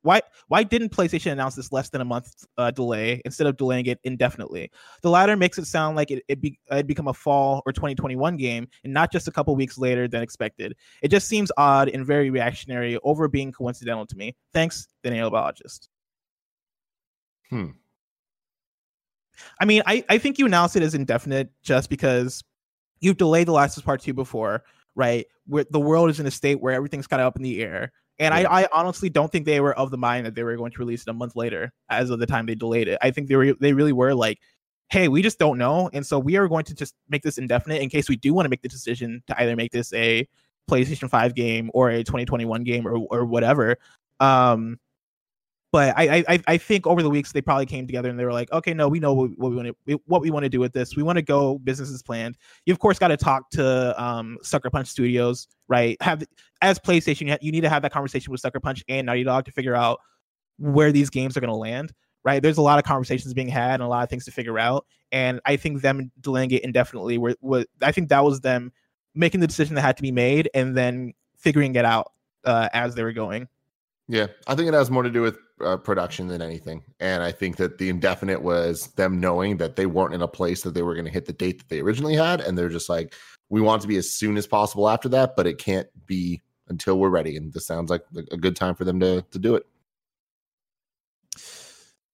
why 0.00 0.22
why 0.48 0.62
didn't 0.62 0.92
PlayStation 0.92 1.32
announce 1.32 1.54
this 1.56 1.72
less 1.72 1.90
than 1.90 2.00
a 2.00 2.04
month 2.06 2.32
uh, 2.56 2.70
delay 2.70 3.20
instead 3.26 3.46
of 3.46 3.58
delaying 3.58 3.84
it 3.84 4.00
indefinitely? 4.04 4.70
The 5.02 5.10
latter 5.10 5.36
makes 5.36 5.58
it 5.58 5.66
sound 5.66 5.94
like 5.94 6.10
it 6.10 6.22
it 6.26 6.40
be, 6.40 6.58
it'd 6.70 6.86
become 6.86 7.08
a 7.08 7.12
fall 7.12 7.62
or 7.66 7.72
2021 7.72 8.38
game 8.38 8.66
and 8.82 8.94
not 8.94 9.12
just 9.12 9.28
a 9.28 9.30
couple 9.30 9.54
weeks 9.56 9.76
later 9.76 10.08
than 10.08 10.22
expected. 10.22 10.74
It 11.02 11.08
just 11.08 11.28
seems 11.28 11.52
odd 11.58 11.90
and 11.90 12.06
very 12.06 12.30
reactionary 12.30 12.98
over 13.04 13.28
being 13.28 13.52
coincidental 13.52 14.06
to 14.06 14.16
me. 14.16 14.34
Thanks, 14.54 14.88
the 15.02 15.10
nanobiologist. 15.10 15.88
Hmm. 17.50 17.72
I 19.60 19.66
mean, 19.66 19.82
I, 19.84 20.02
I 20.08 20.16
think 20.16 20.38
you 20.38 20.46
announced 20.46 20.76
it 20.76 20.82
as 20.82 20.94
indefinite 20.94 21.50
just 21.62 21.90
because 21.90 22.42
you've 23.00 23.18
delayed 23.18 23.48
the 23.48 23.52
Last 23.52 23.76
of 23.76 23.82
Us 23.82 23.84
Part 23.84 24.00
Two 24.00 24.14
before, 24.14 24.64
right? 24.94 25.26
Where 25.46 25.64
the 25.70 25.80
world 25.80 26.10
is 26.10 26.20
in 26.20 26.26
a 26.26 26.30
state 26.30 26.60
where 26.60 26.74
everything's 26.74 27.06
kind 27.06 27.20
of 27.20 27.26
up 27.26 27.36
in 27.36 27.42
the 27.42 27.62
air. 27.62 27.92
And 28.18 28.34
yeah. 28.34 28.48
I, 28.48 28.62
I 28.62 28.68
honestly 28.72 29.10
don't 29.10 29.30
think 29.30 29.44
they 29.44 29.60
were 29.60 29.76
of 29.76 29.90
the 29.90 29.98
mind 29.98 30.26
that 30.26 30.34
they 30.34 30.44
were 30.44 30.56
going 30.56 30.72
to 30.72 30.78
release 30.78 31.02
it 31.02 31.08
a 31.08 31.12
month 31.12 31.34
later, 31.34 31.72
as 31.90 32.10
of 32.10 32.20
the 32.20 32.26
time 32.26 32.46
they 32.46 32.54
delayed 32.54 32.88
it. 32.88 32.98
I 33.02 33.10
think 33.10 33.28
they 33.28 33.36
were 33.36 33.54
they 33.54 33.72
really 33.72 33.92
were 33.92 34.14
like, 34.14 34.38
hey, 34.90 35.08
we 35.08 35.22
just 35.22 35.38
don't 35.38 35.58
know, 35.58 35.90
and 35.92 36.06
so 36.06 36.18
we 36.18 36.36
are 36.36 36.46
going 36.46 36.64
to 36.66 36.74
just 36.74 36.94
make 37.08 37.22
this 37.22 37.38
indefinite 37.38 37.82
in 37.82 37.88
case 37.88 38.08
we 38.08 38.16
do 38.16 38.32
want 38.32 38.46
to 38.46 38.50
make 38.50 38.62
the 38.62 38.68
decision 38.68 39.22
to 39.26 39.40
either 39.42 39.56
make 39.56 39.72
this 39.72 39.92
a 39.94 40.28
PlayStation 40.70 41.10
Five 41.10 41.34
game 41.34 41.70
or 41.74 41.90
a 41.90 42.04
2021 42.04 42.62
game 42.62 42.86
or 42.86 42.98
or 43.10 43.24
whatever. 43.24 43.78
Um, 44.20 44.78
but 45.74 45.92
I, 45.96 46.24
I 46.28 46.38
I 46.46 46.56
think 46.56 46.86
over 46.86 47.02
the 47.02 47.10
weeks 47.10 47.32
they 47.32 47.42
probably 47.42 47.66
came 47.66 47.84
together 47.84 48.08
and 48.08 48.16
they 48.16 48.24
were 48.24 48.32
like, 48.32 48.52
okay, 48.52 48.72
no, 48.72 48.86
we 48.86 49.00
know 49.00 49.12
what, 49.12 49.30
we 49.36 49.56
want 49.56 49.74
to 49.88 50.00
what 50.06 50.22
we 50.22 50.30
want 50.30 50.44
to 50.44 50.48
do 50.48 50.60
with 50.60 50.72
this. 50.72 50.94
We 50.94 51.02
want 51.02 51.16
to 51.16 51.22
go 51.22 51.58
business 51.58 51.92
as 51.92 52.00
planned. 52.00 52.38
You 52.64 52.72
of 52.72 52.78
course 52.78 52.96
got 52.96 53.08
to 53.08 53.16
talk 53.16 53.50
to 53.50 54.00
um, 54.00 54.38
Sucker 54.40 54.70
Punch 54.70 54.86
Studios, 54.86 55.48
right? 55.66 56.00
Have 56.00 56.22
as 56.62 56.78
PlayStation, 56.78 57.36
you 57.40 57.50
need 57.50 57.62
to 57.62 57.68
have 57.68 57.82
that 57.82 57.90
conversation 57.90 58.30
with 58.30 58.40
Sucker 58.40 58.60
Punch 58.60 58.84
and 58.88 59.06
Naughty 59.06 59.24
Dog 59.24 59.46
to 59.46 59.50
figure 59.50 59.74
out 59.74 59.98
where 60.58 60.92
these 60.92 61.10
games 61.10 61.36
are 61.36 61.40
going 61.40 61.50
to 61.50 61.56
land. 61.56 61.92
Right? 62.22 62.40
There's 62.40 62.58
a 62.58 62.62
lot 62.62 62.78
of 62.78 62.84
conversations 62.84 63.34
being 63.34 63.48
had 63.48 63.74
and 63.74 63.82
a 63.82 63.88
lot 63.88 64.04
of 64.04 64.08
things 64.08 64.26
to 64.26 64.30
figure 64.30 64.60
out. 64.60 64.86
And 65.10 65.40
I 65.44 65.56
think 65.56 65.82
them 65.82 66.12
delaying 66.20 66.52
it 66.52 66.62
indefinitely 66.62 67.18
were, 67.18 67.34
I 67.82 67.90
think 67.90 68.10
that 68.10 68.22
was 68.24 68.42
them 68.42 68.70
making 69.12 69.40
the 69.40 69.48
decision 69.48 69.74
that 69.74 69.82
had 69.82 69.96
to 69.96 70.02
be 70.02 70.12
made 70.12 70.48
and 70.54 70.76
then 70.76 71.14
figuring 71.36 71.74
it 71.74 71.84
out 71.84 72.12
uh, 72.44 72.68
as 72.72 72.94
they 72.94 73.02
were 73.02 73.12
going. 73.12 73.48
Yeah, 74.06 74.28
I 74.46 74.54
think 74.54 74.68
it 74.68 74.74
has 74.74 74.88
more 74.90 75.02
to 75.02 75.10
do 75.10 75.20
with 75.22 75.36
uh, 75.60 75.76
production 75.76 76.26
than 76.26 76.42
anything. 76.42 76.82
And 77.00 77.22
I 77.22 77.32
think 77.32 77.56
that 77.56 77.78
the 77.78 77.88
indefinite 77.88 78.42
was 78.42 78.88
them 78.94 79.20
knowing 79.20 79.56
that 79.58 79.76
they 79.76 79.86
weren't 79.86 80.14
in 80.14 80.22
a 80.22 80.28
place 80.28 80.62
that 80.62 80.74
they 80.74 80.82
were 80.82 80.94
going 80.94 81.06
to 81.06 81.10
hit 81.10 81.26
the 81.26 81.32
date 81.32 81.58
that 81.58 81.68
they 81.68 81.80
originally 81.80 82.14
had. 82.14 82.40
And 82.40 82.56
they're 82.56 82.68
just 82.68 82.88
like, 82.88 83.14
we 83.48 83.60
want 83.60 83.82
to 83.82 83.88
be 83.88 83.96
as 83.96 84.10
soon 84.10 84.36
as 84.36 84.46
possible 84.46 84.88
after 84.88 85.08
that, 85.10 85.36
but 85.36 85.46
it 85.46 85.58
can't 85.58 85.88
be 86.06 86.42
until 86.68 86.98
we're 86.98 87.10
ready. 87.10 87.36
And 87.36 87.52
this 87.52 87.66
sounds 87.66 87.90
like 87.90 88.02
a 88.30 88.36
good 88.36 88.56
time 88.56 88.74
for 88.74 88.84
them 88.84 88.98
to, 89.00 89.22
to 89.30 89.38
do 89.38 89.54
it. 89.54 89.66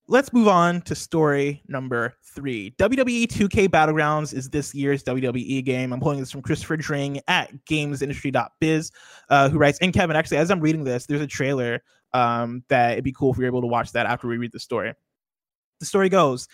Let's 0.07 0.33
move 0.33 0.49
on 0.49 0.81
to 0.81 0.95
story 0.95 1.63
number 1.69 2.15
three. 2.35 2.71
WWE 2.71 3.27
2K 3.27 3.69
Battlegrounds 3.69 4.33
is 4.33 4.49
this 4.49 4.75
year's 4.75 5.03
WWE 5.03 5.63
game. 5.63 5.93
I'm 5.93 6.01
pulling 6.01 6.19
this 6.19 6.29
from 6.29 6.41
Christopher 6.41 6.75
Dring 6.75 7.21
at 7.29 7.49
gamesindustry.biz, 7.65 8.91
uh, 9.29 9.49
who 9.49 9.57
writes, 9.57 9.79
and 9.81 9.93
Kevin, 9.93 10.17
actually, 10.17 10.37
as 10.37 10.51
I'm 10.51 10.59
reading 10.59 10.83
this, 10.83 11.05
there's 11.05 11.21
a 11.21 11.27
trailer 11.27 11.81
um, 12.13 12.63
that 12.69 12.93
it'd 12.93 13.03
be 13.03 13.11
cool 13.11 13.31
if 13.31 13.37
you're 13.37 13.47
able 13.47 13.61
to 13.61 13.67
watch 13.67 13.91
that 13.93 14.05
after 14.05 14.27
we 14.27 14.37
read 14.37 14.51
the 14.51 14.59
story. 14.59 14.93
The 15.79 15.85
story 15.85 16.09
goes 16.09 16.47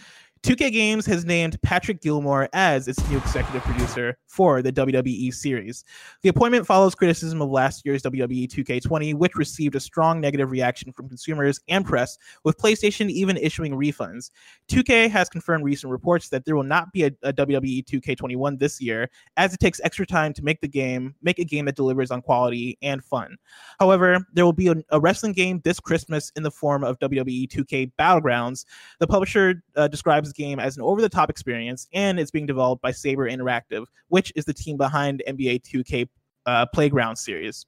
2K 0.43 0.71
Games 0.71 1.05
has 1.05 1.25
named 1.25 1.61
Patrick 1.61 2.01
Gilmore 2.01 2.47
as 2.53 2.87
its 2.87 3.07
new 3.09 3.17
executive 3.17 3.63
producer 3.63 4.17
for 4.27 4.61
the 4.61 4.71
WWE 4.71 5.33
series. 5.33 5.83
The 6.21 6.29
appointment 6.29 6.67
follows 6.67 6.95
criticism 6.95 7.41
of 7.41 7.49
last 7.49 7.85
year's 7.85 8.03
WWE 8.03 8.47
2K20, 8.47 9.15
which 9.15 9.35
received 9.35 9.75
a 9.75 9.79
strong 9.79 10.21
negative 10.21 10.51
reaction 10.51 10.91
from 10.91 11.09
consumers 11.09 11.59
and 11.67 11.85
press, 11.85 12.17
with 12.43 12.57
PlayStation 12.57 13.09
even 13.09 13.37
issuing 13.37 13.73
refunds. 13.73 14.29
2K 14.69 15.09
has 15.09 15.27
confirmed 15.27 15.63
recent 15.63 15.91
reports 15.91 16.29
that 16.29 16.45
there 16.45 16.55
will 16.55 16.63
not 16.63 16.93
be 16.93 17.03
a, 17.03 17.11
a 17.23 17.33
WWE 17.33 17.83
2K21 17.85 18.59
this 18.59 18.79
year, 18.79 19.09
as 19.37 19.53
it 19.53 19.59
takes 19.59 19.81
extra 19.83 20.05
time 20.05 20.33
to 20.33 20.43
make 20.43 20.61
the 20.61 20.67
game, 20.67 21.15
make 21.21 21.39
a 21.39 21.45
game 21.45 21.65
that 21.65 21.75
delivers 21.75 22.11
on 22.11 22.21
quality 22.21 22.77
and 22.81 23.03
fun. 23.03 23.37
However, 23.79 24.19
there 24.33 24.45
will 24.45 24.53
be 24.53 24.67
a, 24.67 24.75
a 24.91 24.99
wrestling 24.99 25.33
game 25.33 25.61
this 25.63 25.79
Christmas 25.79 26.31
in 26.35 26.43
the 26.43 26.51
form 26.51 26.83
of 26.83 26.99
WWE 26.99 27.47
2K 27.47 27.91
Battlegrounds. 27.99 28.65
The 28.99 29.07
publisher 29.07 29.63
uh, 29.75 29.87
describes 29.87 30.26
game 30.33 30.59
as 30.59 30.77
an 30.77 30.83
over 30.83 31.01
the 31.01 31.09
top 31.09 31.29
experience, 31.29 31.87
and 31.93 32.19
it's 32.19 32.31
being 32.31 32.45
developed 32.45 32.81
by 32.81 32.91
Saber 32.91 33.29
Interactive, 33.29 33.85
which 34.09 34.31
is 34.35 34.45
the 34.45 34.53
team 34.53 34.77
behind 34.77 35.23
NBA 35.27 35.61
2K 35.63 36.07
uh, 36.45 36.65
Playground 36.67 37.15
series. 37.17 37.65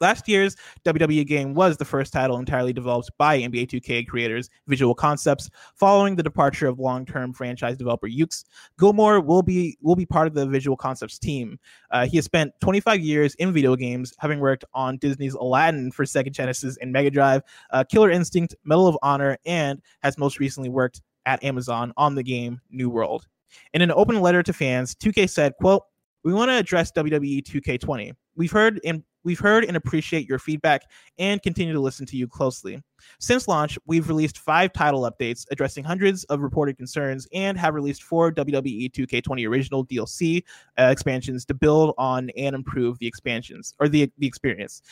Last 0.00 0.28
year's 0.28 0.56
WWE 0.84 1.24
game 1.26 1.54
was 1.54 1.76
the 1.76 1.84
first 1.84 2.12
title 2.12 2.38
entirely 2.38 2.72
developed 2.72 3.10
by 3.16 3.38
NBA 3.38 3.68
2K 3.68 4.06
creators 4.08 4.50
Visual 4.66 4.94
Concepts, 4.94 5.48
following 5.76 6.16
the 6.16 6.22
departure 6.22 6.66
of 6.66 6.80
long-term 6.80 7.32
franchise 7.32 7.76
developer 7.76 8.08
Yuke's. 8.08 8.44
Gilmore 8.78 9.20
will 9.20 9.42
be 9.42 9.78
will 9.80 9.94
be 9.94 10.04
part 10.04 10.26
of 10.26 10.34
the 10.34 10.46
Visual 10.46 10.76
Concepts 10.76 11.18
team. 11.18 11.58
Uh, 11.92 12.06
he 12.06 12.16
has 12.16 12.24
spent 12.24 12.52
25 12.60 13.00
years 13.00 13.34
in 13.36 13.52
video 13.52 13.76
games, 13.76 14.12
having 14.18 14.40
worked 14.40 14.64
on 14.74 14.98
Disney's 14.98 15.34
Aladdin 15.34 15.92
for 15.92 16.04
Sega 16.04 16.30
Genesis 16.30 16.76
and 16.82 16.92
Mega 16.92 17.10
Drive, 17.10 17.42
uh, 17.70 17.84
Killer 17.84 18.10
Instinct, 18.10 18.54
Medal 18.64 18.88
of 18.88 18.98
Honor, 19.00 19.38
and 19.46 19.80
has 20.02 20.18
most 20.18 20.40
recently 20.40 20.68
worked 20.68 21.02
at 21.26 21.42
Amazon 21.44 21.92
on 21.96 22.14
the 22.14 22.22
game 22.22 22.60
New 22.70 22.90
World. 22.90 23.26
In 23.72 23.82
an 23.82 23.92
open 23.92 24.20
letter 24.20 24.42
to 24.42 24.52
fans, 24.52 24.94
2K 24.94 25.28
said, 25.28 25.54
quote, 25.60 25.82
we 26.24 26.32
want 26.32 26.50
to 26.50 26.56
address 26.56 26.90
WWE 26.92 27.42
2K20. 27.42 28.12
We've 28.36 28.50
heard 28.50 28.80
and 28.84 29.02
We've 29.24 29.40
heard 29.40 29.64
and 29.64 29.76
appreciate 29.76 30.28
your 30.28 30.38
feedback 30.38 30.82
and 31.18 31.42
continue 31.42 31.72
to 31.72 31.80
listen 31.80 32.04
to 32.06 32.16
you 32.16 32.28
closely. 32.28 32.82
Since 33.18 33.48
launch, 33.48 33.78
we've 33.86 34.08
released 34.08 34.38
five 34.38 34.72
title 34.74 35.10
updates 35.10 35.46
addressing 35.50 35.82
hundreds 35.82 36.24
of 36.24 36.40
reported 36.40 36.76
concerns 36.76 37.26
and 37.32 37.58
have 37.58 37.74
released 37.74 38.02
four 38.02 38.28
E 38.28 38.32
WWE 38.32 38.92
2K20 38.92 39.48
original 39.48 39.86
DLC 39.86 40.44
uh, 40.78 40.84
expansions 40.84 41.46
to 41.46 41.54
build 41.54 41.94
on 41.96 42.30
and 42.36 42.54
improve 42.54 42.98
the 42.98 43.06
expansions 43.06 43.74
or 43.80 43.88
the, 43.88 44.10
the 44.18 44.26
experience. 44.26 44.82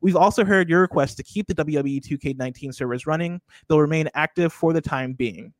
We've 0.00 0.16
also 0.16 0.44
heard 0.44 0.70
your 0.70 0.80
request 0.80 1.16
to 1.16 1.24
keep 1.24 1.48
the 1.48 1.54
WWE 1.54 2.00
2K19 2.00 2.72
servers 2.72 3.06
running. 3.06 3.40
They'll 3.68 3.80
remain 3.80 4.08
active 4.14 4.52
for 4.52 4.72
the 4.72 4.80
time 4.80 5.14
being. 5.14 5.52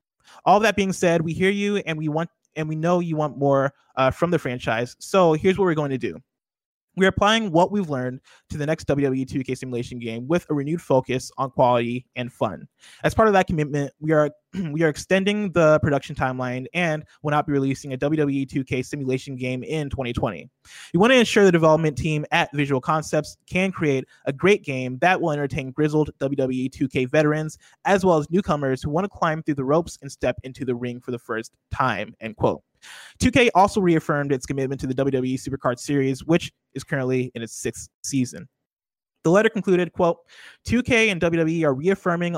All 0.44 0.60
that 0.60 0.76
being 0.76 0.92
said, 0.92 1.22
we 1.22 1.32
hear 1.32 1.50
you 1.50 1.78
and 1.78 1.98
we 1.98 2.08
want 2.08 2.30
and 2.56 2.68
we 2.68 2.76
know 2.76 3.00
you 3.00 3.16
want 3.16 3.38
more 3.38 3.72
uh, 3.96 4.10
from 4.10 4.30
the 4.30 4.38
franchise. 4.38 4.96
So 4.98 5.34
here's 5.34 5.56
what 5.58 5.64
we're 5.64 5.74
going 5.74 5.90
to 5.90 5.98
do. 5.98 6.18
We're 6.96 7.08
applying 7.08 7.52
what 7.52 7.70
we've 7.70 7.88
learned 7.88 8.20
to 8.50 8.58
the 8.58 8.66
next 8.66 8.88
WWE 8.88 9.24
2K 9.24 9.56
simulation 9.56 9.98
game 9.98 10.26
with 10.26 10.46
a 10.50 10.54
renewed 10.54 10.82
focus 10.82 11.30
on 11.38 11.50
quality 11.50 12.06
and 12.16 12.32
fun. 12.32 12.66
As 13.04 13.14
part 13.14 13.28
of 13.28 13.34
that 13.34 13.46
commitment, 13.46 13.92
we 14.00 14.12
are 14.12 14.30
we 14.72 14.82
are 14.82 14.88
extending 14.88 15.52
the 15.52 15.78
production 15.80 16.14
timeline 16.14 16.66
and 16.74 17.04
will 17.22 17.30
not 17.30 17.46
be 17.46 17.52
releasing 17.52 17.92
a 17.92 17.98
WWE 17.98 18.46
2K 18.46 18.84
simulation 18.84 19.36
game 19.36 19.62
in 19.62 19.88
2020. 19.90 20.48
We 20.92 20.98
want 20.98 21.12
to 21.12 21.18
ensure 21.18 21.44
the 21.44 21.52
development 21.52 21.96
team 21.96 22.24
at 22.32 22.50
Visual 22.52 22.80
Concepts 22.80 23.36
can 23.48 23.70
create 23.70 24.06
a 24.26 24.32
great 24.32 24.64
game 24.64 24.98
that 24.98 25.20
will 25.20 25.30
entertain 25.30 25.70
grizzled 25.70 26.10
WWE 26.20 26.70
2K 26.70 27.08
veterans 27.08 27.58
as 27.84 28.04
well 28.04 28.18
as 28.18 28.30
newcomers 28.30 28.82
who 28.82 28.90
want 28.90 29.04
to 29.04 29.08
climb 29.08 29.42
through 29.42 29.54
the 29.54 29.64
ropes 29.64 29.98
and 30.02 30.10
step 30.10 30.36
into 30.42 30.64
the 30.64 30.74
ring 30.74 31.00
for 31.00 31.10
the 31.12 31.18
first 31.18 31.52
time. 31.70 32.14
End 32.20 32.36
quote. 32.36 32.62
2K 33.20 33.50
also 33.54 33.80
reaffirmed 33.80 34.32
its 34.32 34.46
commitment 34.46 34.80
to 34.80 34.86
the 34.86 34.94
WWE 34.94 35.34
Supercard 35.34 35.78
series, 35.78 36.24
which 36.24 36.50
is 36.74 36.82
currently 36.82 37.30
in 37.34 37.42
its 37.42 37.54
sixth 37.54 37.88
season. 38.02 38.48
The 39.22 39.30
letter 39.30 39.50
concluded, 39.50 39.92
quote, 39.92 40.18
2K 40.66 41.10
and 41.12 41.20
WWE 41.20 41.64
are 41.64 41.74
reaffirming 41.74 42.36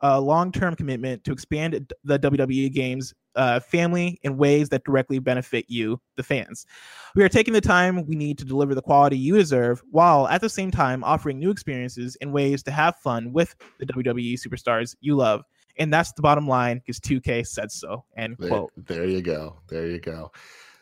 a, 0.00 0.20
long-term 0.20 0.76
commitment 0.76 1.24
to 1.24 1.32
expand 1.32 1.92
the 2.04 2.18
WWE 2.18 2.72
games 2.72 3.14
uh, 3.34 3.60
family 3.60 4.18
in 4.22 4.36
ways 4.36 4.68
that 4.70 4.84
directly 4.84 5.18
benefit 5.18 5.66
you, 5.68 6.00
the 6.16 6.22
fans. 6.22 6.66
We 7.14 7.22
are 7.22 7.28
taking 7.28 7.54
the 7.54 7.60
time 7.60 8.06
we 8.06 8.16
need 8.16 8.38
to 8.38 8.44
deliver 8.44 8.74
the 8.74 8.82
quality 8.82 9.18
you 9.18 9.36
deserve, 9.36 9.82
while 9.90 10.26
at 10.28 10.40
the 10.40 10.48
same 10.48 10.70
time 10.70 11.04
offering 11.04 11.38
new 11.38 11.50
experiences 11.50 12.16
and 12.20 12.32
ways 12.32 12.62
to 12.64 12.70
have 12.70 12.96
fun 12.96 13.32
with 13.32 13.54
the 13.78 13.86
WWE 13.86 14.34
superstars 14.34 14.94
you 15.00 15.16
love. 15.16 15.42
And 15.78 15.92
that's 15.92 16.12
the 16.12 16.22
bottom 16.22 16.48
line 16.48 16.78
because 16.78 16.98
2K 17.00 17.46
said 17.46 17.70
so. 17.70 18.04
End 18.16 18.36
There, 18.38 18.48
quote. 18.48 18.72
there 18.76 19.04
you 19.04 19.20
go. 19.20 19.58
There 19.68 19.86
you 19.86 20.00
go. 20.00 20.32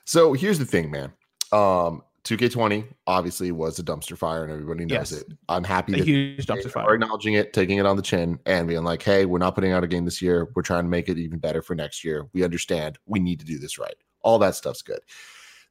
So 0.05 0.33
here's 0.35 0.59
the 0.59 0.65
thing, 0.65 0.91
man. 0.91 1.13
Um, 1.51 2.03
2K20 2.25 2.87
obviously 3.07 3.53
was 3.53 3.79
a 3.79 3.83
dumpster 3.83 4.17
fire 4.17 4.45
and 4.45 4.53
everybody 4.53 4.87
knows 4.87 5.13
Yes. 5.13 5.13
it. 5.13 5.27
I'm 5.49 5.63
happy 5.65 5.93
A 5.95 5.99
that 5.99 6.05
huge 6.05 6.47
dumpster 6.47 6.67
are 6.67 6.71
fire. 6.71 6.95
acknowledging 6.95 7.35
it, 7.35 7.53
taking 7.53 7.79
it 7.79 7.85
on 7.87 7.97
the 7.97 8.03
chin, 8.03 8.39
and 8.47 8.67
being 8.67 8.83
like, 8.83 9.03
hey, 9.03 9.27
we're 9.27 9.39
not 9.39 9.55
putting 9.55 9.73
out 9.73 9.85
a 9.85 9.87
game 9.87 10.05
this 10.07 10.23
year. 10.23 10.49
We're 10.55 10.63
trying 10.63 10.85
to 10.85 10.89
make 10.89 11.09
it 11.11 11.19
even 11.19 11.39
better 11.39 11.61
for 11.61 11.75
next 11.75 12.03
year. 12.03 12.27
We 12.33 12.43
understand. 12.43 12.99
We 13.07 13.21
need 13.21 13.41
to 13.41 13.47
do 13.47 13.59
this 13.59 13.79
right. 13.79 13.95
All 14.23 14.39
that 14.39 14.55
stuff's 14.55 14.81
good. 14.83 15.01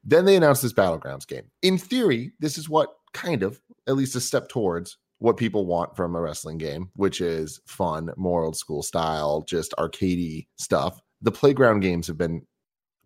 Then 0.04 0.26
they 0.26 0.36
announced 0.36 0.62
this 0.62 0.74
Battlegrounds 0.74 1.26
game. 1.28 1.46
In 1.64 1.78
theory, 1.78 2.34
this 2.40 2.58
is 2.58 2.70
what 2.70 2.90
kind 3.14 3.42
of, 3.42 3.60
at 3.88 3.96
least 3.96 4.16
a 4.16 4.22
step 4.22 4.48
towards 4.50 4.98
what 5.20 5.38
people 5.38 5.66
want 5.66 5.96
from 5.96 6.16
a 6.16 6.22
wrestling 6.22 6.58
game, 6.58 6.90
which 6.96 7.20
is 7.22 7.62
fun, 7.66 8.12
more 8.18 8.44
old 8.44 8.58
school 8.58 8.84
style, 8.84 9.42
just 9.48 9.74
arcadey 9.80 10.48
stuff. 10.58 11.02
The 11.22 11.32
playground 11.32 11.80
games 11.80 12.06
have 12.08 12.18
been 12.18 12.46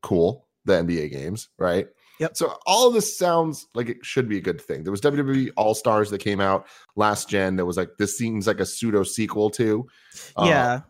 cool, 0.01 0.47
the 0.65 0.73
NBA 0.73 1.11
games, 1.11 1.49
right? 1.59 1.87
Yep. 2.19 2.37
So 2.37 2.57
all 2.65 2.87
of 2.87 2.93
this 2.93 3.17
sounds 3.17 3.67
like 3.75 3.89
it 3.89 3.97
should 4.03 4.27
be 4.27 4.37
a 4.37 4.41
good 4.41 4.59
thing. 4.59 4.83
There 4.83 4.91
was 4.91 5.01
WWE 5.01 5.51
All 5.55 5.75
Stars 5.75 6.09
that 6.09 6.19
came 6.19 6.41
out 6.41 6.67
last 6.95 7.29
gen. 7.29 7.55
That 7.55 7.65
was 7.65 7.77
like 7.77 7.89
this 7.97 8.17
seems 8.17 8.47
like 8.47 8.59
a 8.59 8.65
pseudo 8.65 9.03
sequel 9.03 9.49
to, 9.51 9.87
uh, 10.35 10.45
yeah. 10.47 10.81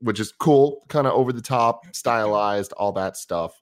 which 0.00 0.20
is 0.20 0.32
cool, 0.32 0.84
kind 0.88 1.06
of 1.06 1.12
over 1.12 1.32
the 1.32 1.42
top, 1.42 1.84
stylized, 1.94 2.72
all 2.72 2.92
that 2.92 3.16
stuff. 3.16 3.54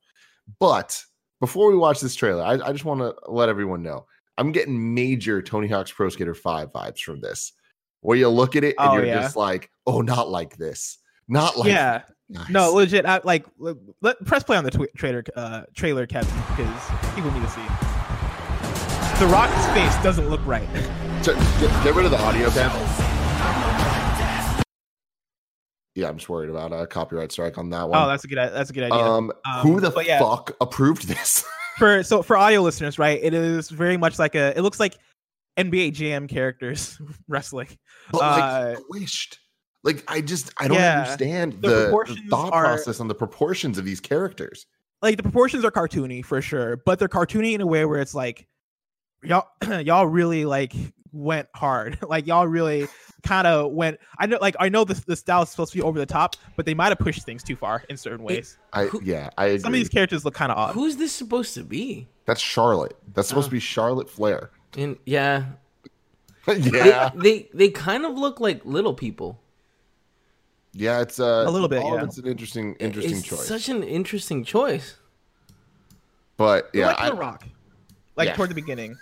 But 0.58 1.04
before 1.40 1.70
we 1.70 1.76
watch 1.76 2.00
this 2.00 2.14
trailer, 2.14 2.42
I, 2.42 2.52
I 2.54 2.72
just 2.72 2.84
want 2.84 3.00
to 3.00 3.14
let 3.30 3.48
everyone 3.48 3.82
know 3.82 4.06
I'm 4.38 4.52
getting 4.52 4.94
major 4.94 5.42
Tony 5.42 5.68
Hawk's 5.68 5.92
Pro 5.92 6.08
Skater 6.08 6.34
5 6.34 6.72
vibes 6.72 7.00
from 7.00 7.20
this. 7.20 7.52
Where 8.00 8.18
you 8.18 8.28
look 8.28 8.56
at 8.56 8.64
it 8.64 8.74
and 8.78 8.90
Oh, 8.90 8.94
you're 8.94 9.06
yeah. 9.06 9.22
just 9.22 9.36
like, 9.36 9.70
oh, 9.86 10.00
not 10.00 10.28
like 10.28 10.56
this. 10.56 10.98
Not 11.28 11.56
like 11.56 11.68
yeah. 11.68 12.02
Nice. 12.32 12.48
No, 12.48 12.72
legit. 12.72 13.04
I, 13.04 13.20
like, 13.24 13.44
let, 13.58 13.76
let- 14.00 14.24
press 14.24 14.42
play 14.42 14.56
on 14.56 14.64
the 14.64 14.70
twi- 14.70 14.88
trailer, 14.96 15.22
uh, 15.36 15.62
trailer, 15.74 16.06
Kevin, 16.06 16.34
because 16.48 16.90
people 17.14 17.30
need 17.30 17.42
to 17.42 17.50
see. 17.50 17.60
The 19.20 19.26
Rock's 19.30 19.66
face 19.74 19.94
doesn't 20.02 20.28
look 20.30 20.40
right. 20.46 20.66
Ch- 21.22 21.26
get, 21.60 21.84
get 21.84 21.94
rid 21.94 22.06
of 22.06 22.10
the 22.10 22.20
audio, 22.20 22.48
Ben. 22.50 22.70
Yeah, 25.94 26.08
I'm 26.08 26.16
just 26.16 26.28
worried 26.30 26.48
about 26.48 26.72
a 26.72 26.86
copyright 26.86 27.32
strike 27.32 27.58
on 27.58 27.68
that 27.70 27.86
one. 27.88 28.02
Oh, 28.02 28.08
that's 28.08 28.24
a 28.24 28.28
good. 28.28 28.38
That's 28.38 28.70
a 28.70 28.72
good 28.72 28.84
idea. 28.84 28.98
um, 28.98 29.30
Um, 29.44 29.60
who 29.60 29.78
the 29.78 29.92
yeah. 30.06 30.18
fuck 30.20 30.56
approved 30.60 31.06
this? 31.06 31.44
for 31.78 32.02
so 32.02 32.22
for 32.22 32.36
audio 32.38 32.62
listeners, 32.62 32.98
right? 32.98 33.20
It 33.22 33.34
is 33.34 33.68
very 33.68 33.98
much 33.98 34.18
like 34.18 34.34
a. 34.34 34.56
It 34.56 34.62
looks 34.62 34.80
like 34.80 34.96
NBA 35.58 35.92
Jam 35.92 36.28
characters 36.28 36.98
wrestling. 37.28 37.68
but 38.10 38.22
like 38.22 38.42
Uh, 38.42 38.74
squished. 38.90 39.36
Like 39.84 40.04
I 40.08 40.20
just 40.20 40.52
I 40.58 40.68
don't 40.68 40.76
yeah. 40.78 41.00
understand 41.00 41.54
The 41.54 41.68
the, 41.68 42.04
the 42.14 42.22
thought 42.30 42.52
are- 42.52 42.64
process 42.64 43.00
on 43.00 43.08
the 43.08 43.14
proportions 43.14 43.78
of 43.78 43.84
these 43.84 44.00
characters. 44.00 44.66
Like 45.00 45.16
the 45.16 45.22
proportions 45.24 45.64
are 45.64 45.70
cartoony 45.72 46.24
for 46.24 46.40
sure, 46.40 46.76
but 46.76 46.98
they're 47.00 47.08
cartoony 47.08 47.54
in 47.54 47.60
a 47.60 47.66
way 47.66 47.84
where 47.84 48.00
it's 48.00 48.14
like 48.14 48.46
y'all 49.24 49.48
y'all 49.80 50.06
really 50.06 50.44
like 50.44 50.72
went 51.12 51.48
hard. 51.54 51.98
like 52.08 52.26
y'all 52.28 52.46
really 52.46 52.86
kind 53.24 53.48
of 53.48 53.72
went. 53.72 53.98
I 54.18 54.26
know, 54.26 54.38
like 54.40 54.54
I 54.60 54.68
know 54.68 54.84
the 54.84 55.02
the 55.08 55.16
style 55.16 55.42
is 55.42 55.48
supposed 55.48 55.72
to 55.72 55.78
be 55.78 55.82
over 55.82 55.98
the 55.98 56.06
top, 56.06 56.36
but 56.54 56.66
they 56.66 56.74
might 56.74 56.90
have 56.90 56.98
pushed 57.00 57.24
things 57.26 57.42
too 57.42 57.56
far 57.56 57.82
in 57.88 57.96
certain 57.96 58.24
ways. 58.24 58.58
I 58.72 58.84
Who- 58.84 59.02
yeah, 59.02 59.30
I 59.36 59.46
agree. 59.46 59.58
Some 59.58 59.72
of 59.74 59.78
these 59.80 59.88
characters 59.88 60.24
look 60.24 60.34
kind 60.34 60.52
of 60.52 60.58
odd. 60.58 60.74
Who's 60.74 60.96
this 60.96 61.12
supposed 61.12 61.54
to 61.54 61.64
be? 61.64 62.06
That's 62.24 62.40
Charlotte. 62.40 62.96
That's 63.14 63.26
supposed 63.26 63.46
Oh. 63.46 63.48
to 63.48 63.52
be 63.54 63.58
oh. 63.58 63.60
Charlotte 63.60 64.08
Flair. 64.08 64.50
And 64.78 64.96
yeah, 65.04 65.46
yeah. 66.46 67.10
they, 67.16 67.20
they 67.40 67.48
they 67.52 67.68
kind 67.70 68.04
of 68.06 68.14
look 68.14 68.38
like 68.38 68.64
little 68.64 68.94
people. 68.94 69.40
Yeah, 70.74 71.00
it's 71.00 71.20
uh, 71.20 71.44
A 71.46 71.50
little 71.50 71.68
bit, 71.68 71.82
all 71.82 71.94
of 71.94 72.00
yeah. 72.00 72.06
It's 72.06 72.18
an 72.18 72.26
interesting, 72.26 72.74
interesting 72.76 73.16
it's 73.18 73.26
choice. 73.26 73.46
Such 73.46 73.68
an 73.68 73.82
interesting 73.82 74.42
choice. 74.44 74.96
but 76.36 76.70
yeah, 76.72 76.86
like 76.88 77.00
I, 77.00 77.10
the 77.10 77.16
Rock, 77.16 77.44
like 78.16 78.28
Yeah. 78.28 78.34
toward 78.34 78.50
the 78.50 78.54
beginning, 78.54 78.96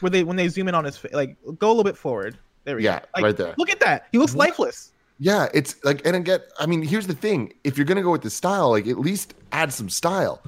where 0.00 0.10
they 0.10 0.24
when 0.24 0.36
they 0.36 0.48
zoom 0.48 0.68
in 0.68 0.74
on 0.74 0.84
his 0.84 0.96
face, 0.96 1.12
like 1.12 1.36
go 1.58 1.68
a 1.68 1.70
little 1.70 1.84
bit 1.84 1.96
forward. 1.96 2.38
There 2.64 2.76
we 2.76 2.84
yeah, 2.84 3.00
go. 3.00 3.06
Like, 3.16 3.24
right 3.24 3.36
there. 3.36 3.54
Look 3.58 3.70
at 3.70 3.80
that. 3.80 4.08
He 4.12 4.18
looks 4.18 4.34
What? 4.34 4.48
lifeless. 4.48 4.92
Yeah, 5.20 5.48
it's 5.52 5.76
like, 5.84 6.06
and 6.06 6.14
again, 6.14 6.40
I 6.60 6.66
mean, 6.66 6.80
here's 6.82 7.06
the 7.06 7.14
thing: 7.14 7.52
if 7.64 7.76
you're 7.76 7.84
gonna 7.84 8.02
go 8.02 8.12
with 8.12 8.22
the 8.22 8.30
style, 8.30 8.70
like 8.70 8.86
at 8.86 8.98
least 8.98 9.34
add 9.52 9.72
some 9.72 9.88
style. 9.90 10.40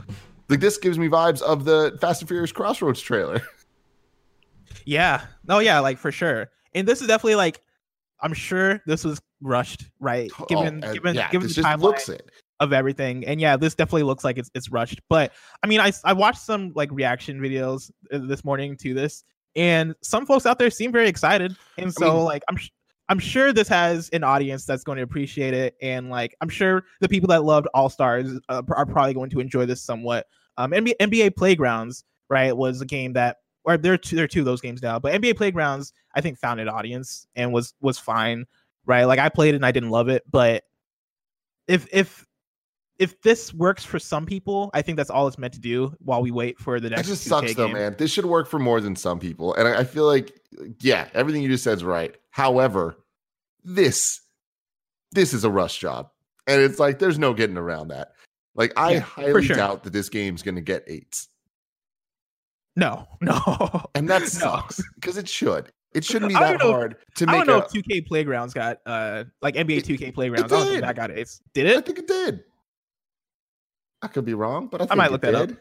Like 0.48 0.60
this 0.60 0.78
gives 0.78 0.98
me 0.98 1.08
vibes 1.08 1.42
of 1.42 1.64
the 1.64 1.96
Fast 2.00 2.22
and 2.22 2.28
Furious 2.28 2.50
Crossroads 2.52 3.00
trailer. 3.00 3.40
Yeah. 4.86 5.26
Oh 5.48 5.58
yeah, 5.58 5.78
like 5.80 5.98
for 5.98 6.10
sure. 6.10 6.48
And 6.74 6.88
this 6.88 7.00
is 7.00 7.06
definitely 7.08 7.34
like, 7.34 7.60
I'm 8.20 8.32
sure 8.32 8.82
this 8.86 9.04
was 9.04 9.20
rushed, 9.40 9.86
right? 10.00 10.30
Given 10.48 10.82
Oh, 10.84 10.86
and 10.86 10.94
given 10.94 11.14
yeah, 11.14 11.30
given 11.30 11.48
the 11.48 11.54
timeline 11.54 11.80
looks 11.80 12.08
it. 12.08 12.30
of 12.60 12.72
everything, 12.72 13.26
and 13.26 13.40
yeah, 13.40 13.56
this 13.56 13.74
definitely 13.74 14.04
looks 14.04 14.24
like 14.24 14.38
it's 14.38 14.50
it's 14.54 14.70
rushed. 14.70 15.00
But 15.08 15.32
I 15.62 15.66
mean, 15.66 15.80
I 15.80 15.92
I 16.04 16.12
watched 16.12 16.40
some 16.40 16.72
like 16.74 16.90
reaction 16.92 17.40
videos 17.40 17.90
uh, 18.12 18.18
this 18.22 18.44
morning 18.44 18.76
to 18.78 18.94
this, 18.94 19.24
and 19.56 19.94
some 20.02 20.26
folks 20.26 20.46
out 20.46 20.58
there 20.58 20.70
seem 20.70 20.92
very 20.92 21.08
excited, 21.08 21.56
and 21.78 21.92
so 21.92 22.14
mean- 22.14 22.24
like 22.24 22.42
I'm. 22.48 22.58
I'm 23.08 23.18
sure 23.18 23.52
this 23.52 23.66
has 23.66 24.08
an 24.10 24.22
audience 24.22 24.64
that's 24.64 24.84
going 24.84 24.98
to 24.98 25.02
appreciate 25.02 25.52
it, 25.52 25.74
and 25.82 26.10
like 26.10 26.36
I'm 26.40 26.48
sure 26.48 26.84
the 27.00 27.08
people 27.08 27.26
that 27.30 27.42
loved 27.42 27.66
All 27.74 27.88
Stars 27.88 28.38
uh, 28.48 28.62
are 28.76 28.86
probably 28.86 29.14
going 29.14 29.30
to 29.30 29.40
enjoy 29.40 29.66
this 29.66 29.82
somewhat. 29.82 30.28
Um, 30.56 30.70
NBA, 30.70 30.92
NBA 31.00 31.34
Playgrounds, 31.34 32.04
right, 32.28 32.56
was 32.56 32.80
a 32.80 32.86
game 32.86 33.14
that, 33.14 33.38
or 33.64 33.76
there 33.76 33.94
are 33.94 33.98
two, 33.98 34.14
there 34.14 34.26
are 34.26 34.28
two 34.28 34.38
of 34.38 34.44
those 34.44 34.60
games 34.60 34.80
now, 34.80 35.00
but 35.00 35.12
NBA 35.12 35.36
Playgrounds 35.36 35.92
I 36.14 36.20
think 36.20 36.38
found 36.38 36.60
an 36.60 36.68
audience 36.68 37.26
and 37.34 37.52
was 37.52 37.74
was 37.80 37.98
fine, 37.98 38.46
right? 38.86 39.04
Like 39.04 39.18
I 39.18 39.28
played 39.28 39.54
it 39.54 39.56
and 39.56 39.66
I 39.66 39.72
didn't 39.72 39.90
love 39.90 40.08
it, 40.08 40.22
but 40.30 40.64
if 41.68 41.86
if 41.92 42.26
if 42.98 43.20
this 43.22 43.54
works 43.54 43.82
for 43.84 43.98
some 43.98 44.26
people, 44.26 44.70
I 44.74 44.82
think 44.82 44.96
that's 44.98 45.08
all 45.08 45.26
it's 45.26 45.38
meant 45.38 45.54
to 45.54 45.60
do 45.60 45.94
while 46.00 46.20
we 46.20 46.30
wait 46.30 46.58
for 46.58 46.78
the 46.80 46.90
That 46.90 46.96
next. 46.96 47.08
just 47.08 47.24
2K 47.26 47.28
sucks, 47.30 47.54
though, 47.54 47.68
man. 47.68 47.94
This 47.96 48.10
should 48.12 48.26
work 48.26 48.46
for 48.46 48.58
more 48.58 48.80
than 48.80 48.94
some 48.94 49.18
people, 49.18 49.54
and 49.54 49.66
I, 49.66 49.80
I 49.80 49.84
feel 49.84 50.04
like, 50.04 50.38
yeah, 50.80 51.08
everything 51.14 51.42
you 51.42 51.48
just 51.48 51.64
said 51.64 51.74
is 51.78 51.84
right. 51.84 52.14
However, 52.30 52.98
this 53.64 54.20
this 55.12 55.32
is 55.32 55.44
a 55.44 55.50
rush 55.50 55.78
job, 55.78 56.10
and 56.46 56.60
it's 56.60 56.78
like 56.78 56.98
there's 56.98 57.18
no 57.18 57.32
getting 57.32 57.56
around 57.56 57.88
that. 57.88 58.12
Like 58.54 58.72
I 58.76 58.92
Yeah, 58.92 58.98
highly 59.00 59.44
sure. 59.46 59.56
doubt 59.56 59.84
that 59.84 59.92
this 59.92 60.08
game's 60.10 60.42
gonna 60.42 60.60
get 60.60 60.84
eights, 60.86 61.28
No, 62.76 63.06
no, 63.22 63.86
and 63.94 64.10
that 64.10 64.26
sucks 64.26 64.82
because 64.96 65.16
it 65.16 65.28
should. 65.28 65.72
It 65.92 66.04
shouldn't 66.04 66.28
be 66.28 66.34
that 66.34 66.60
know 66.60 66.68
if- 66.68 66.74
hard 66.74 66.96
to 67.16 67.24
I 67.24 67.32
make 67.32 67.38
don't 67.38 67.46
know 67.48 67.62
a. 67.62 67.64
if 67.64 67.72
2K 67.72 68.06
Playgrounds 68.06 68.54
got 68.54 68.78
uh 68.86 69.24
like 69.42 69.54
NBA 69.56 69.78
It- 69.78 69.84
2K 69.86 70.14
Playgrounds. 70.14 70.52
I 70.52 70.56
don't 70.56 70.64
think 70.66 70.74
did. 70.76 70.84
that 70.84 70.96
got 70.96 71.10
it. 71.10 71.28
Did 71.54 71.66
it? 71.66 71.76
I 71.76 71.80
think 71.80 71.98
it 71.98 72.06
did. 72.06 72.44
I 74.02 74.06
could 74.08 74.24
be 74.24 74.34
wrong, 74.34 74.68
but 74.68 74.80
I, 74.80 74.86
think 74.86 74.96
might 74.96 75.06
it 75.06 75.12
look 75.12 75.20
that 75.22 75.34
up. 75.34 75.48
did. 75.48 75.58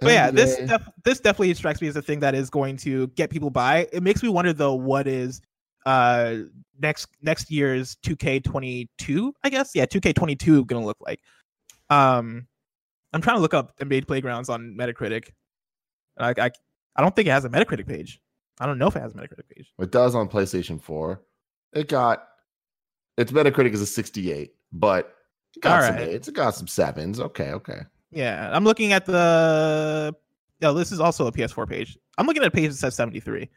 But 0.00 0.12
yeah, 0.12 0.30
this 0.30 0.56
def- 0.56 0.88
this 1.04 1.20
definitely 1.20 1.54
strikes 1.54 1.80
me 1.80 1.88
as 1.88 1.96
a 1.96 2.02
thing 2.02 2.20
that 2.20 2.34
is 2.34 2.50
going 2.50 2.76
to 2.78 3.06
get 3.08 3.30
people 3.30 3.48
by. 3.50 3.86
It 3.92 4.02
makes 4.02 4.22
me 4.22 4.28
wonder 4.28 4.52
though, 4.52 4.74
what 4.74 5.06
is 5.06 5.40
uh 5.86 6.36
next 6.80 7.06
next 7.22 7.50
year's 7.50 7.96
2K22? 8.04 9.32
I 9.44 9.50
guess 9.50 9.70
yeah, 9.74 9.86
2K22 9.86 10.66
gonna 10.66 10.84
look 10.84 10.96
like. 11.00 11.20
Um, 11.90 12.46
I'm 13.12 13.20
trying 13.20 13.36
to 13.36 13.40
look 13.42 13.54
up 13.54 13.78
NBA 13.78 14.06
Playgrounds 14.06 14.48
on 14.48 14.74
Metacritic. 14.78 15.28
I 16.18 16.30
I, 16.38 16.50
I 16.96 17.02
don't 17.02 17.14
think 17.14 17.28
it 17.28 17.32
has 17.32 17.44
a 17.44 17.48
Metacritic 17.50 17.86
page. 17.86 18.20
I 18.60 18.66
don't 18.66 18.78
know 18.78 18.86
if 18.86 18.96
it 18.96 19.00
has 19.00 19.12
a 19.12 19.16
Metacritic 19.16 19.48
page. 19.54 19.72
It 19.78 19.90
does 19.90 20.14
on 20.14 20.28
PlayStation 20.28 20.80
4. 20.80 21.20
It 21.72 21.88
got 21.88 22.28
its 23.16 23.32
Metacritic 23.32 23.72
is 23.72 23.80
a 23.80 23.86
68, 23.86 24.54
but 24.72 25.14
it 25.56 25.60
got 25.60 25.84
some 25.84 25.94
Alright. 25.94 26.08
eights. 26.08 26.28
It 26.28 26.34
got 26.34 26.54
some 26.54 26.66
sevens. 26.66 27.20
Okay, 27.20 27.52
okay. 27.52 27.80
Yeah, 28.10 28.50
I'm 28.52 28.64
looking 28.64 28.92
at 28.92 29.06
the. 29.06 30.14
No, 30.60 30.72
this 30.72 30.92
is 30.92 31.00
also 31.00 31.26
a 31.26 31.32
PS4 31.32 31.68
page. 31.68 31.98
I'm 32.16 32.26
looking 32.26 32.42
at 32.42 32.48
a 32.48 32.50
page 32.50 32.70
that 32.70 32.76
says 32.76 32.94
73, 32.94 33.50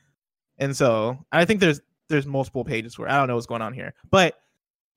and 0.57 0.75
so 0.75 1.17
I 1.31 1.45
think 1.45 1.59
there's 1.59 1.79
there's 2.09 2.25
multiple 2.25 2.63
pages 2.63 2.97
where 2.97 3.09
I 3.09 3.17
don't 3.17 3.27
know 3.27 3.35
what's 3.35 3.45
going 3.45 3.61
on 3.61 3.73
here, 3.73 3.93
but 4.09 4.35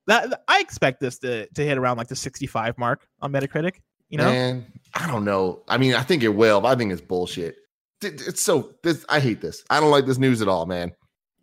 that 0.07 0.43
I 0.49 0.61
expect 0.61 1.01
this 1.01 1.19
to 1.19 1.47
to 1.47 1.65
hit 1.65 1.77
around 1.77 1.99
like 1.99 2.09
the 2.09 2.17
65 2.17 2.79
mark 2.79 3.07
on 3.21 3.33
Metacritic. 3.33 3.77
You 4.09 4.19
know, 4.19 4.25
Man, 4.25 4.67
I 4.95 5.07
don't 5.07 5.25
know. 5.25 5.63
I 5.69 5.79
mean, 5.79 5.95
I 5.95 6.03
think 6.03 6.23
it 6.23 6.31
will, 6.31 6.61
but 6.61 6.69
I 6.69 6.75
think 6.75 6.93
it's 6.93 7.03
bullshit. 7.03 7.57
It- 8.03 8.27
It's 8.27 8.41
so 8.43 8.75
this. 8.83 9.05
I 9.09 9.21
hate 9.21 9.41
this. 9.41 9.65
I 9.71 9.81
don't 9.81 9.91
like 9.91 10.07
this 10.07 10.19
news 10.19 10.41
at 10.43 10.49
all, 10.49 10.67
man. 10.67 10.93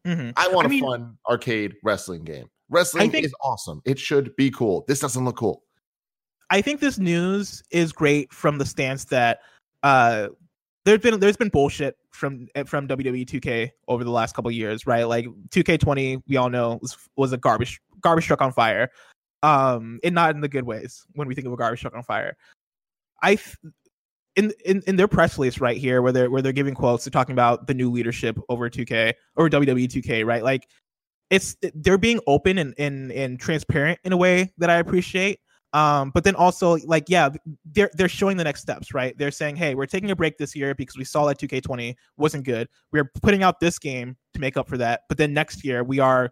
Mhm. 0.05 0.33
I 0.37 0.47
want 0.47 0.65
I 0.65 0.67
a 0.67 0.69
mean- 0.69 0.83
fun 0.83 1.17
arcade 1.29 1.75
wrestling 1.83 2.23
game. 2.23 2.49
Wrestling 2.69 3.11
think- 3.11 3.25
is 3.25 3.33
awesome. 3.41 3.81
It 3.85 3.99
should 3.99 4.35
be 4.35 4.49
cool. 4.51 4.83
This 4.87 4.99
doesn't 4.99 5.23
look 5.23 5.37
cool. 5.37 5.63
I 6.49 6.61
think 6.61 6.79
this 6.79 6.97
news 6.97 7.61
is 7.71 7.91
great 7.91 8.31
from 8.33 8.57
the 8.57 8.65
stance 8.65 9.05
that 9.05 9.41
uh 9.83 10.29
there's 10.85 10.99
been 11.01 11.19
there's 11.19 11.35
been 11.37 11.49
bullshit 11.49 11.97
from 12.11 12.47
eh, 12.55 12.63
from 12.63 12.87
WWE 12.87 13.25
2K 13.25 13.71
over 13.89 14.03
the 14.05 14.11
last 14.11 14.33
couple 14.33 14.47
of 14.49 14.55
years, 14.55 14.87
right? 14.87 15.03
Like 15.03 15.25
2K20, 15.49 16.23
we 16.27 16.37
all 16.37 16.49
know 16.49 16.79
was 16.81 16.97
was 17.17 17.33
a 17.33 17.37
garbage 17.37 17.81
garbage 18.01 18.25
truck 18.25 18.41
on 18.41 18.53
fire, 18.53 18.89
um, 19.43 19.99
and 20.03 20.15
not 20.15 20.33
in 20.35 20.41
the 20.41 20.47
good 20.47 20.63
ways 20.63 21.05
when 21.13 21.27
we 21.27 21.35
think 21.35 21.45
of 21.47 21.53
a 21.53 21.57
garbage 21.57 21.81
truck 21.81 21.93
on 21.95 22.03
fire. 22.03 22.37
I 23.21 23.35
th- 23.35 23.57
in 24.37 24.53
in 24.63 24.81
in 24.87 24.95
their 24.95 25.07
press 25.07 25.37
release 25.37 25.59
right 25.59 25.75
here, 25.75 26.01
where 26.01 26.13
they're 26.13 26.29
where 26.29 26.41
they're 26.41 26.53
giving 26.53 26.75
quotes, 26.75 27.03
they're 27.03 27.11
talking 27.11 27.33
about 27.33 27.67
the 27.67 27.73
new 27.73 27.91
leadership 27.91 28.39
over 28.47 28.69
2K 28.69 29.13
or 29.35 29.49
WWE 29.49 29.87
2K, 29.87 30.25
right? 30.25 30.43
Like 30.43 30.69
it's 31.29 31.57
they're 31.73 31.97
being 31.97 32.21
open 32.27 32.57
and 32.59 32.73
and 32.77 33.11
and 33.11 33.39
transparent 33.39 33.99
in 34.05 34.13
a 34.13 34.17
way 34.17 34.53
that 34.59 34.69
I 34.69 34.75
appreciate. 34.77 35.39
Um 35.73 36.11
but 36.11 36.23
then 36.23 36.35
also 36.35 36.77
like 36.85 37.05
yeah 37.09 37.29
they're 37.65 37.89
they're 37.95 38.07
showing 38.07 38.37
the 38.37 38.43
next 38.43 38.61
steps 38.61 38.93
right? 38.93 39.17
They're 39.17 39.31
saying 39.31 39.57
hey 39.57 39.75
we're 39.75 39.87
taking 39.87 40.11
a 40.11 40.15
break 40.15 40.37
this 40.37 40.55
year 40.55 40.73
because 40.75 40.95
we 40.95 41.03
saw 41.03 41.25
that 41.25 41.39
2k20 41.39 41.95
wasn't 42.15 42.45
good. 42.45 42.69
We're 42.93 43.11
putting 43.21 43.43
out 43.43 43.59
this 43.59 43.79
game 43.79 44.15
to 44.33 44.39
make 44.39 44.55
up 44.55 44.69
for 44.69 44.77
that 44.77 45.01
but 45.09 45.17
then 45.17 45.33
next 45.33 45.65
year 45.65 45.83
we 45.83 45.99
are 45.99 46.31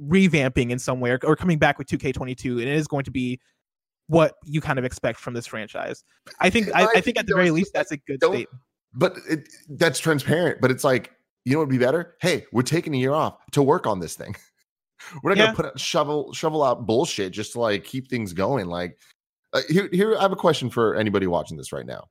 revamping 0.00 0.70
in 0.70 0.78
some 0.78 1.00
way 1.00 1.10
or, 1.10 1.18
or 1.24 1.36
coming 1.36 1.58
back 1.58 1.78
with 1.78 1.88
2k22 1.88 2.52
and 2.52 2.62
it 2.62 2.68
is 2.68 2.86
going 2.86 3.04
to 3.04 3.10
be 3.10 3.38
what 4.10 4.34
you 4.44 4.60
kind 4.60 4.78
of 4.78 4.84
expect 4.84 5.18
from 5.18 5.34
this 5.34 5.46
franchise 5.46 6.02
i 6.40 6.50
think 6.50 6.68
i, 6.74 6.86
I 6.96 7.00
think 7.00 7.16
at 7.18 7.26
the 7.26 7.34
very 7.34 7.50
least 7.52 7.72
that's 7.72 7.92
a 7.92 7.96
good 7.96 8.20
statement 8.22 8.48
But 8.92 9.16
it, 9.28 9.48
that's 9.68 10.00
transparent. 10.00 10.60
But 10.60 10.72
it's 10.72 10.82
like, 10.82 11.12
you 11.44 11.52
know 11.52 11.60
what 11.60 11.68
would 11.68 11.78
be 11.78 11.84
better? 11.84 12.16
Hey, 12.20 12.44
we're 12.52 12.62
taking 12.62 12.92
a 12.92 12.98
year 12.98 13.12
off 13.12 13.38
to 13.52 13.62
work 13.62 13.86
on 13.86 14.00
this 14.00 14.16
thing. 14.16 14.34
We're 15.22 15.30
not 15.30 15.38
Yeah. 15.38 15.44
gonna 15.46 15.56
put 15.56 15.66
out, 15.66 15.78
shovel 15.78 16.32
shovel 16.32 16.64
out 16.64 16.86
bullshit 16.86 17.32
just 17.32 17.52
to 17.52 17.60
like 17.60 17.84
keep 17.84 18.08
things 18.10 18.32
going. 18.32 18.66
Like, 18.66 18.98
uh, 19.52 19.60
here, 19.68 19.88
here, 19.92 20.16
I 20.18 20.22
have 20.22 20.32
a 20.32 20.36
question 20.36 20.70
for 20.70 20.96
anybody 20.96 21.28
watching 21.28 21.56
this 21.56 21.72
right 21.72 21.86
now. 21.86 22.08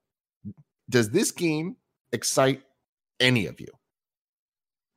Does 0.90 1.10
this 1.10 1.32
game 1.32 1.76
excite 2.14 2.62
any 3.20 3.46
of 3.48 3.60
you? 3.60 3.68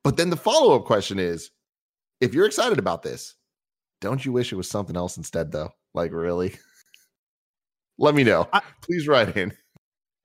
But 0.05 0.15
then 0.15 0.29
the 0.29 0.37
follow 0.37 0.75
up 0.77 0.85
question 0.85 1.19
is, 1.19 1.51
if 2.21 2.33
you're 2.33 2.45
excited 2.45 2.79
about 2.79 3.03
this, 3.03 3.35
don't 3.99 4.23
you 4.23 4.31
wish 4.31 4.53
it 4.53 4.55
was 4.55 4.69
something 4.69 4.95
else 4.95 5.17
instead, 5.17 5.51
though? 5.51 5.71
Like, 5.93 6.13
really? 6.13 6.55
Let 7.97 8.15
me 8.15 8.23
know. 8.23 8.47
I- 8.53 8.61
Please 8.81 9.07
write 9.07 9.35
in. 9.37 9.53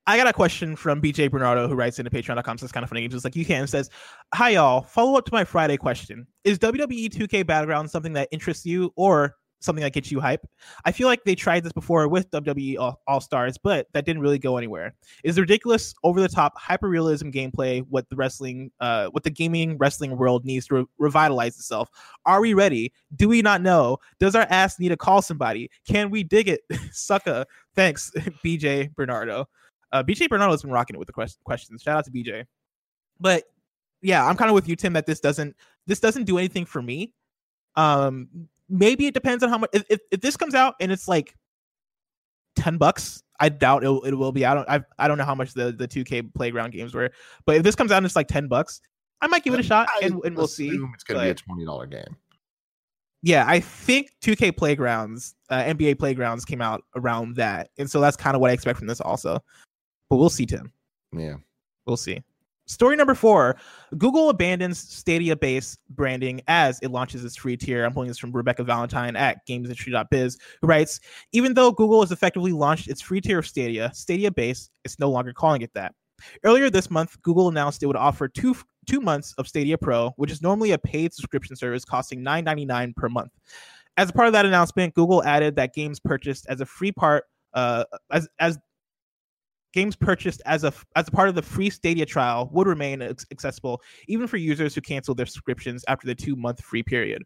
I 0.07 0.17
got 0.17 0.27
a 0.27 0.33
question 0.33 0.75
from 0.75 1.03
BJ 1.03 1.31
Bernardo 1.31 1.69
who 1.69 1.75
writes 1.75 1.99
into 1.99 2.11
patreon.com. 2.11 2.59
It's 2.63 2.73
kind 2.73 2.83
of 2.83 2.89
funny. 2.89 3.03
He's 3.03 3.11
just 3.13 3.25
like, 3.27 3.37
you 3.37 3.45
can 3.45 3.67
says, 3.67 3.91
Hi, 4.35 4.51
y'all. 4.51 4.81
Follow 4.81 5.19
up 5.19 5.27
to 5.27 5.33
my 5.33 5.45
Friday 5.45 5.77
question 5.77 6.27
Is 6.45 6.59
WWE 6.59 7.11
2K 7.11 7.47
Battleground 7.47 7.91
something 7.91 8.15
that 8.15 8.29
interests 8.33 8.65
you 8.65 8.91
or 8.97 9.35
something 9.61 9.83
that 9.83 9.93
gets 9.93 10.11
you 10.11 10.21
hype? 10.21 10.47
I 10.85 10.93
feel 10.93 11.09
like 11.09 11.25
they 11.25 11.35
tried 11.35 11.65
this 11.65 11.73
before 11.73 12.09
with 12.09 12.31
WWE 12.31 12.97
All 13.07 13.21
Stars, 13.21 13.59
but 13.59 13.87
that 13.93 14.05
didn't 14.05 14.23
really 14.23 14.39
go 14.39 14.57
anywhere. 14.57 14.95
Is 15.25 15.37
the 15.37 15.43
ridiculous, 15.43 15.95
over 16.05 16.21
the 16.21 16.29
top, 16.29 16.59
hyper 16.59 16.89
realism 16.89 17.31
gameplay 17.31 17.85
what 17.89 18.09
the 18.09 18.17
wrestling, 18.17 18.71
uh, 18.81 19.09
what 19.09 19.23
the 19.23 19.31
gaming 19.31 19.79
wrestling 19.79 20.17
world 20.17 20.45
needs 20.45 20.67
to 20.69 20.77
re- 20.77 20.87
revitalize 20.99 21.57
itself? 21.57 21.89
Are 22.27 22.41
we 22.41 22.55
ready? 22.55 22.93
Do 23.17 23.29
we 23.29 23.43
not 23.43 23.63
know? 23.63 23.99
Does 24.19 24.35
our 24.35 24.47
ass 24.51 24.79
need 24.79 24.91
to 24.91 24.97
call 24.97 25.23
somebody? 25.23 25.71
Can 25.87 26.11
we 26.11 26.23
dig 26.23 26.49
it? 26.49 26.61
Sucka. 26.93 27.45
Thanks, 27.75 28.11
BJ 28.45 28.95
Bernardo. 28.95 29.47
Uh, 29.93 30.03
BJ 30.03 30.29
Bernardo's 30.29 30.63
been 30.63 30.71
rocking 30.71 30.95
it 30.95 30.99
with 30.99 31.07
the 31.07 31.13
quest- 31.13 31.43
questions. 31.45 31.83
Shout 31.83 31.97
out 31.97 32.05
to 32.05 32.11
BJ. 32.11 32.45
But 33.21 33.45
yeah, 34.03 34.25
I'm 34.25 34.37
kind 34.37 34.51
of 34.51 34.55
with 34.55 34.69
you, 34.69 34.77
Tim. 34.77 34.93
That 34.93 35.07
this 35.07 35.21
doesn't 35.21 35.57
this 35.87 36.01
doesn't 36.01 36.25
do 36.25 36.39
anything 36.39 36.65
for 36.65 36.83
me. 36.83 37.13
Um, 37.75 38.49
maybe 38.69 39.07
it 39.07 39.15
depends 39.15 39.43
on 39.43 39.51
how 39.51 39.59
much. 39.59 39.71
If, 39.73 39.85
if, 39.89 40.01
if 40.11 40.21
this 40.21 40.37
comes 40.37 40.55
out 40.55 40.75
and 40.81 40.93
it's 40.93 41.09
like 41.09 41.35
ten 42.57 42.77
bucks, 42.77 43.23
I 43.41 43.49
doubt 43.49 43.85
it, 43.85 43.91
it 44.05 44.15
will 44.15 44.33
be. 44.33 44.45
I 44.45 44.55
don't 44.55 44.69
I, 44.69 44.81
I 44.99 45.09
don't 45.09 45.19
know 45.19 45.25
how 45.25 45.35
much 45.35 45.55
the 45.55 45.73
the 45.73 45.89
2K 45.89 46.35
playground 46.35 46.73
games 46.73 46.95
were, 46.95 47.11
but 47.47 47.57
if 47.57 47.63
this 47.63 47.75
comes 47.75 47.93
out 47.93 47.99
and 47.99 48.07
it's 48.07 48.17
like 48.17 48.29
ten 48.29 48.49
bucks, 48.49 48.81
I 49.21 49.27
might 49.27 49.45
give 49.45 49.55
it 49.55 49.61
a 49.61 49.65
shot 49.65 49.89
I 49.95 50.07
and, 50.07 50.21
and 50.25 50.37
we'll 50.37 50.47
see. 50.47 50.69
It's 50.69 51.05
gonna 51.05 51.21
be 51.21 51.31
a 51.31 51.35
twenty 51.35 51.65
dollar 51.65 51.87
game. 51.87 52.17
Yeah, 53.21 53.45
I 53.49 53.59
think 53.59 54.13
2K 54.23 54.57
Playgrounds, 54.57 55.35
uh, 55.51 55.65
NBA 55.65 55.99
Playgrounds 55.99 56.45
came 56.45 56.63
out 56.63 56.85
around 56.95 57.35
that, 57.35 57.71
and 57.77 57.91
so 57.91 58.01
that's 58.01 58.17
kind 58.17 58.37
of 58.37 58.41
what 58.41 58.51
I 58.51 58.55
expect 58.55 58.79
from 58.79 58.87
this 58.87 59.01
also. 59.01 59.43
But 60.09 60.17
we'll 60.17 60.31
see, 60.31 60.47
Tim. 60.47 60.73
Yeah. 61.13 61.35
We'll 61.85 61.97
see. 61.97 62.23
Story 62.69 62.97
number 62.97 63.15
four 63.15 63.57
Google 63.97 64.29
abandons 64.29 64.79
Stadia 64.79 65.35
based 65.35 65.79
branding 65.91 66.43
as 66.49 66.79
it 66.83 66.91
launches 66.91 67.25
its 67.25 67.35
free 67.35 67.57
tier. 67.57 67.85
I'm 67.85 67.93
pulling 67.93 68.09
this 68.09 68.19
from 68.19 68.31
Rebecca 68.31 68.63
Valentine 68.63 69.17
at 69.17 69.47
gamesindustry.biz, 69.49 70.39
who 70.61 70.67
writes 70.67 71.01
Even 71.33 71.55
though 71.55 71.73
Google 71.73 72.03
has 72.03 72.13
effectively 72.13 72.53
launched 72.53 72.89
its 72.89 73.01
free 73.01 73.23
tier 73.23 73.39
of 73.39 73.47
Stadia, 73.47 73.91
Stadia 73.95 74.31
base, 74.31 74.71
it's 74.85 74.99
no 74.99 75.11
longer 75.11 75.33
calling 75.33 75.63
it 75.63 75.73
that. 75.75 75.95
Earlier 76.45 76.69
this 76.69 76.91
month, 76.91 77.21
Google 77.23 77.49
announced 77.49 77.83
it 77.83 77.87
would 77.87 77.97
offer 77.97 78.29
two 78.29 78.55
two 78.87 79.01
months 79.01 79.35
of 79.39 79.49
Stadia 79.49 79.79
Pro, 79.79 80.11
which 80.17 80.31
is 80.31 80.43
normally 80.43 80.73
a 80.73 80.79
paid 80.79 81.15
subscription 81.15 81.57
service 81.57 81.85
costing 81.85 82.21
$9.99 82.25 82.97
per 82.97 83.09
month. 83.09 83.33
As 83.97 84.11
a 84.11 84.13
part 84.13 84.27
of 84.29 84.33
that 84.33 84.47
announcement, 84.47 84.95
Google 84.95 85.23
added 85.25 85.57
that 85.57 85.75
games 85.75 86.01
purchased 86.01 86.47
as 86.49 86.61
a 86.61 86.67
free 86.67 86.93
part, 86.93 87.25
uh, 87.55 87.85
as 88.11 88.29
as 88.39 88.59
games 89.73 89.97
purchased 89.97 90.43
as 90.47 90.65
a 90.65 90.73
as 90.97 91.09
a 91.09 91.11
part 91.11 91.29
of 91.29 91.35
the 91.35 91.43
free 91.43 91.71
Stadia 91.71 92.07
trial 92.07 92.49
would 92.53 92.67
remain 92.67 93.03
accessible 93.03 93.83
even 94.07 94.27
for 94.27 94.37
users 94.37 94.75
who 94.75 94.81
cancel 94.81 95.15
their 95.15 95.27
subscriptions 95.27 95.85
after 95.89 96.07
the 96.07 96.15
two 96.15 96.37
month 96.37 96.61
free 96.63 96.83
period. 96.83 97.23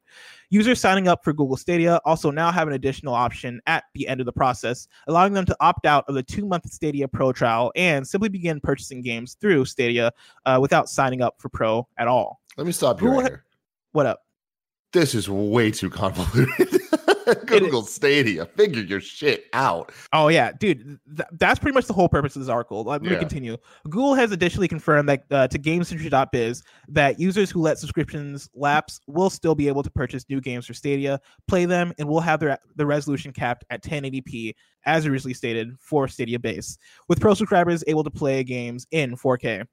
Users 0.50 0.80
signing 0.80 1.08
up 1.08 1.24
for 1.24 1.32
Google 1.32 1.56
Stadia 1.56 2.00
also 2.04 2.30
now 2.30 2.50
have 2.50 2.68
an 2.68 2.74
additional 2.74 3.14
option 3.14 3.60
at 3.66 3.84
the 3.94 4.08
end 4.08 4.20
of 4.20 4.26
the 4.26 4.32
process, 4.32 4.88
allowing 5.06 5.32
them 5.32 5.44
to 5.46 5.56
opt 5.60 5.86
out 5.86 6.04
of 6.08 6.14
the 6.14 6.22
two 6.22 6.46
month 6.46 6.70
Stadia 6.70 7.08
Pro 7.08 7.32
trial 7.32 7.72
and 7.76 8.06
simply 8.06 8.28
begin 8.28 8.60
purchasing 8.60 9.02
games 9.02 9.36
through 9.40 9.64
Stadia 9.64 10.12
uh, 10.46 10.58
without 10.60 10.88
signing 10.88 11.22
up 11.22 11.36
for 11.38 11.48
Pro 11.48 11.86
at 11.98 12.08
all. 12.08 12.40
Let 12.56 12.66
me 12.66 12.72
stop 12.72 13.00
you 13.00 13.08
right 13.08 13.22
ha- 13.22 13.28
here. 13.28 13.44
What 13.92 14.06
up? 14.06 14.20
This 14.92 15.14
is 15.14 15.28
way 15.28 15.70
too 15.70 15.88
convoluted. 15.88 16.80
Google 17.46 17.82
Stadia, 17.82 18.46
figure 18.46 18.82
your 18.82 19.00
shit 19.00 19.46
out. 19.52 19.92
Oh 20.12 20.28
yeah, 20.28 20.52
dude, 20.52 20.98
th- 21.16 21.28
that's 21.38 21.58
pretty 21.58 21.74
much 21.74 21.86
the 21.86 21.92
whole 21.92 22.08
purpose 22.08 22.34
of 22.36 22.40
this 22.42 22.48
article. 22.48 22.82
Let 22.84 23.02
me 23.02 23.10
Yeah. 23.10 23.18
continue. 23.18 23.56
Google 23.84 24.14
has 24.14 24.32
additionally 24.32 24.68
confirmed 24.68 25.08
that 25.08 25.24
uh, 25.30 25.48
to 25.48 25.58
GamesIndustry.biz 25.58 26.62
that 26.88 27.18
users 27.20 27.50
who 27.50 27.60
let 27.60 27.78
subscriptions 27.78 28.48
lapse 28.54 29.00
will 29.06 29.30
still 29.30 29.54
be 29.54 29.68
able 29.68 29.82
to 29.82 29.90
purchase 29.90 30.24
new 30.28 30.40
games 30.40 30.66
for 30.66 30.74
Stadia, 30.74 31.20
play 31.48 31.64
them, 31.64 31.92
and 31.98 32.08
will 32.08 32.20
have 32.20 32.40
their 32.40 32.58
the 32.76 32.86
resolution 32.86 33.32
capped 33.32 33.64
at 33.70 33.82
1080p 33.82 34.54
as 34.84 35.06
originally 35.06 35.34
stated 35.34 35.70
for 35.80 36.08
Stadia 36.08 36.38
base, 36.38 36.76
with 37.08 37.20
pro 37.20 37.34
subscribers 37.34 37.84
able 37.86 38.02
to 38.04 38.10
play 38.10 38.42
games 38.42 38.86
in 38.90 39.16
4K. 39.16 39.64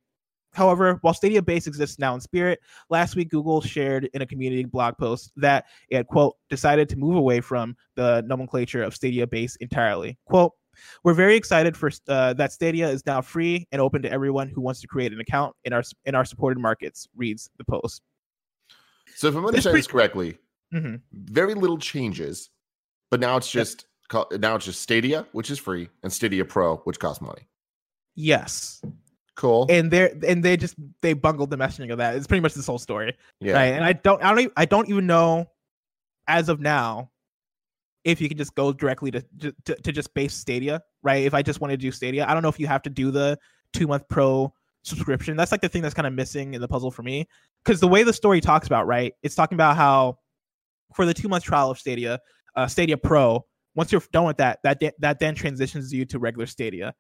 However, 0.54 0.98
while 1.02 1.14
Stadia 1.14 1.42
Base 1.42 1.68
exists 1.68 2.00
now 2.00 2.16
in 2.16 2.22
spirit, 2.22 2.60
last 2.90 3.16
week 3.16 3.30
Google 3.30 3.62
shared 3.62 4.10
in 4.14 4.22
a 4.22 4.26
community 4.26 4.66
blog 4.66 4.98
post 4.98 5.32
that 5.36 5.66
it 5.90 5.98
had, 5.98 6.08
quote, 6.08 6.36
decided 6.50 6.90
to 6.90 6.98
move 6.98 7.16
away 7.16 7.40
from 7.42 7.76
the 7.96 8.24
nomenclature 8.26 8.84
of 8.84 8.96
Stadia 8.96 9.28
Base 9.28 9.56
entirely. 9.58 10.18
Quote, 10.26 10.54
we're 11.04 11.14
very 11.14 11.36
excited 11.36 11.76
for 11.76 11.92
uh, 12.08 12.34
that 12.34 12.52
Stadia 12.52 12.90
is 12.90 13.06
now 13.06 13.22
free 13.22 13.68
and 13.72 13.82
open 13.82 14.02
to 14.02 14.12
everyone 14.12 14.48
who 14.50 14.62
wants 14.62 14.82
to 14.82 14.88
create 14.88 15.12
an 15.12 15.20
account 15.20 15.56
in 15.66 15.74
our 15.74 15.84
in 16.06 16.16
our 16.16 16.26
supported 16.26 16.60
markets, 16.60 17.08
reads 17.16 17.50
the 17.58 17.66
post. 17.66 18.02
So 19.16 19.28
if 19.28 19.36
I'm 19.36 19.46
understanding 19.46 19.74
pre- 19.74 19.80
this 19.80 19.88
correctly, 19.88 20.38
hmm 20.72 20.96
very 21.12 21.54
little 21.54 21.78
changes, 21.78 22.50
but 23.12 23.20
now 23.20 23.38
it's 23.38 23.50
just 23.50 23.86
now 24.14 24.56
it's 24.56 24.66
just 24.66 24.82
Stadia, 24.82 25.28
which 25.32 25.52
is 25.52 25.60
free, 25.60 25.90
and 26.04 26.12
Stadia 26.12 26.46
Pro, 26.46 26.78
which 26.78 27.00
costs 27.00 27.22
money. 27.22 27.48
Yes, 28.16 28.82
Cool. 29.40 29.68
and 29.70 29.90
they're 29.90 30.12
and 30.28 30.44
they 30.44 30.58
just 30.58 30.76
they 31.02 31.14
bungled 31.14 31.50
the 31.50 31.58
messaging 31.58 31.94
of 31.94 31.98
that. 32.00 32.14
It's 32.18 32.28
pretty 32.28 32.42
much 32.42 32.56
this 32.56 32.68
whole 32.68 32.78
story, 32.78 33.16
yeah. 33.40 33.54
right? 33.54 33.68
And 33.68 33.86
I 33.86 33.94
don't, 33.94 34.22
I 34.22 34.28
don't, 34.32 34.40
even, 34.40 34.52
I 34.58 34.66
don't 34.66 34.90
even 34.90 35.08
know, 35.08 35.50
as 36.28 36.50
of 36.50 36.60
now, 36.60 37.10
if 38.04 38.20
you 38.20 38.28
can 38.28 38.38
just 38.38 38.54
go 38.54 38.74
directly 38.74 39.12
to, 39.12 39.24
to 39.40 39.76
to 39.76 39.92
just 39.94 40.14
base 40.14 40.34
Stadia, 40.34 40.82
right? 41.04 41.24
If 41.24 41.34
I 41.34 41.42
just 41.42 41.62
want 41.62 41.72
to 41.72 41.78
do 41.78 41.90
Stadia, 41.90 42.26
I 42.28 42.34
don't 42.34 42.44
know 42.44 42.50
if 42.50 42.60
you 42.60 42.68
have 42.68 42.82
to 42.82 42.90
do 42.90 43.12
the 43.12 43.40
two 43.72 43.88
month 43.88 44.04
pro 44.10 44.54
subscription. 44.84 45.38
That's 45.38 45.54
like 45.54 45.62
the 45.62 45.70
thing 45.70 45.84
that's 45.84 45.96
kind 45.96 46.08
of 46.08 46.12
missing 46.12 46.54
in 46.54 46.60
the 46.60 46.68
puzzle 46.68 46.92
for 46.92 47.04
me. 47.04 47.26
Because 47.64 47.80
the 47.80 47.88
way 47.88 48.04
the 48.04 48.12
story 48.12 48.42
talks 48.42 48.68
about, 48.68 48.88
right? 48.88 49.14
It's 49.24 49.36
talking 49.36 49.56
about 49.56 49.78
how 49.78 50.18
for 50.96 51.06
the 51.06 51.14
two 51.14 51.30
month 51.30 51.46
trial 51.46 51.72
of 51.72 51.80
Stadia, 51.80 52.20
uh, 52.58 52.68
Stadia 52.68 52.98
Pro, 52.98 53.46
once 53.74 53.90
you're 53.94 54.04
done 54.12 54.26
with 54.26 54.36
that, 54.38 54.60
that 54.64 54.82
de- 54.82 54.92
that 55.00 55.20
then 55.20 55.34
transitions 55.34 55.94
you 55.94 56.04
to 56.08 56.20
regular 56.20 56.46
Stadia. 56.46 56.94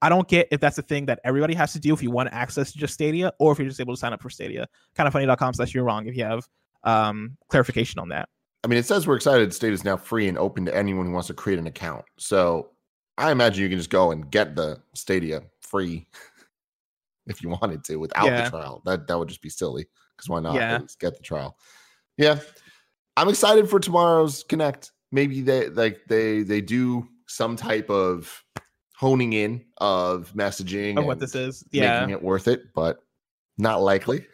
I 0.00 0.08
don't 0.08 0.28
get 0.28 0.48
if 0.50 0.60
that's 0.60 0.76
the 0.76 0.82
thing 0.82 1.06
that 1.06 1.20
everybody 1.24 1.54
has 1.54 1.72
to 1.72 1.80
do 1.80 1.92
if 1.92 2.02
you 2.02 2.10
want 2.10 2.28
access 2.32 2.72
to 2.72 2.78
just 2.78 2.94
Stadia, 2.94 3.32
or 3.38 3.52
if 3.52 3.58
you're 3.58 3.68
just 3.68 3.80
able 3.80 3.94
to 3.94 3.98
sign 3.98 4.12
up 4.12 4.22
for 4.22 4.30
Stadia. 4.30 4.68
Kind 4.94 5.06
of 5.06 5.12
funny.com 5.12 5.54
slash 5.54 5.74
you're 5.74 5.84
wrong 5.84 6.06
if 6.06 6.16
you 6.16 6.24
have 6.24 6.46
um 6.84 7.36
clarification 7.48 7.98
on 7.98 8.08
that. 8.10 8.28
I 8.64 8.68
mean, 8.68 8.78
it 8.78 8.86
says 8.86 9.06
we're 9.06 9.16
excited. 9.16 9.52
Stadia 9.52 9.74
is 9.74 9.84
now 9.84 9.96
free 9.96 10.28
and 10.28 10.38
open 10.38 10.64
to 10.66 10.76
anyone 10.76 11.06
who 11.06 11.12
wants 11.12 11.28
to 11.28 11.34
create 11.34 11.58
an 11.58 11.66
account. 11.66 12.04
So 12.18 12.70
I 13.16 13.32
imagine 13.32 13.62
you 13.62 13.68
can 13.68 13.78
just 13.78 13.90
go 13.90 14.12
and 14.12 14.30
get 14.30 14.54
the 14.54 14.80
Stadia 14.94 15.42
free 15.60 16.06
if 17.26 17.42
you 17.42 17.48
wanted 17.50 17.84
to 17.84 17.96
without 17.96 18.26
Yeah. 18.26 18.44
the 18.44 18.50
trial. 18.50 18.82
That 18.84 19.06
that 19.08 19.18
would 19.18 19.28
just 19.28 19.42
be 19.42 19.48
silly. 19.50 19.86
Because 20.16 20.28
why 20.28 20.40
not? 20.40 20.54
Yeah. 20.54 20.78
Get 21.00 21.16
the 21.16 21.22
trial. 21.22 21.56
Yeah, 22.16 22.40
I'm 23.16 23.28
excited 23.28 23.68
for 23.70 23.78
tomorrow's 23.80 24.44
Connect. 24.44 24.92
Maybe 25.12 25.40
they 25.40 25.68
like 25.68 26.00
they 26.08 26.42
they 26.42 26.60
do 26.60 27.08
some 27.26 27.56
type 27.56 27.90
of 27.90 28.44
honing 28.98 29.32
in 29.32 29.64
of 29.78 30.32
messaging 30.34 30.98
Of 30.98 31.04
what 31.04 31.20
this 31.20 31.36
is. 31.36 31.62
Yeah. 31.70 32.00
making 32.00 32.14
it 32.14 32.22
worth 32.22 32.48
it, 32.48 32.62
but 32.74 32.98
not 33.56 33.80
likely. 33.80 34.26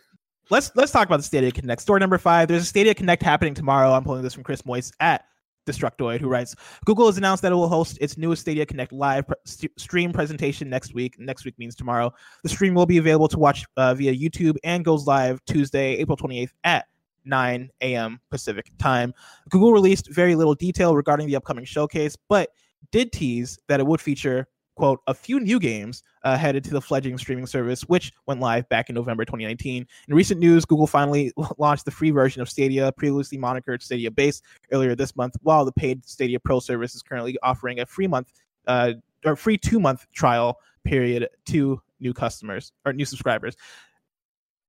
let's 0.50 0.70
let's 0.74 0.90
talk 0.90 1.06
about 1.06 1.18
the 1.18 1.22
Stadia 1.22 1.52
Connect. 1.52 1.82
Story 1.82 2.00
number 2.00 2.16
five. 2.16 2.48
There's 2.48 2.62
a 2.62 2.66
Stadia 2.66 2.94
Connect 2.94 3.22
happening 3.22 3.52
tomorrow. 3.54 3.92
I'm 3.92 4.04
pulling 4.04 4.22
this 4.22 4.32
from 4.32 4.42
Chris 4.42 4.62
Moyse 4.62 4.90
at 5.00 5.26
Destructoid, 5.66 6.18
who 6.20 6.28
writes, 6.28 6.54
Google 6.86 7.06
has 7.06 7.18
announced 7.18 7.42
that 7.42 7.52
it 7.52 7.54
will 7.54 7.68
host 7.68 7.98
its 8.00 8.16
newest 8.16 8.40
Stadia 8.42 8.64
Connect 8.64 8.90
live 8.92 9.26
pre- 9.26 9.36
st- 9.44 9.78
stream 9.78 10.12
presentation 10.14 10.70
next 10.70 10.94
week. 10.94 11.18
Next 11.18 11.44
week 11.44 11.58
means 11.58 11.74
tomorrow. 11.74 12.12
The 12.42 12.48
stream 12.48 12.74
will 12.74 12.86
be 12.86 12.96
available 12.98 13.28
to 13.28 13.38
watch 13.38 13.66
uh, 13.76 13.92
via 13.94 14.14
YouTube 14.14 14.56
and 14.64 14.82
goes 14.84 15.06
live 15.06 15.44
Tuesday, 15.46 15.96
April 15.96 16.16
28th 16.16 16.52
at 16.64 16.86
9 17.26 17.70
a.m. 17.82 18.20
Pacific 18.30 18.70
time. 18.78 19.12
Google 19.50 19.72
released 19.72 20.10
very 20.10 20.34
little 20.34 20.54
detail 20.54 20.94
regarding 20.96 21.26
the 21.26 21.36
upcoming 21.36 21.64
showcase, 21.66 22.16
but 22.28 22.50
did 22.92 23.12
tease 23.12 23.58
that 23.68 23.80
it 23.80 23.86
would 23.86 24.00
feature 24.02 24.46
quote 24.76 25.00
a 25.06 25.14
few 25.14 25.40
new 25.40 25.58
games 25.60 26.02
uh, 26.22 26.36
headed 26.36 26.64
to 26.64 26.70
the 26.70 26.80
fledgling 26.80 27.18
streaming 27.18 27.46
service, 27.46 27.82
which 27.82 28.12
went 28.26 28.40
live 28.40 28.68
back 28.68 28.88
in 28.88 28.94
November 28.94 29.24
2019. 29.24 29.86
In 30.08 30.14
recent 30.14 30.40
news, 30.40 30.64
Google 30.64 30.86
finally 30.86 31.32
launched 31.58 31.84
the 31.84 31.90
free 31.90 32.10
version 32.10 32.42
of 32.42 32.48
Stadia, 32.48 32.92
previously 32.92 33.38
monikered 33.38 33.82
Stadia 33.82 34.10
Base, 34.10 34.42
earlier 34.72 34.94
this 34.94 35.14
month, 35.16 35.36
while 35.42 35.64
the 35.64 35.72
paid 35.72 36.04
Stadia 36.04 36.40
Pro 36.40 36.60
service 36.60 36.94
is 36.94 37.02
currently 37.02 37.36
offering 37.42 37.80
a 37.80 37.86
free 37.86 38.06
month 38.06 38.32
uh, 38.66 38.92
or 39.24 39.36
free 39.36 39.58
two 39.58 39.80
month 39.80 40.06
trial 40.12 40.58
period 40.84 41.28
to 41.46 41.80
new 42.00 42.12
customers 42.12 42.72
or 42.84 42.92
new 42.92 43.04
subscribers. 43.04 43.56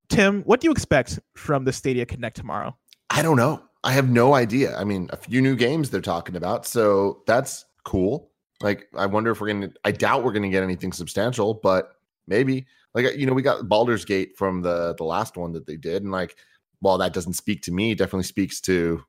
Tim, 0.09 0.43
what 0.43 0.61
do 0.61 0.67
you 0.67 0.71
expect 0.71 1.19
from 1.35 1.65
the 1.65 1.73
Stadia 1.73 2.05
Connect 2.05 2.35
tomorrow? 2.35 2.77
I 3.09 3.21
don't 3.21 3.37
know. 3.37 3.63
I 3.83 3.91
have 3.91 4.09
no 4.09 4.33
idea. 4.33 4.75
I 4.75 4.83
mean, 4.83 5.09
a 5.11 5.17
few 5.17 5.41
new 5.41 5.55
games 5.55 5.89
they're 5.89 6.01
talking 6.01 6.35
about, 6.35 6.65
so 6.65 7.21
that's 7.27 7.65
cool. 7.83 8.31
Like, 8.61 8.87
I 8.95 9.05
wonder 9.05 9.31
if 9.31 9.41
we're 9.41 9.47
gonna. 9.47 9.71
I 9.83 9.91
doubt 9.91 10.23
we're 10.23 10.33
gonna 10.33 10.49
get 10.49 10.63
anything 10.63 10.93
substantial, 10.93 11.53
but 11.53 11.95
maybe. 12.27 12.65
Like, 12.93 13.17
you 13.17 13.25
know, 13.25 13.33
we 13.33 13.41
got 13.41 13.67
Baldur's 13.67 14.05
Gate 14.05 14.37
from 14.37 14.61
the 14.61 14.95
the 14.97 15.03
last 15.03 15.35
one 15.37 15.51
that 15.53 15.65
they 15.65 15.77
did, 15.77 16.03
and 16.03 16.11
like, 16.11 16.37
while 16.79 16.97
that 16.99 17.13
doesn't 17.13 17.33
speak 17.33 17.61
to 17.63 17.71
me, 17.71 17.91
it 17.91 17.97
definitely 17.97 18.23
speaks 18.23 18.61
to 18.61 19.03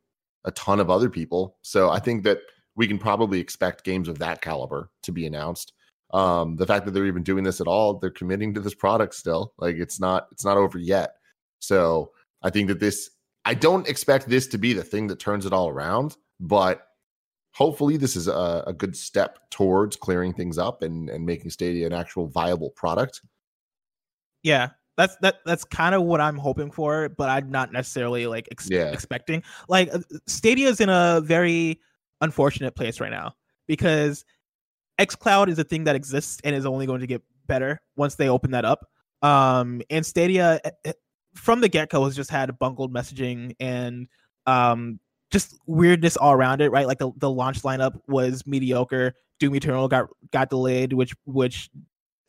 a 0.44 0.50
ton 0.52 0.80
of 0.80 0.90
other 0.90 1.10
people. 1.10 1.56
So 1.62 1.90
I 1.90 1.98
think 2.00 2.24
that 2.24 2.38
we 2.74 2.86
can 2.86 2.98
probably 2.98 3.40
expect 3.40 3.84
games 3.84 4.08
of 4.08 4.18
that 4.18 4.42
caliber 4.42 4.90
to 5.02 5.12
be 5.12 5.26
announced. 5.26 5.72
Um, 6.12 6.56
the 6.56 6.66
fact 6.66 6.84
that 6.84 6.92
they're 6.92 7.06
even 7.06 7.24
doing 7.24 7.42
this 7.44 7.60
at 7.60 7.66
all, 7.66 7.98
they're 7.98 8.10
committing 8.10 8.54
to 8.54 8.60
this 8.60 8.74
product 8.74 9.14
still. 9.14 9.52
Like, 9.58 9.76
it's 9.76 10.00
not 10.00 10.26
it's 10.32 10.44
not 10.44 10.56
over 10.56 10.78
yet. 10.78 11.14
So 11.60 12.12
I 12.42 12.50
think 12.50 12.68
that 12.68 12.80
this 12.80 13.10
I 13.44 13.54
don't 13.54 13.88
expect 13.88 14.28
this 14.28 14.48
to 14.48 14.58
be 14.58 14.72
the 14.72 14.82
thing 14.82 15.06
that 15.06 15.20
turns 15.20 15.46
it 15.46 15.52
all 15.52 15.68
around, 15.68 16.16
but 16.40 16.85
hopefully 17.56 17.96
this 17.96 18.16
is 18.16 18.28
a, 18.28 18.64
a 18.66 18.72
good 18.74 18.94
step 18.94 19.38
towards 19.48 19.96
clearing 19.96 20.34
things 20.34 20.58
up 20.58 20.82
and, 20.82 21.08
and 21.08 21.24
making 21.24 21.50
Stadia 21.50 21.86
an 21.86 21.94
actual 21.94 22.26
viable 22.26 22.68
product. 22.70 23.22
Yeah, 24.42 24.70
that's 24.98 25.16
that 25.22 25.36
that's 25.46 25.64
kind 25.64 25.94
of 25.94 26.02
what 26.02 26.20
I'm 26.20 26.36
hoping 26.36 26.70
for, 26.70 27.08
but 27.08 27.30
I'm 27.30 27.50
not 27.50 27.72
necessarily 27.72 28.26
like 28.26 28.46
ex- 28.52 28.68
Yeah. 28.70 28.92
expecting. 28.92 29.42
Like 29.68 29.88
uh, 29.92 30.00
Stadia 30.26 30.68
is 30.68 30.80
in 30.82 30.90
a 30.90 31.22
very 31.24 31.80
unfortunate 32.20 32.76
place 32.76 33.00
right 33.00 33.10
now 33.10 33.34
because 33.66 34.26
xCloud 35.00 35.48
is 35.48 35.58
a 35.58 35.64
thing 35.64 35.84
that 35.84 35.96
exists 35.96 36.40
and 36.44 36.54
is 36.54 36.66
only 36.66 36.84
going 36.84 37.00
to 37.00 37.06
get 37.06 37.22
better 37.46 37.80
once 37.96 38.16
they 38.16 38.28
open 38.28 38.50
that 38.50 38.66
up. 38.66 38.86
Um, 39.22 39.80
and 39.88 40.04
Stadia 40.04 40.60
eh, 40.62 40.70
eh, 40.84 40.92
from 41.34 41.62
the 41.62 41.70
get 41.70 41.88
go 41.88 42.04
has 42.04 42.14
just 42.14 42.30
had 42.30 42.58
bungled 42.58 42.92
messaging 42.92 43.54
and 43.58 44.08
um 44.46 45.00
just 45.30 45.58
weirdness 45.66 46.16
all 46.16 46.32
around 46.32 46.60
it, 46.60 46.70
right? 46.70 46.86
Like 46.86 46.98
the, 46.98 47.10
the 47.16 47.30
launch 47.30 47.62
lineup 47.62 48.00
was 48.06 48.46
mediocre. 48.46 49.14
Doom 49.38 49.54
Eternal 49.54 49.88
got 49.88 50.08
got 50.32 50.50
delayed, 50.50 50.92
which 50.92 51.14
which 51.24 51.68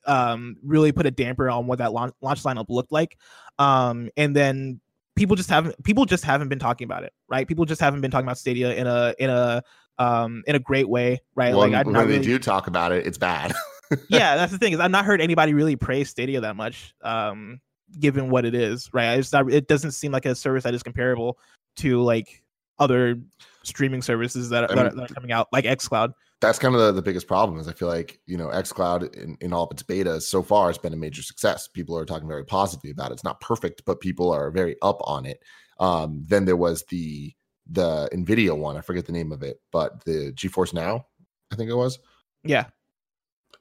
um 0.05 0.57
really 0.63 0.91
put 0.91 1.05
a 1.05 1.11
damper 1.11 1.49
on 1.49 1.67
what 1.67 1.79
that 1.79 1.93
launch, 1.93 2.13
launch 2.21 2.43
lineup 2.43 2.65
looked 2.69 2.91
like. 2.91 3.17
Um 3.59 4.09
and 4.17 4.35
then 4.35 4.81
people 5.15 5.35
just 5.35 5.49
haven't 5.49 5.81
people 5.83 6.05
just 6.05 6.23
haven't 6.23 6.49
been 6.49 6.59
talking 6.59 6.85
about 6.85 7.03
it, 7.03 7.13
right? 7.29 7.47
People 7.47 7.65
just 7.65 7.81
haven't 7.81 8.01
been 8.01 8.11
talking 8.11 8.25
about 8.25 8.37
Stadia 8.37 8.73
in 8.75 8.87
a 8.87 9.13
in 9.19 9.29
a 9.29 9.63
um 9.97 10.43
in 10.47 10.55
a 10.55 10.59
great 10.59 10.89
way, 10.89 11.21
right? 11.35 11.51
Well, 11.51 11.69
like 11.69 11.73
I've 11.73 11.85
when 11.85 11.95
they 11.95 12.05
really, 12.05 12.25
do 12.25 12.39
talk 12.39 12.67
about 12.67 12.91
it, 12.91 13.05
it's 13.05 13.17
bad. 13.17 13.53
yeah, 14.09 14.35
that's 14.35 14.51
the 14.51 14.57
thing 14.57 14.73
is 14.73 14.79
I've 14.79 14.91
not 14.91 15.05
heard 15.05 15.21
anybody 15.21 15.53
really 15.53 15.75
praise 15.75 16.09
Stadia 16.09 16.41
that 16.41 16.55
much, 16.55 16.93
um, 17.03 17.59
given 17.99 18.29
what 18.29 18.45
it 18.45 18.53
is, 18.53 18.89
right? 18.93 19.17
It's 19.17 19.31
not, 19.31 19.51
it 19.51 19.67
doesn't 19.67 19.91
seem 19.91 20.11
like 20.11 20.25
a 20.25 20.35
service 20.35 20.63
that 20.63 20.73
is 20.73 20.83
comparable 20.83 21.37
to 21.77 22.01
like 22.01 22.43
other 22.79 23.19
streaming 23.63 24.01
services 24.01 24.49
that, 24.49 24.69
I 24.69 24.75
that, 24.75 24.85
are, 24.85 24.95
that 24.95 25.11
are 25.11 25.13
coming 25.13 25.31
out, 25.31 25.47
like 25.51 25.65
XCloud. 25.65 26.13
That's 26.39 26.59
kind 26.59 26.75
of 26.75 26.81
the, 26.81 26.91
the 26.91 27.01
biggest 27.01 27.27
problem 27.27 27.59
is 27.59 27.67
I 27.67 27.73
feel 27.73 27.87
like, 27.87 28.19
you 28.27 28.37
know, 28.37 28.47
xCloud 28.47 29.15
in, 29.15 29.37
in 29.41 29.53
all 29.53 29.63
of 29.63 29.71
its 29.71 29.83
betas 29.83 30.23
so 30.23 30.43
far 30.43 30.67
has 30.67 30.77
been 30.77 30.93
a 30.93 30.97
major 30.97 31.23
success. 31.23 31.67
People 31.67 31.97
are 31.97 32.05
talking 32.05 32.27
very 32.27 32.45
positively 32.45 32.91
about 32.91 33.11
it. 33.11 33.15
It's 33.15 33.23
not 33.23 33.41
perfect, 33.41 33.83
but 33.85 33.99
people 33.99 34.31
are 34.31 34.51
very 34.51 34.75
up 34.81 34.99
on 35.01 35.25
it. 35.25 35.41
Um, 35.79 36.23
then 36.27 36.45
there 36.45 36.57
was 36.57 36.83
the 36.89 37.33
the 37.69 38.07
Nvidia 38.13 38.57
one, 38.57 38.77
I 38.77 38.81
forget 38.81 39.05
the 39.05 39.11
name 39.11 39.33
of 39.33 39.43
it, 39.43 39.59
but 39.73 40.03
the 40.05 40.31
GeForce 40.31 40.73
Now, 40.73 41.05
I 41.51 41.55
think 41.57 41.69
it 41.69 41.75
was. 41.75 41.99
Yeah, 42.45 42.67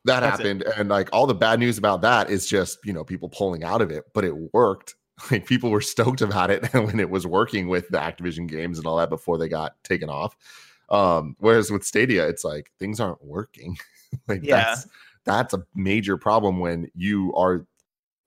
that 0.07 0.21
That's 0.21 0.41
it. 0.41 0.47
happened 0.47 0.63
and 0.77 0.89
like 0.89 1.09
all 1.13 1.27
the 1.27 1.35
bad 1.35 1.59
news 1.59 1.79
about 1.79 2.03
that 2.03 2.31
is 2.31 2.47
just 2.47 2.79
you 2.85 2.93
know 2.93 3.05
people 3.05 3.29
pulling 3.29 3.65
out 3.65 3.83
of 3.83 3.91
it 3.91 4.05
but 4.15 4.25
it 4.25 4.35
worked 4.53 4.95
like 5.31 5.47
people 5.47 5.71
were 5.71 5.81
stoked 5.81 6.21
about 6.21 6.51
it 6.51 6.65
when 6.75 7.01
it 7.01 7.11
was 7.11 7.27
working 7.27 7.69
with 7.69 7.89
the 7.89 7.99
activision 7.99 8.47
games 8.49 8.79
and 8.79 8.87
all 8.87 8.97
that 8.97 9.09
before 9.11 9.39
they 9.39 9.49
got 9.49 9.83
taken 9.85 10.09
off 10.11 10.37
um 10.91 11.35
whereas 11.39 11.71
with 11.71 11.85
stadia 11.85 12.27
it's 12.29 12.45
like 12.45 12.71
things 12.79 13.01
aren't 13.01 13.25
working 13.25 13.77
like 14.29 14.41
Yeah. 14.43 14.57
that's 14.57 14.87
that's 15.25 15.55
a 15.55 15.65
major 15.75 16.17
problem 16.17 16.61
when 16.61 16.91
you 16.95 17.35
are 17.35 17.67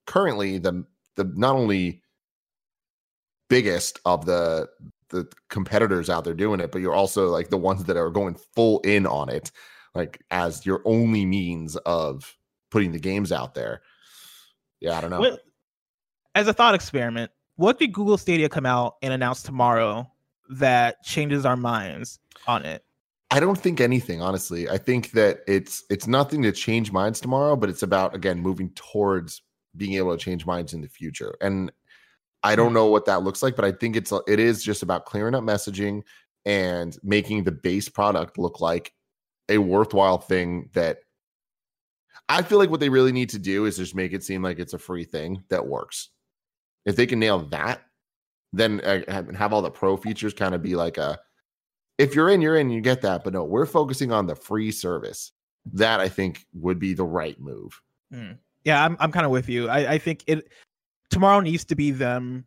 currently 0.05 0.57
the 0.57 0.85
the 1.15 1.23
not 1.35 1.55
only 1.55 2.01
biggest 3.49 3.99
of 4.05 4.25
the 4.25 4.67
the 5.09 5.27
competitors 5.49 6.09
out 6.09 6.23
there 6.23 6.33
doing 6.33 6.59
it 6.59 6.71
but 6.71 6.81
you're 6.81 6.93
also 6.93 7.29
like 7.29 7.49
the 7.49 7.57
ones 7.57 7.83
that 7.85 7.97
are 7.97 8.09
going 8.09 8.35
full 8.53 8.79
in 8.81 9.07
on 9.07 9.29
it 9.29 9.51
like 9.95 10.21
as 10.31 10.65
your 10.65 10.81
only 10.85 11.25
means 11.25 11.75
of 11.77 12.35
putting 12.69 12.91
the 12.91 12.99
games 12.99 13.31
out 13.31 13.55
there. 13.55 13.81
Yeah, 14.79 14.97
I 14.97 15.01
don't 15.01 15.09
know. 15.09 15.37
As 16.35 16.47
a 16.47 16.53
thought 16.53 16.75
experiment, 16.75 17.31
what 17.55 17.79
did 17.79 17.93
Google 17.93 18.17
Stadia 18.17 18.49
come 18.49 18.65
out 18.65 18.97
and 19.01 19.13
announce 19.13 19.43
tomorrow 19.43 20.09
that 20.49 21.03
changes 21.03 21.45
our 21.45 21.57
minds 21.57 22.19
on 22.47 22.65
it? 22.65 22.83
I 23.31 23.39
don't 23.39 23.57
think 23.57 23.79
anything, 23.79 24.21
honestly. 24.21 24.69
I 24.69 24.77
think 24.77 25.11
that 25.11 25.41
it's 25.47 25.83
it's 25.89 26.07
nothing 26.07 26.41
to 26.43 26.51
change 26.51 26.91
minds 26.91 27.19
tomorrow, 27.19 27.55
but 27.55 27.69
it's 27.69 27.83
about 27.83 28.15
again 28.15 28.39
moving 28.39 28.71
towards 28.71 29.41
being 29.77 29.93
able 29.93 30.15
to 30.17 30.23
change 30.23 30.45
minds 30.45 30.73
in 30.73 30.81
the 30.81 30.87
future. 30.87 31.35
And 31.41 31.71
I 32.41 32.55
don't 32.55 32.73
know 32.73 32.87
what 32.87 33.05
that 33.05 33.23
looks 33.23 33.43
like, 33.43 33.55
but 33.55 33.65
I 33.65 33.71
think 33.71 33.95
it's 33.95 34.11
it 34.27 34.39
is 34.39 34.63
just 34.63 34.81
about 34.81 35.05
clearing 35.05 35.35
up 35.35 35.43
messaging 35.43 36.03
and 36.45 36.97
making 37.03 37.43
the 37.43 37.51
base 37.51 37.89
product 37.89 38.37
look 38.37 38.61
like 38.61 38.93
a 39.49 39.57
worthwhile 39.57 40.17
thing 40.17 40.69
that 40.73 40.99
I 42.29 42.41
feel 42.41 42.57
like 42.57 42.69
what 42.69 42.79
they 42.79 42.89
really 42.89 43.11
need 43.11 43.29
to 43.29 43.39
do 43.39 43.65
is 43.65 43.77
just 43.77 43.95
make 43.95 44.13
it 44.13 44.23
seem 44.23 44.41
like 44.41 44.59
it's 44.59 44.73
a 44.73 44.79
free 44.79 45.03
thing 45.03 45.43
that 45.49 45.67
works. 45.67 46.09
If 46.85 46.95
they 46.95 47.05
can 47.05 47.19
nail 47.19 47.39
that, 47.39 47.81
then 48.53 48.81
uh, 48.81 49.21
have 49.33 49.53
all 49.53 49.61
the 49.61 49.71
pro 49.71 49.97
features 49.97 50.33
kind 50.33 50.55
of 50.55 50.61
be 50.61 50.75
like 50.75 50.97
a 50.97 51.19
if 51.97 52.15
you're 52.15 52.29
in, 52.29 52.41
you're 52.41 52.57
in, 52.57 52.69
you 52.69 52.81
get 52.81 53.01
that. 53.01 53.23
But 53.23 53.33
no, 53.33 53.43
we're 53.43 53.65
focusing 53.65 54.11
on 54.11 54.25
the 54.25 54.35
free 54.35 54.71
service. 54.71 55.33
That 55.73 55.99
I 55.99 56.07
think 56.07 56.45
would 56.53 56.79
be 56.79 56.93
the 56.93 57.03
right 57.03 57.39
move. 57.39 57.79
Mm. 58.11 58.37
Yeah, 58.63 58.83
I'm 58.83 58.97
I'm 58.99 59.11
kind 59.11 59.25
of 59.25 59.31
with 59.31 59.49
you. 59.49 59.69
I, 59.69 59.93
I 59.93 59.97
think 59.97 60.23
it 60.25 60.47
tomorrow 61.11 61.41
needs 61.41 61.65
to 61.65 61.75
be 61.75 61.91
them 61.91 62.45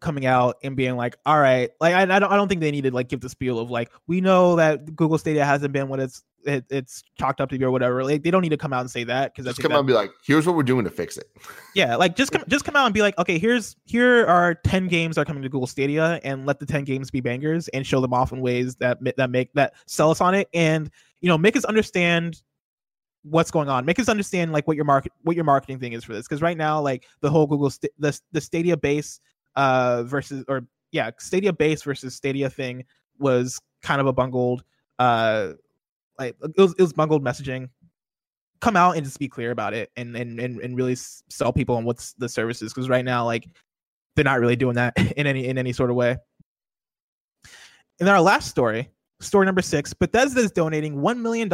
coming 0.00 0.26
out 0.26 0.56
and 0.62 0.76
being 0.76 0.96
like, 0.96 1.16
all 1.24 1.38
right, 1.38 1.70
like 1.80 1.94
I, 1.94 2.02
I 2.02 2.18
don't 2.18 2.30
I 2.32 2.36
don't 2.36 2.48
think 2.48 2.60
they 2.60 2.70
need 2.70 2.84
to 2.84 2.90
like 2.90 3.08
give 3.08 3.20
the 3.20 3.28
spiel 3.28 3.58
of 3.58 3.70
like 3.70 3.90
we 4.08 4.20
know 4.20 4.56
that 4.56 4.96
Google 4.96 5.18
Stadia 5.18 5.44
hasn't 5.44 5.72
been 5.72 5.88
what 5.88 6.00
it's 6.00 6.22
it, 6.44 6.64
it's 6.70 7.02
chalked 7.18 7.40
up 7.40 7.48
to 7.50 7.58
be 7.58 7.64
or 7.64 7.70
whatever. 7.70 8.04
Like 8.04 8.22
they 8.22 8.30
don't 8.30 8.42
need 8.42 8.50
to 8.50 8.56
come 8.56 8.72
out 8.72 8.80
and 8.80 8.90
say 8.90 9.04
that 9.04 9.34
because 9.34 9.46
Just 9.46 9.62
come 9.62 9.72
out 9.72 9.78
and 9.78 9.86
be 9.86 9.92
like, 9.92 10.10
here's 10.24 10.46
what 10.46 10.56
we're 10.56 10.62
doing 10.62 10.84
to 10.84 10.90
fix 10.90 11.16
it. 11.16 11.26
yeah, 11.74 11.96
like 11.96 12.16
just 12.16 12.32
come 12.32 12.44
just 12.48 12.64
come 12.64 12.76
out 12.76 12.86
and 12.86 12.94
be 12.94 13.02
like, 13.02 13.16
okay, 13.18 13.38
here's 13.38 13.76
here 13.84 14.26
are 14.26 14.54
ten 14.54 14.88
games 14.88 15.16
that 15.16 15.22
are 15.22 15.24
coming 15.24 15.42
to 15.42 15.48
Google 15.48 15.66
Stadia, 15.66 16.20
and 16.24 16.46
let 16.46 16.58
the 16.58 16.66
ten 16.66 16.84
games 16.84 17.10
be 17.10 17.20
bangers 17.20 17.68
and 17.68 17.86
show 17.86 18.00
them 18.00 18.12
off 18.12 18.32
in 18.32 18.40
ways 18.40 18.76
that 18.76 18.98
that 19.16 19.30
make 19.30 19.52
that 19.54 19.74
sell 19.86 20.10
us 20.10 20.20
on 20.20 20.34
it, 20.34 20.48
and 20.54 20.90
you 21.20 21.28
know 21.28 21.38
make 21.38 21.56
us 21.56 21.64
understand 21.64 22.42
what's 23.22 23.50
going 23.50 23.68
on 23.68 23.84
make 23.84 23.98
us 23.98 24.08
understand 24.08 24.50
like 24.50 24.66
what 24.66 24.76
your 24.76 24.84
market 24.84 25.12
what 25.22 25.36
your 25.36 25.44
marketing 25.44 25.78
thing 25.78 25.92
is 25.92 26.02
for 26.02 26.14
this 26.14 26.26
because 26.26 26.40
right 26.40 26.56
now 26.56 26.80
like 26.80 27.04
the 27.20 27.28
whole 27.28 27.46
google 27.46 27.68
st- 27.68 27.92
the, 27.98 28.18
the 28.32 28.40
stadia 28.40 28.76
base 28.76 29.20
uh 29.56 30.02
versus 30.04 30.42
or 30.48 30.66
yeah 30.90 31.10
stadia 31.18 31.52
base 31.52 31.82
versus 31.82 32.14
stadia 32.14 32.48
thing 32.48 32.82
was 33.18 33.60
kind 33.82 34.00
of 34.00 34.06
a 34.06 34.12
bungled 34.12 34.64
uh 34.98 35.50
like 36.20 36.36
it 36.42 36.60
was, 36.60 36.74
it 36.78 36.82
was 36.82 36.92
bungled 36.92 37.24
messaging. 37.24 37.68
Come 38.60 38.76
out 38.76 38.96
and 38.96 39.04
just 39.04 39.18
be 39.18 39.28
clear 39.28 39.50
about 39.50 39.74
it 39.74 39.90
and 39.96 40.14
and 40.16 40.38
and, 40.38 40.60
and 40.60 40.76
really 40.76 40.94
sell 40.94 41.52
people 41.52 41.76
on 41.76 41.84
what's 41.84 42.12
the 42.14 42.28
services 42.28 42.72
because 42.72 42.88
right 42.88 43.04
now 43.04 43.24
like 43.24 43.48
they're 44.14 44.24
not 44.24 44.38
really 44.38 44.56
doing 44.56 44.74
that 44.74 44.94
in 45.16 45.26
any 45.26 45.46
in 45.46 45.58
any 45.58 45.72
sort 45.72 45.90
of 45.90 45.96
way. 45.96 46.10
And 47.98 48.06
then 48.06 48.14
our 48.14 48.20
last 48.20 48.48
story 48.48 48.90
story 49.20 49.44
number 49.44 49.60
six 49.60 49.92
bethesda 49.92 50.40
is 50.40 50.50
donating 50.50 50.96
$1 50.96 51.18
million 51.18 51.48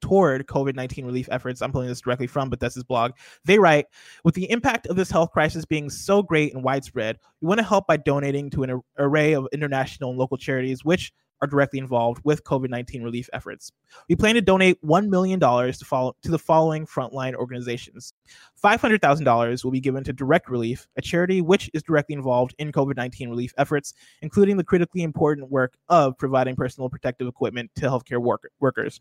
toward 0.00 0.46
covid-19 0.46 1.04
relief 1.04 1.28
efforts. 1.30 1.60
I'm 1.60 1.70
pulling 1.70 1.88
this 1.88 2.00
directly 2.00 2.26
from 2.26 2.48
bethesda's 2.48 2.84
blog. 2.84 3.12
They 3.44 3.58
write 3.58 3.86
with 4.24 4.34
the 4.34 4.50
impact 4.50 4.86
of 4.86 4.96
this 4.96 5.10
health 5.10 5.30
crisis 5.30 5.66
being 5.66 5.90
so 5.90 6.22
great 6.22 6.54
and 6.54 6.64
widespread 6.64 7.18
we 7.40 7.48
want 7.48 7.58
to 7.58 7.66
help 7.66 7.86
by 7.86 7.98
donating 7.98 8.48
to 8.50 8.62
an 8.62 8.80
array 8.98 9.34
of 9.34 9.46
international 9.52 10.10
and 10.10 10.18
local 10.18 10.38
charities 10.38 10.84
which 10.84 11.12
are 11.42 11.48
directly 11.48 11.78
involved 11.78 12.20
with 12.24 12.44
covid-19 12.44 13.02
relief 13.02 13.28
efforts 13.32 13.72
we 14.08 14.16
plan 14.16 14.34
to 14.34 14.40
donate 14.40 14.80
$1 14.82 15.08
million 15.08 15.38
to, 15.38 15.84
follow, 15.84 16.16
to 16.22 16.30
the 16.30 16.38
following 16.38 16.86
frontline 16.86 17.34
organizations 17.34 18.14
$500,000 18.62 19.64
will 19.64 19.70
be 19.70 19.80
given 19.80 20.04
to 20.04 20.12
Direct 20.12 20.48
Relief, 20.48 20.86
a 20.96 21.02
charity 21.02 21.40
which 21.40 21.68
is 21.74 21.82
directly 21.82 22.14
involved 22.14 22.54
in 22.58 22.70
COVID 22.70 22.96
19 22.96 23.28
relief 23.28 23.52
efforts, 23.58 23.94
including 24.22 24.56
the 24.56 24.64
critically 24.64 25.02
important 25.02 25.50
work 25.50 25.74
of 25.88 26.16
providing 26.16 26.54
personal 26.54 26.88
protective 26.88 27.26
equipment 27.26 27.70
to 27.76 27.86
healthcare 27.86 28.22
work- 28.22 28.50
workers. 28.60 29.00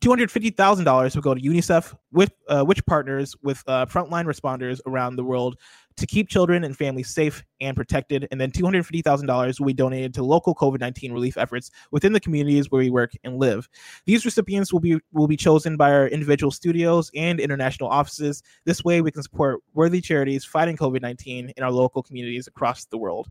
$250,000 0.00 1.14
will 1.14 1.22
go 1.22 1.34
to 1.34 1.40
UNICEF, 1.40 1.94
with, 2.12 2.32
uh, 2.48 2.64
which 2.64 2.84
partners 2.86 3.36
with 3.42 3.62
uh, 3.66 3.84
frontline 3.84 4.24
responders 4.24 4.80
around 4.86 5.16
the 5.16 5.24
world 5.24 5.58
to 5.96 6.06
keep 6.06 6.28
children 6.28 6.64
and 6.64 6.76
families 6.76 7.08
safe 7.08 7.44
and 7.60 7.76
protected. 7.76 8.26
And 8.30 8.40
then 8.40 8.50
$250,000 8.50 9.60
will 9.60 9.66
be 9.66 9.72
donated 9.72 10.14
to 10.14 10.22
local 10.22 10.54
COVID 10.54 10.80
19 10.80 11.12
relief 11.12 11.36
efforts 11.36 11.70
within 11.90 12.12
the 12.12 12.20
communities 12.20 12.70
where 12.70 12.80
we 12.80 12.90
work 12.90 13.12
and 13.24 13.38
live. 13.38 13.68
These 14.06 14.24
recipients 14.24 14.72
will 14.72 14.80
be 14.80 14.98
will 15.12 15.28
be 15.28 15.36
chosen 15.36 15.76
by 15.76 15.92
our 15.92 16.08
individual 16.08 16.50
studios 16.50 17.10
and 17.14 17.40
international 17.40 17.90
offices. 17.90 18.42
This 18.64 18.84
way, 18.84 19.00
we 19.00 19.10
can 19.10 19.22
support 19.22 19.60
worthy 19.74 20.00
charities 20.00 20.44
fighting 20.44 20.76
COVID 20.76 21.02
19 21.02 21.52
in 21.56 21.62
our 21.62 21.72
local 21.72 22.02
communities 22.02 22.46
across 22.46 22.86
the 22.86 22.98
world. 22.98 23.28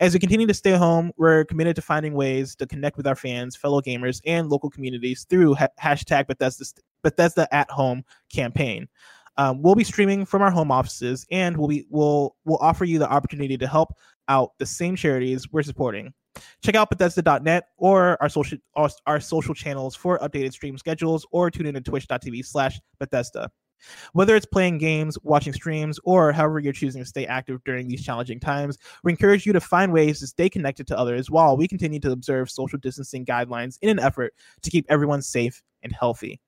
As 0.00 0.14
we 0.14 0.20
continue 0.20 0.46
to 0.46 0.54
stay 0.54 0.72
home, 0.72 1.12
we're 1.16 1.44
committed 1.44 1.76
to 1.76 1.82
finding 1.82 2.14
ways 2.14 2.54
to 2.56 2.66
connect 2.66 2.96
with 2.96 3.06
our 3.06 3.16
fans, 3.16 3.56
fellow 3.56 3.80
gamers, 3.80 4.20
and 4.24 4.48
local 4.48 4.70
communities 4.70 5.26
through 5.28 5.54
ha- 5.54 5.68
hashtag 5.80 6.26
Bethesda, 6.28 6.64
Bethesda 7.02 7.52
at 7.54 7.70
Home 7.70 8.04
campaign. 8.32 8.88
Um, 9.38 9.62
we'll 9.62 9.74
be 9.74 9.84
streaming 9.84 10.24
from 10.24 10.42
our 10.42 10.50
home 10.50 10.70
offices, 10.70 11.26
and 11.30 11.56
we'll 11.56 11.68
be 11.68 11.86
we'll 11.90 12.36
we'll 12.44 12.58
offer 12.58 12.84
you 12.84 12.98
the 12.98 13.10
opportunity 13.10 13.56
to 13.58 13.66
help 13.66 13.94
out 14.28 14.52
the 14.58 14.66
same 14.66 14.96
charities 14.96 15.50
we're 15.52 15.62
supporting. 15.62 16.12
Check 16.62 16.74
out 16.74 16.90
Bethesda.net 16.90 17.68
or 17.76 18.20
our 18.20 18.28
social 18.28 18.58
our, 18.74 18.90
our 19.06 19.20
social 19.20 19.54
channels 19.54 19.94
for 19.94 20.18
updated 20.18 20.52
stream 20.52 20.78
schedules, 20.78 21.26
or 21.30 21.50
tune 21.50 21.66
in 21.66 21.74
to 21.74 21.80
Twitch.tv/slash 21.80 22.80
Bethesda. 22.98 23.50
Whether 24.14 24.34
it's 24.36 24.46
playing 24.46 24.78
games, 24.78 25.18
watching 25.22 25.52
streams, 25.52 26.00
or 26.04 26.32
however 26.32 26.58
you're 26.58 26.72
choosing 26.72 27.02
to 27.02 27.06
stay 27.06 27.26
active 27.26 27.62
during 27.64 27.88
these 27.88 28.02
challenging 28.02 28.40
times, 28.40 28.78
we 29.04 29.12
encourage 29.12 29.44
you 29.44 29.52
to 29.52 29.60
find 29.60 29.92
ways 29.92 30.20
to 30.20 30.26
stay 30.26 30.48
connected 30.48 30.86
to 30.88 30.98
others 30.98 31.30
while 31.30 31.56
we 31.58 31.68
continue 31.68 32.00
to 32.00 32.10
observe 32.10 32.50
social 32.50 32.78
distancing 32.78 33.24
guidelines 33.24 33.78
in 33.82 33.90
an 33.90 33.98
effort 33.98 34.32
to 34.62 34.70
keep 34.70 34.86
everyone 34.88 35.20
safe 35.20 35.62
and 35.82 35.92
healthy. 35.92 36.40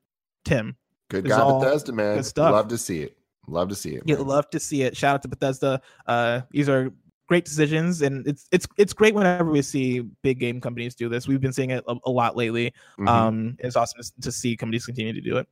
Tim, 0.44 0.76
Good 1.10 1.26
guy, 1.26 1.38
Bethesda, 1.38 1.92
man. 1.92 2.16
good 2.16 2.26
stuff. 2.26 2.52
Love 2.52 2.68
to 2.68 2.78
see 2.78 3.02
it. 3.02 3.16
Love 3.46 3.68
to 3.70 3.74
see 3.74 3.94
it. 3.94 4.02
you 4.04 4.16
man. 4.16 4.26
love 4.26 4.50
to 4.50 4.60
see 4.60 4.82
it. 4.82 4.96
Shout 4.96 5.14
out 5.14 5.22
to 5.22 5.28
Bethesda. 5.28 5.80
Uh, 6.06 6.42
these 6.50 6.68
are 6.68 6.92
great 7.28 7.44
decisions, 7.44 8.02
and 8.02 8.26
it's 8.26 8.46
it's 8.52 8.66
it's 8.76 8.92
great 8.92 9.14
whenever 9.14 9.50
we 9.50 9.62
see 9.62 10.00
big 10.22 10.38
game 10.38 10.60
companies 10.60 10.94
do 10.94 11.08
this. 11.08 11.28
We've 11.28 11.40
been 11.40 11.52
seeing 11.52 11.70
it 11.70 11.84
a, 11.86 11.96
a 12.04 12.10
lot 12.10 12.36
lately. 12.36 12.74
Mhm. 12.98 13.08
Um, 13.08 13.56
it's 13.60 13.76
awesome 13.76 14.02
to, 14.02 14.20
to 14.22 14.32
see 14.32 14.56
companies 14.56 14.84
continue 14.84 15.12
to 15.12 15.20
do 15.20 15.38
it. 15.38 15.46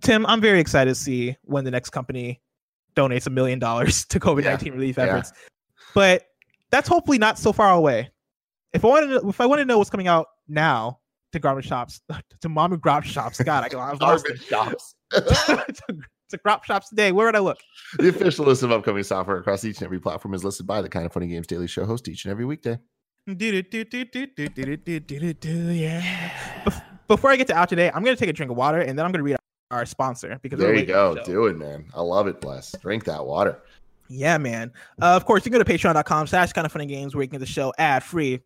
Tim, 0.00 0.24
I'm 0.26 0.40
very 0.40 0.60
excited 0.60 0.90
to 0.90 0.94
see 0.94 1.36
when 1.42 1.64
the 1.64 1.70
next 1.70 1.90
company 1.90 2.40
donates 2.96 3.26
a 3.26 3.30
million 3.30 3.58
dollars 3.58 4.04
to 4.06 4.18
COVID 4.18 4.44
nineteen 4.44 4.72
relief 4.72 4.96
yeah. 4.96 5.04
efforts. 5.04 5.32
But 5.94 6.26
that's 6.70 6.88
hopefully 6.88 7.18
not 7.18 7.38
so 7.38 7.52
far 7.52 7.72
away. 7.74 8.10
If 8.72 8.84
I 8.84 8.88
want 8.88 9.10
to, 9.10 9.28
if 9.28 9.40
I 9.40 9.46
want 9.46 9.58
to 9.60 9.64
know 9.64 9.78
what's 9.78 9.90
coming 9.90 10.08
out 10.08 10.28
now 10.48 10.99
to 11.32 11.38
garbage 11.38 11.66
shops, 11.66 12.00
to 12.40 12.48
mom 12.48 12.72
and 12.72 12.80
grab 12.82 13.04
shops, 13.04 13.40
God, 13.44 13.64
I, 13.64 13.68
Garbage 13.68 14.30
it. 14.30 14.42
shops. 14.42 14.94
to, 15.12 15.64
to 16.30 16.38
crop 16.38 16.64
shops 16.64 16.88
today. 16.88 17.12
Where 17.12 17.26
would 17.26 17.36
I 17.36 17.40
look? 17.40 17.58
the 17.98 18.08
official 18.08 18.46
list 18.46 18.62
of 18.62 18.70
upcoming 18.70 19.02
software 19.02 19.38
across 19.38 19.64
each 19.64 19.78
and 19.78 19.84
every 19.84 20.00
platform 20.00 20.34
is 20.34 20.44
listed 20.44 20.66
by 20.66 20.82
the 20.82 20.88
Kind 20.88 21.06
of 21.06 21.12
Funny 21.12 21.26
Games 21.26 21.46
Daily 21.46 21.66
Show 21.66 21.84
host 21.84 22.08
each 22.08 22.24
and 22.24 22.32
every 22.32 22.44
weekday. 22.44 22.78
Yeah. 23.26 23.60
Before 27.08 27.30
I 27.30 27.36
get 27.36 27.46
to 27.48 27.54
out 27.56 27.68
today, 27.68 27.90
I'm 27.92 28.04
gonna 28.04 28.16
take 28.16 28.28
a 28.28 28.32
drink 28.32 28.50
of 28.50 28.56
water 28.56 28.80
and 28.80 28.98
then 28.98 29.04
I'm 29.04 29.12
gonna 29.12 29.24
read 29.24 29.36
our 29.70 29.84
sponsor 29.86 30.38
because 30.42 30.58
There 30.58 30.74
you 30.74 30.86
go. 30.86 31.14
the. 31.14 31.22
Do 31.22 31.46
it, 31.46 31.56
man. 31.56 31.86
I 31.94 32.00
love 32.00 32.26
it, 32.28 32.40
Bless. 32.40 32.72
Drink 32.80 33.04
that 33.04 33.24
water. 33.26 33.58
Yeah, 34.08 34.38
man. 34.38 34.72
Uh, 35.00 35.14
of 35.16 35.24
course, 35.24 35.44
you 35.44 35.50
can 35.52 35.60
go 35.60 35.64
to 35.64 35.72
patreon.com 35.72 36.26
slash 36.26 36.52
kind 36.52 36.64
of 36.64 36.72
funny 36.72 36.86
games 36.86 37.14
where 37.14 37.22
you 37.22 37.28
can 37.28 37.38
get 37.38 37.46
the 37.46 37.52
show 37.52 37.72
ad 37.78 38.02
free. 38.02 38.40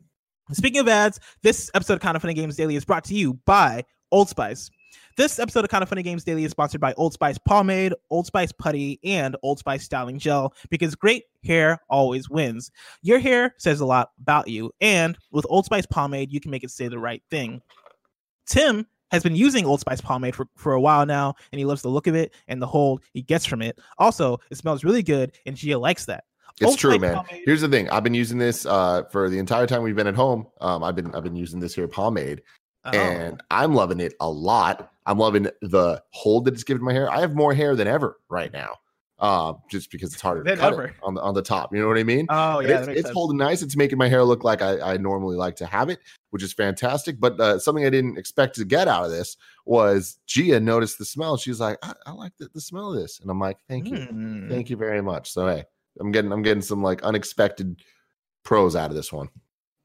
Speaking 0.53 0.81
of 0.81 0.89
ads, 0.89 1.21
this 1.43 1.71
episode 1.73 1.95
of 1.95 2.01
Kind 2.01 2.17
of 2.17 2.23
Funny 2.23 2.35
Games 2.35 2.55
Daily 2.55 2.77
is 2.77 2.85
brought 2.85 3.05
to 3.05 3.15
you 3.15 3.35
by 3.47 3.83
Old 4.13 4.29
Spice. 4.29 4.71
This 5.17 5.39
episode 5.39 5.65
of 5.65 5.71
Kind 5.71 5.83
of 5.83 5.89
Funny 5.89 6.03
Games 6.03 6.23
Daily 6.23 6.45
is 6.45 6.51
sponsored 6.51 6.83
by 6.83 6.93
Old 6.95 7.15
Spice 7.15 7.39
Pomade, 7.39 7.95
Old 8.11 8.27
Spice 8.27 8.53
Putty, 8.53 9.01
and 9.03 9.37
Old 9.43 9.59
Spice 9.59 9.85
Styling 9.85 10.19
Gel 10.19 10.53
because 10.69 10.95
great 10.97 11.25
hair 11.45 11.81
always 11.89 12.29
wins. 12.29 12.71
Your 13.01 13.21
hair 13.21 13.55
says 13.57 13.81
a 13.81 13.87
lot 13.87 14.11
about 14.21 14.47
you, 14.47 14.71
and 14.83 15.17
with 15.33 15.47
Old 15.49 15.65
Spice 15.65 15.87
Pomade, 15.87 16.31
you 16.31 16.41
can 16.41 16.51
make 16.51 16.63
it 16.63 16.71
say 16.71 16.89
the 16.89 16.99
right 16.99 17.23
thing. 17.31 17.63
Tim 18.45 18.87
has 19.11 19.23
been 19.23 19.37
using 19.37 19.65
Old 19.65 19.81
Spice 19.81 20.03
pomade 20.03 20.35
for, 20.35 20.47
for 20.57 20.75
a 20.75 20.81
while 20.81 21.07
now, 21.07 21.35
and 21.53 21.59
he 21.59 21.65
loves 21.65 21.81
the 21.81 21.89
look 21.89 22.07
of 22.07 22.15
it 22.15 22.35
and 22.49 22.61
the 22.61 22.67
hold 22.67 23.03
he 23.15 23.23
gets 23.23 23.47
from 23.47 23.63
it. 23.63 23.79
Also, 23.97 24.39
it 24.51 24.59
smells 24.59 24.85
really 24.85 25.03
good, 25.03 25.33
and 25.47 25.57
Gia 25.57 25.79
likes 25.79 26.05
that. 26.05 26.25
It's 26.61 26.77
true, 26.77 26.99
man. 26.99 27.17
pomade- 27.17 27.43
Here's 27.45 27.61
the 27.63 27.69
thing. 27.69 27.91
I've 27.91 28.05
been 28.05 28.15
using 28.15 28.39
this 28.39 28.65
uh, 28.67 29.03
for 29.11 29.29
the 29.29 29.39
entire 29.39 29.67
time 29.67 29.83
we've 29.83 29.97
been 29.97 30.07
at 30.07 30.15
home. 30.15 30.47
Um, 30.61 30.85
I've 30.85 30.95
been 30.97 31.15
I've 31.15 31.25
been 31.25 31.37
using 31.37 31.59
this 31.61 31.75
here 31.75 31.89
pomade, 31.89 32.43
Oh. 32.85 32.91
and 32.91 33.43
I'm 33.51 33.75
loving 33.75 34.01
it 34.01 34.15
a 34.21 34.29
lot. 34.31 34.91
I'm 35.07 35.19
loving 35.19 35.49
the 35.63 36.03
hold 36.11 36.45
that 36.47 36.55
it's 36.55 36.65
giving 36.65 36.85
my 36.85 36.93
hair. 36.93 37.11
I 37.11 37.21
have 37.21 37.35
more 37.35 37.53
hair 37.55 37.75
than 37.77 37.89
ever 37.89 38.19
right 38.31 38.53
now, 38.53 38.77
um, 39.19 39.59
just 39.71 39.91
because 39.91 40.13
it's 40.13 40.23
harder 40.23 40.45
to 40.45 40.57
cut 40.57 40.75
on 41.03 41.15
the 41.15 41.21
on 41.23 41.35
the 41.35 41.43
top. 41.43 41.75
You 41.75 41.81
know 41.83 41.89
what 41.89 41.99
I 41.99 42.05
mean? 42.05 42.27
oh 42.31 42.61
yeah, 42.61 42.79
it's, 42.81 42.89
it's 42.89 43.11
holding 43.11 43.37
nice. 43.39 43.61
It's 43.63 43.75
making 43.77 43.99
my 43.99 44.09
hair 44.09 44.23
look 44.23 44.45
like 44.45 44.63
I, 44.63 44.81
I 44.95 44.97
normally 44.97 45.37
like 45.37 45.57
to 45.57 45.67
have 45.67 45.89
it, 45.91 45.99
which 46.31 46.43
is 46.43 46.53
fantastic. 46.53 47.19
But 47.19 47.41
uh, 47.41 47.59
something 47.59 47.85
I 47.85 47.91
didn't 47.91 48.17
expect 48.17 48.55
to 48.57 48.65
get 48.65 48.87
out 48.87 49.05
of 49.05 49.11
this 49.11 49.37
was 49.67 50.19
Gia 50.27 50.61
noticed 50.61 50.99
the 50.99 51.05
smell. 51.05 51.37
She's 51.37 51.59
like, 51.61 51.79
I, 51.83 51.95
I 52.07 52.13
like 52.13 52.33
the, 52.39 52.49
the 52.55 52.61
smell 52.61 52.93
of 52.95 52.97
this, 53.01 53.19
and 53.21 53.31
I'm 53.31 53.41
like, 53.41 53.59
thank 53.69 53.89
you, 53.89 53.97
Mm. 53.99 54.49
thank 54.51 54.71
you 54.71 54.77
very 54.77 55.03
much. 55.03 55.33
So 55.33 55.47
hey, 55.49 55.65
I'm 56.01 56.13
getting 56.13 56.33
I'm 56.33 56.43
getting 56.43 56.63
some 56.63 56.83
like 56.83 57.03
unexpected 57.03 57.81
pros 58.45 58.77
out 58.77 58.91
of 58.91 58.97
this 58.97 59.13
one. 59.13 59.29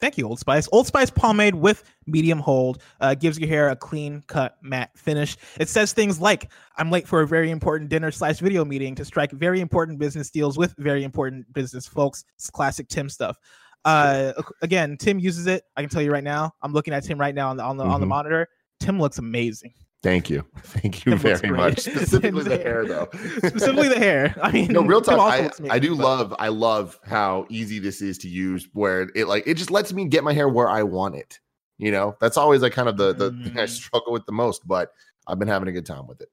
Thank 0.02 0.18
you, 0.18 0.26
Old 0.26 0.40
Spice. 0.40 0.70
Old 0.72 0.88
Spice 0.88 1.10
pomade 1.10 1.56
with 1.56 1.84
medium 2.08 2.40
hold 2.40 2.82
uh, 3.02 3.16
gives 3.16 3.38
your 3.38 3.50
hair 3.50 3.68
a 3.68 3.76
clean 3.76 4.24
cut 4.28 4.56
matte 4.62 4.92
finish. 4.98 5.36
It 5.60 5.68
says 5.68 5.92
things 5.92 6.22
like, 6.22 6.50
"I'm 6.78 6.90
late 6.90 7.06
for 7.06 7.20
a 7.20 7.28
very 7.28 7.52
important 7.52 7.90
dinner 7.90 8.10
slash 8.10 8.40
video 8.40 8.64
meeting 8.64 8.96
to 8.96 9.04
strike 9.04 9.32
very 9.32 9.60
important 9.60 10.00
business 10.00 10.30
deals 10.30 10.58
with 10.58 10.74
very 10.78 11.04
important 11.04 11.52
business 11.54 11.86
folks." 11.86 12.24
It's 12.36 12.50
classic 12.50 12.88
Tim 12.88 13.10
stuff. 13.10 13.38
Uh, 13.84 14.32
again, 14.62 14.96
Tim 14.98 15.20
uses 15.20 15.48
it. 15.48 15.64
I 15.76 15.82
can 15.82 15.90
tell 15.90 16.02
you 16.02 16.12
right 16.12 16.24
now. 16.24 16.54
I'm 16.62 16.72
looking 16.72 16.94
at 16.94 17.04
Tim 17.04 17.20
right 17.20 17.36
now 17.36 17.50
on 17.50 17.58
the 17.58 17.64
on 17.64 17.76
the 17.76 17.84
on 17.84 18.00
the 18.00 18.06
Mhm. 18.06 18.10
monitor. 18.10 18.48
Tim 18.80 19.00
looks 19.02 19.18
amazing. 19.18 19.74
Thank 20.02 20.30
you, 20.30 20.46
thank 20.60 21.06
you 21.06 21.18
very 21.18 21.50
much. 21.50 21.80
Specifically 21.80 22.44
the 22.44 22.58
hair, 22.58 22.86
though. 22.86 23.10
Specifically 23.14 23.90
the 23.90 24.00
hair. 24.00 24.34
I 24.42 24.50
mean, 24.52 24.72
no 24.72 24.82
real 24.82 25.02
talk 25.02 25.20
I, 25.20 25.50
I 25.70 25.78
do 25.80 25.96
but- 25.96 26.04
love 26.04 26.36
i 26.40 26.48
love 26.48 26.98
how 27.06 27.46
easy 27.50 27.80
this 27.80 28.02
is 28.02 28.18
to 28.20 28.30
use 28.30 28.68
where 28.74 29.10
it 29.14 29.28
like 29.28 29.44
it 29.46 29.56
just 29.56 29.72
lets 29.72 29.92
me 29.92 30.06
get 30.06 30.24
my 30.24 30.32
hair 30.34 30.48
where 30.48 30.70
i 30.70 30.84
want 30.84 31.16
it 31.16 31.40
you 31.78 31.92
know 31.92 32.16
that's 32.22 32.38
always 32.38 32.62
like 32.62 32.72
kind 32.74 32.88
of 32.88 32.96
the 32.98 33.14
the 33.14 33.32
thing 33.32 33.60
i 33.60 33.64
Mm. 33.64 33.70
struggle 33.70 34.14
with 34.14 34.26
the 34.26 34.32
most 34.32 34.66
but 34.68 34.92
i've 35.28 35.38
been 35.40 35.48
having 35.50 35.68
a 35.68 35.72
good 35.74 35.86
time 35.86 36.08
with 36.08 36.22
it 36.22 36.30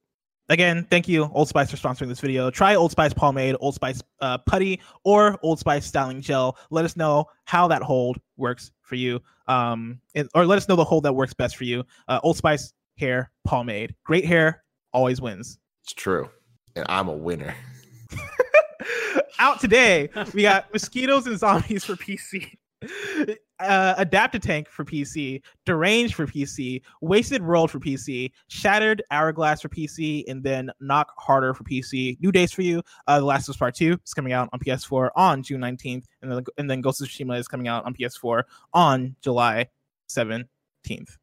again, 0.49 0.87
thank 0.89 1.09
you, 1.09 1.29
Old 1.33 1.49
Spice, 1.49 1.69
for 1.69 1.75
sponsoring 1.75 2.07
this 2.07 2.21
video. 2.21 2.49
Try 2.49 2.75
Old 2.75 2.91
Spice 2.91 3.13
pomade, 3.13 3.57
Old 3.59 3.75
Spice 3.75 4.01
uh, 4.21 4.37
putty, 4.37 4.79
or 5.03 5.37
Old 5.43 5.59
Spice 5.59 5.85
styling 5.85 6.21
gel. 6.21 6.57
Let 6.69 6.85
us 6.85 6.95
know 6.95 7.25
how 7.43 7.67
that 7.67 7.81
hold 7.81 8.17
works 8.37 8.71
for 8.81 8.95
you, 8.95 9.19
um, 9.49 9.99
and, 10.15 10.29
or 10.33 10.45
let 10.45 10.55
us 10.57 10.69
know 10.69 10.77
the 10.77 10.85
hold 10.85 11.03
that 11.03 11.11
works 11.11 11.33
best 11.33 11.57
for 11.57 11.65
you. 11.65 11.83
Uh, 12.07 12.21
Old 12.23 12.37
Spice 12.37 12.71
hair 12.97 13.31
pomade, 13.45 13.95
great 14.03 14.25
hair 14.25 14.63
always 14.93 15.21
wins. 15.21 15.59
It's 15.83 15.93
true, 15.93 16.29
and 16.75 16.85
I'm 16.89 17.07
a 17.07 17.13
winner. 17.13 17.55
Out 19.39 19.59
today, 19.59 20.09
we 20.33 20.41
got 20.41 20.71
mosquitoes 20.73 21.27
and 21.27 21.37
zombies 21.37 21.85
for 21.85 21.95
PC. 21.95 22.51
Uh, 23.59 23.95
Adaptatank 24.03 24.67
for 24.67 24.85
PC, 24.85 25.41
Deranged 25.65 26.13
for 26.13 26.27
PC, 26.27 26.81
Wasted 27.01 27.43
World 27.43 27.71
for 27.71 27.79
PC, 27.79 28.31
Shattered 28.49 29.01
Hourglass 29.09 29.61
for 29.61 29.69
PC, 29.69 30.23
and 30.27 30.43
then 30.43 30.69
Knock 30.79 31.11
Harder 31.17 31.53
for 31.55 31.63
PC. 31.63 32.19
New 32.21 32.31
days 32.31 32.51
for 32.51 32.61
you. 32.61 32.83
Uh, 33.07 33.19
the 33.19 33.25
Last 33.25 33.47
of 33.47 33.53
Us 33.53 33.57
Part 33.57 33.75
Two 33.75 33.97
is 34.05 34.13
coming 34.13 34.31
out 34.31 34.49
on 34.53 34.59
PS4 34.59 35.09
on 35.15 35.41
June 35.41 35.61
19th, 35.61 36.05
and 36.21 36.31
then 36.31 36.43
and 36.57 36.69
then 36.69 36.81
Ghost 36.81 37.01
of 37.01 37.07
Tsushima 37.07 37.39
is 37.39 37.47
coming 37.47 37.67
out 37.67 37.85
on 37.85 37.95
PS4 37.95 38.43
on 38.73 39.15
July 39.21 39.67
17th. 40.09 41.17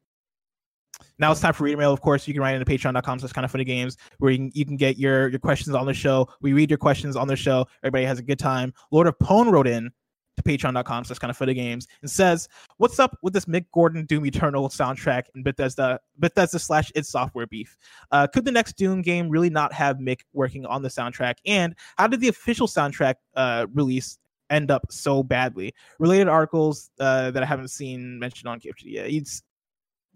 Now 1.19 1.31
it's 1.31 1.41
time 1.41 1.53
for 1.53 1.63
reader 1.63 1.77
mail. 1.77 1.93
Of 1.93 2.01
course, 2.01 2.27
you 2.27 2.33
can 2.33 2.41
write 2.41 2.55
into 2.55 2.65
patreon.com 2.65 3.19
slash 3.19 3.31
kind 3.31 3.45
of 3.45 3.51
funny 3.51 3.63
games 3.63 3.97
where 4.19 4.31
you 4.31 4.37
can, 4.37 4.51
you 4.53 4.65
can 4.65 4.77
get 4.77 4.97
your, 4.97 5.29
your 5.29 5.39
questions 5.39 5.75
on 5.75 5.85
the 5.85 5.93
show. 5.93 6.27
We 6.41 6.53
read 6.53 6.69
your 6.69 6.77
questions 6.77 7.15
on 7.15 7.27
the 7.27 7.35
show. 7.35 7.67
Everybody 7.83 8.05
has 8.05 8.19
a 8.19 8.23
good 8.23 8.39
time. 8.39 8.73
Lord 8.91 9.07
of 9.07 9.17
Pone 9.19 9.49
wrote 9.49 9.67
in 9.67 9.91
to 10.37 10.43
patreon.com 10.43 11.05
slash 11.05 11.19
kind 11.19 11.31
of 11.31 11.37
funny 11.37 11.53
games 11.53 11.87
and 12.01 12.09
says, 12.09 12.47
What's 12.77 12.99
up 12.99 13.17
with 13.21 13.33
this 13.33 13.45
Mick 13.45 13.65
Gordon 13.73 14.05
Doom 14.05 14.25
Eternal 14.25 14.69
soundtrack 14.69 15.23
and 15.33 15.43
Bethesda 15.43 15.99
Bethesda 16.17 16.59
slash 16.59 16.91
id 16.95 17.05
Software 17.05 17.47
beef? 17.47 17.77
Uh, 18.11 18.27
could 18.27 18.45
the 18.45 18.51
next 18.51 18.77
Doom 18.77 19.01
game 19.01 19.29
really 19.29 19.49
not 19.49 19.73
have 19.73 19.97
Mick 19.97 20.21
working 20.33 20.65
on 20.65 20.81
the 20.81 20.89
soundtrack? 20.89 21.35
And 21.45 21.75
how 21.97 22.07
did 22.07 22.19
the 22.19 22.27
official 22.27 22.67
soundtrack 22.67 23.15
uh, 23.35 23.67
release 23.73 24.17
end 24.49 24.71
up 24.71 24.85
so 24.89 25.23
badly? 25.23 25.73
Related 25.99 26.27
articles 26.27 26.89
uh, 26.99 27.31
that 27.31 27.41
I 27.41 27.45
haven't 27.45 27.69
seen 27.69 28.19
mentioned 28.19 28.49
on 28.49 28.59
KFG 28.59 28.83
yet. 28.85 29.09
He's 29.09 29.43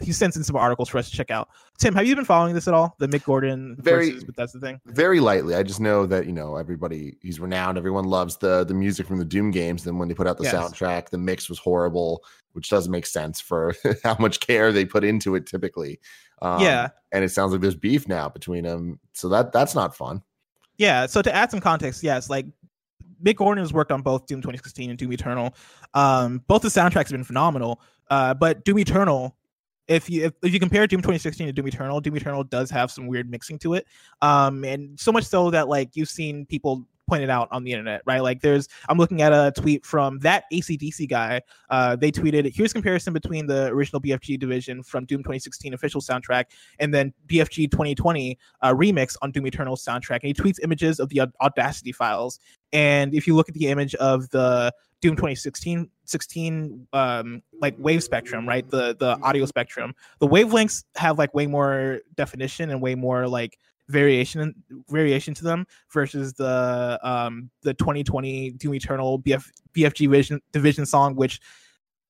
he 0.01 0.11
sends 0.13 0.37
in 0.37 0.43
some 0.43 0.55
articles 0.55 0.89
for 0.89 0.97
us 0.97 1.09
to 1.09 1.15
check 1.15 1.29
out. 1.31 1.49
Tim, 1.77 1.93
have 1.95 2.05
you 2.05 2.15
been 2.15 2.25
following 2.25 2.53
this 2.53 2.67
at 2.67 2.73
all? 2.73 2.95
The 2.99 3.07
Mick 3.07 3.23
Gordon 3.23 3.75
Very- 3.79 4.11
versus 4.11 4.23
Bethesda 4.23 4.59
thing? 4.59 4.79
Very 4.85 5.19
lightly. 5.19 5.55
I 5.55 5.63
just 5.63 5.79
know 5.79 6.05
that 6.05 6.25
you 6.25 6.31
know 6.31 6.55
everybody. 6.55 7.17
He's 7.21 7.39
renowned. 7.39 7.77
Everyone 7.77 8.05
loves 8.05 8.37
the 8.37 8.63
the 8.63 8.73
music 8.73 9.07
from 9.07 9.17
the 9.19 9.25
Doom 9.25 9.51
games. 9.51 9.83
Then 9.83 9.97
when 9.97 10.07
they 10.07 10.13
put 10.13 10.27
out 10.27 10.37
the 10.37 10.43
Yes. 10.45 10.53
soundtrack, 10.55 11.09
the 11.09 11.17
mix 11.17 11.49
was 11.49 11.59
horrible, 11.59 12.23
which 12.53 12.69
doesn't 12.69 12.91
make 12.91 13.05
sense 13.05 13.39
for 13.39 13.73
how 14.03 14.15
much 14.19 14.39
care 14.39 14.71
they 14.71 14.85
put 14.85 15.03
into 15.03 15.35
it 15.35 15.45
typically. 15.45 15.99
Um, 16.41 16.61
yeah. 16.61 16.87
and 17.11 17.23
it 17.25 17.29
sounds 17.29 17.51
like 17.51 17.59
there's 17.61 17.75
beef 17.75 18.07
now 18.07 18.29
between 18.29 18.63
them. 18.63 18.99
So 19.13 19.27
that 19.29 19.51
that's 19.51 19.75
not 19.75 19.95
fun. 19.95 20.21
Yeah, 20.77 21.07
so 21.07 21.21
to 21.21 21.35
add 21.35 21.51
some 21.51 21.59
context, 21.59 22.01
yes, 22.03 22.29
like 22.29 22.45
Mick 23.21 23.35
Gordon 23.35 23.61
has 23.61 23.73
worked 23.73 23.91
on 23.91 24.01
both 24.01 24.27
Doom 24.27 24.39
2016 24.39 24.89
and 24.89 24.97
Doom 24.97 25.11
Eternal. 25.11 25.53
Um, 25.93 26.41
both 26.47 26.61
the 26.61 26.69
soundtracks 26.69 26.93
have 27.07 27.09
been 27.09 27.25
phenomenal. 27.25 27.81
Uh, 28.09 28.33
but 28.33 28.63
Doom 28.63 28.79
Eternal, 28.79 29.35
if 29.89 30.09
you 30.09 30.25
if, 30.25 30.33
if 30.43 30.53
you 30.53 30.59
compare 30.59 30.87
Doom 30.87 31.01
2016 31.01 31.47
to 31.47 31.51
Doom 31.51 31.67
Eternal, 31.67 31.99
Doom 31.99 32.15
Eternal 32.15 32.43
does 32.43 32.69
have 32.69 32.91
some 32.91 33.07
weird 33.07 33.29
mixing 33.29 33.57
to 33.59 33.73
it. 33.73 33.87
Um, 34.21 34.63
and 34.63 34.97
so 34.97 35.11
much 35.11 35.25
so 35.25 35.49
that 35.49 35.67
like 35.67 35.89
you've 35.95 36.09
seen 36.09 36.45
people 36.45 36.85
point 37.09 37.23
it 37.23 37.29
out 37.29 37.47
on 37.51 37.63
the 37.63 37.71
internet, 37.71 38.01
right? 38.05 38.21
Like 38.21 38.41
there's 38.41 38.69
I'm 38.87 38.97
looking 38.97 39.21
at 39.21 39.33
a 39.33 39.51
tweet 39.59 39.85
from 39.85 40.19
that 40.19 40.45
ACDC 40.53 41.09
guy. 41.09 41.41
Uh, 41.69 41.95
they 41.95 42.11
tweeted, 42.11 42.53
here's 42.55 42.73
comparison 42.73 43.13
between 43.13 43.47
the 43.47 43.67
original 43.67 44.01
BFG 44.01 44.39
division 44.39 44.83
from 44.83 45.05
Doom 45.05 45.19
2016 45.19 45.73
official 45.73 46.01
soundtrack 46.01 46.45
and 46.79 46.93
then 46.93 47.13
BFG 47.27 47.71
2020 47.71 48.37
uh, 48.61 48.73
remix 48.73 49.15
on 49.21 49.31
Doom 49.31 49.47
Eternal 49.47 49.75
soundtrack. 49.75 50.19
And 50.23 50.23
he 50.23 50.33
tweets 50.33 50.59
images 50.63 50.99
of 50.99 51.09
the 51.09 51.21
Audacity 51.41 51.91
files. 51.91 52.39
And 52.71 53.13
if 53.13 53.27
you 53.27 53.35
look 53.35 53.49
at 53.49 53.55
the 53.55 53.67
image 53.67 53.95
of 53.95 54.29
the 54.29 54.73
Doom 55.01 55.15
2016 55.15 55.89
16 56.05 56.87
um 56.91 57.41
like 57.61 57.75
wave 57.77 58.03
spectrum, 58.03 58.47
right? 58.47 58.69
The 58.69 58.95
the 58.99 59.17
audio 59.21 59.45
spectrum. 59.45 59.93
The 60.19 60.27
wavelengths 60.27 60.83
have 60.95 61.17
like 61.17 61.33
way 61.33 61.47
more 61.47 61.99
definition 62.15 62.69
and 62.69 62.81
way 62.81 62.95
more 62.95 63.27
like 63.27 63.57
variation 63.89 64.55
variation 64.89 65.33
to 65.33 65.43
them 65.43 65.65
versus 65.91 66.33
the 66.33 66.99
um 67.03 67.49
the 67.63 67.73
2020 67.73 68.51
Doom 68.51 68.75
Eternal 68.75 69.19
BF, 69.19 69.45
BFG 69.73 70.09
vision 70.09 70.41
division 70.53 70.85
song 70.85 71.15
which 71.15 71.41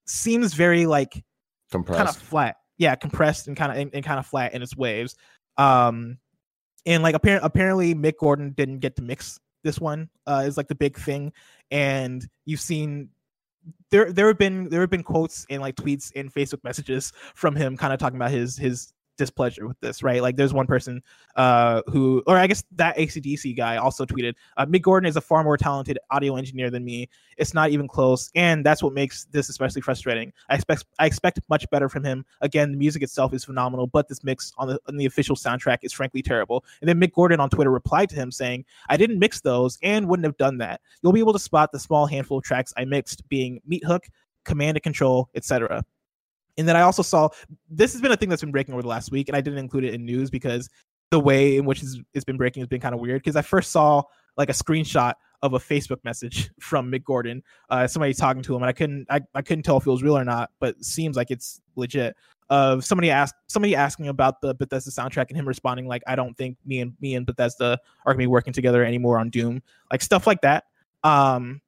seems 0.09 0.53
very 0.53 0.85
like 0.85 1.23
Compressed. 1.71 1.97
kind 1.97 2.09
of 2.09 2.15
flat. 2.17 2.55
Yeah, 2.77 2.95
compressed 2.95 3.47
and 3.47 3.55
kind 3.55 3.71
of 3.71 3.77
and, 3.77 3.91
and 3.93 4.03
kind 4.03 4.19
of 4.19 4.25
flat 4.25 4.53
in 4.53 4.61
its 4.61 4.75
waves. 4.75 5.15
Um, 5.57 6.17
and 6.85 7.03
like 7.03 7.15
apparently, 7.15 7.45
apparently 7.45 7.95
Mick 7.95 8.17
Gordon 8.19 8.51
didn't 8.51 8.79
get 8.79 8.95
to 8.95 9.01
mix 9.01 9.39
this 9.63 9.79
one. 9.79 10.09
Uh, 10.25 10.43
is 10.45 10.57
like 10.57 10.67
the 10.67 10.75
big 10.75 10.97
thing, 10.97 11.33
and 11.71 12.27
you've 12.45 12.61
seen 12.61 13.09
there 13.91 14.11
there 14.11 14.27
have 14.27 14.37
been 14.37 14.69
there 14.69 14.81
have 14.81 14.89
been 14.89 15.03
quotes 15.03 15.45
and 15.49 15.61
like 15.61 15.75
tweets 15.75 16.11
and 16.15 16.33
Facebook 16.33 16.63
messages 16.63 17.11
from 17.35 17.55
him, 17.55 17.75
kind 17.77 17.93
of 17.93 17.99
talking 17.99 18.17
about 18.17 18.31
his 18.31 18.57
his 18.57 18.93
displeasure 19.19 19.67
with 19.67 19.79
this, 19.81 20.01
right? 20.01 20.21
Like 20.21 20.35
there's 20.35 20.53
one 20.53 20.65
person 20.65 21.03
uh 21.35 21.83
who 21.87 22.23
or 22.25 22.37
I 22.37 22.47
guess 22.47 22.63
that 22.75 22.97
ACDC 22.97 23.55
guy 23.55 23.77
also 23.77 24.05
tweeted, 24.05 24.33
uh, 24.57 24.65
Mick 24.65 24.81
Gordon 24.81 25.07
is 25.07 25.15
a 25.15 25.21
far 25.21 25.43
more 25.43 25.57
talented 25.57 25.99
audio 26.09 26.35
engineer 26.37 26.71
than 26.71 26.83
me. 26.83 27.07
It's 27.37 27.53
not 27.53 27.69
even 27.69 27.87
close, 27.87 28.31
and 28.33 28.65
that's 28.65 28.81
what 28.81 28.93
makes 28.93 29.25
this 29.25 29.49
especially 29.49 29.81
frustrating. 29.81 30.33
I 30.49 30.55
expect 30.55 30.85
I 30.97 31.05
expect 31.05 31.39
much 31.49 31.69
better 31.69 31.87
from 31.87 32.03
him. 32.03 32.25
Again, 32.41 32.71
the 32.71 32.77
music 32.77 33.03
itself 33.03 33.33
is 33.33 33.45
phenomenal, 33.45 33.85
but 33.85 34.07
this 34.07 34.23
mix 34.23 34.51
on 34.57 34.67
the 34.69 34.79
on 34.87 34.97
the 34.97 35.05
official 35.05 35.35
soundtrack 35.35 35.79
is 35.83 35.93
frankly 35.93 36.21
terrible. 36.21 36.65
And 36.81 36.89
then 36.89 36.99
Mick 36.99 37.13
Gordon 37.13 37.39
on 37.39 37.49
Twitter 37.49 37.71
replied 37.71 38.09
to 38.09 38.15
him 38.15 38.31
saying, 38.31 38.65
"I 38.89 38.97
didn't 38.97 39.19
mix 39.19 39.41
those 39.41 39.77
and 39.83 40.07
wouldn't 40.07 40.25
have 40.25 40.37
done 40.37 40.57
that. 40.59 40.81
You'll 41.01 41.13
be 41.13 41.19
able 41.19 41.33
to 41.33 41.39
spot 41.39 41.71
the 41.71 41.79
small 41.79 42.07
handful 42.07 42.39
of 42.39 42.43
tracks 42.43 42.73
I 42.77 42.85
mixed, 42.85 43.27
being 43.29 43.61
Meat 43.67 43.83
Hook, 43.85 44.07
Command 44.45 44.77
and 44.77 44.83
Control, 44.83 45.29
etc." 45.35 45.85
And 46.57 46.67
then 46.67 46.75
I 46.75 46.81
also 46.81 47.01
saw 47.01 47.29
this 47.69 47.93
has 47.93 48.01
been 48.01 48.11
a 48.11 48.17
thing 48.17 48.29
that's 48.29 48.41
been 48.41 48.51
breaking 48.51 48.73
over 48.73 48.81
the 48.81 48.87
last 48.87 49.11
week, 49.11 49.29
and 49.29 49.35
I 49.35 49.41
didn't 49.41 49.59
include 49.59 49.85
it 49.85 49.93
in 49.93 50.05
news 50.05 50.29
because 50.29 50.69
the 51.11 51.19
way 51.19 51.57
in 51.57 51.65
which 51.65 51.83
it's, 52.13 52.25
been 52.25 52.37
breaking 52.37 52.61
has 52.61 52.67
been 52.67 52.81
kind 52.81 52.93
of 52.93 53.01
weird. 53.01 53.21
Because 53.21 53.35
I 53.35 53.41
first 53.41 53.71
saw 53.71 54.03
like 54.37 54.49
a 54.49 54.53
screenshot 54.53 55.13
of 55.41 55.53
a 55.53 55.59
Facebook 55.59 56.03
message 56.03 56.51
from 56.59 56.91
Mick 56.91 57.03
Gordon, 57.03 57.43
uh, 57.69 57.87
somebody 57.87 58.13
talking 58.13 58.41
to 58.43 58.55
him, 58.55 58.61
and 58.61 58.69
I 58.69 58.73
couldn't 58.73 59.07
I, 59.09 59.21
I 59.33 59.41
couldn't 59.41 59.63
tell 59.63 59.77
if 59.77 59.85
it 59.85 59.89
was 59.89 60.03
real 60.03 60.17
or 60.17 60.25
not, 60.25 60.51
but 60.59 60.83
seems 60.83 61.15
like 61.15 61.31
it's 61.31 61.61
legit. 61.75 62.15
Of 62.51 62.83
somebody 62.83 63.11
asked 63.11 63.35
somebody 63.45 63.75
asking 63.75 64.07
about 64.07 64.41
the 64.41 64.55
Bethesda 64.55 64.89
soundtrack 64.89 65.27
and 65.29 65.37
him 65.37 65.47
responding 65.47 65.87
like, 65.87 66.01
"I 66.07 66.15
don't 66.15 66.35
think 66.35 66.57
me 66.65 66.79
and 66.79 66.93
me 66.99 67.13
and 67.13 67.23
Bethesda 67.23 67.77
are 68.05 68.13
gonna 68.13 68.17
be 68.17 68.25
working 68.25 68.53
together 68.53 68.83
anymore 68.83 69.19
on 69.19 69.29
Doom," 69.29 69.61
like 69.91 70.01
stuff 70.01 70.25
like 70.25 70.41
that. 70.41 70.63
Um, 71.03 71.61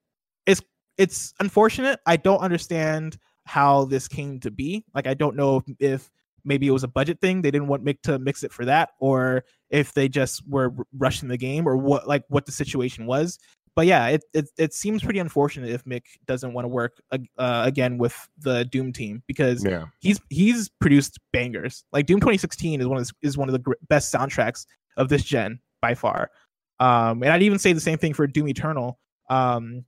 it's 0.48 0.60
it's 0.98 1.36
unfortunate. 1.40 2.00
I 2.08 2.18
don't 2.18 2.40
understand 2.40 3.20
how 3.52 3.84
this 3.84 4.08
came 4.08 4.40
to 4.40 4.50
be. 4.50 4.86
Like, 4.96 5.08
I 5.08 5.14
don't 5.14 5.36
know 5.36 5.58
if, 5.58 5.76
if 5.78 6.12
maybe 6.46 6.68
it 6.68 6.72
was 6.72 6.86
a 6.86 6.88
budget 6.88 7.20
thing. 7.20 7.42
They 7.42 7.52
didn't 7.52 7.68
want 7.68 7.84
Mick 7.84 8.02
to 8.04 8.18
mix 8.18 8.44
it 8.44 8.54
for 8.54 8.64
that, 8.64 8.92
or 9.02 9.44
if 9.70 9.94
they 9.94 10.08
just 10.08 10.48
were 10.48 10.74
rushing 10.98 11.28
the 11.28 11.36
game, 11.36 11.68
or 11.68 11.76
what 11.76 12.08
like 12.08 12.24
what 12.30 12.46
the 12.46 12.54
situation 12.54 13.06
was. 13.06 13.38
But 13.76 13.88
yeah, 13.88 14.08
it 14.08 14.24
it, 14.34 14.50
it 14.58 14.74
seems 14.74 15.04
pretty 15.04 15.20
unfortunate 15.20 15.70
if 15.70 15.84
Mick 15.84 16.04
doesn't 16.28 16.54
want 16.54 16.64
to 16.64 16.70
work 16.70 17.02
uh, 17.12 17.18
again 17.66 17.98
with 17.98 18.16
the 18.40 18.64
Doom 18.64 18.94
team 18.94 19.22
because 19.28 19.66
yeah. 19.66 19.84
he's 20.00 20.22
he's 20.30 20.70
produced 20.80 21.20
bangers. 21.34 21.84
Like 21.92 22.06
Doom 22.06 22.22
2016 22.22 22.80
is 22.80 22.88
one 22.88 23.00
of 23.00 23.06
the, 23.06 23.14
is 23.22 23.38
one 23.38 23.50
of 23.50 23.54
the 23.54 23.76
best 23.90 24.14
soundtracks 24.14 24.66
of 24.96 25.10
this 25.10 25.24
gen 25.24 25.60
by 25.82 25.94
far. 25.94 26.32
Um, 26.80 27.22
and 27.22 27.34
I'd 27.34 27.44
even 27.44 27.60
say 27.60 27.74
the 27.74 27.82
same 27.82 27.98
thing 27.98 28.14
for 28.14 28.26
Doom 28.28 28.48
Eternal. 28.48 28.98
Um, 29.30 29.84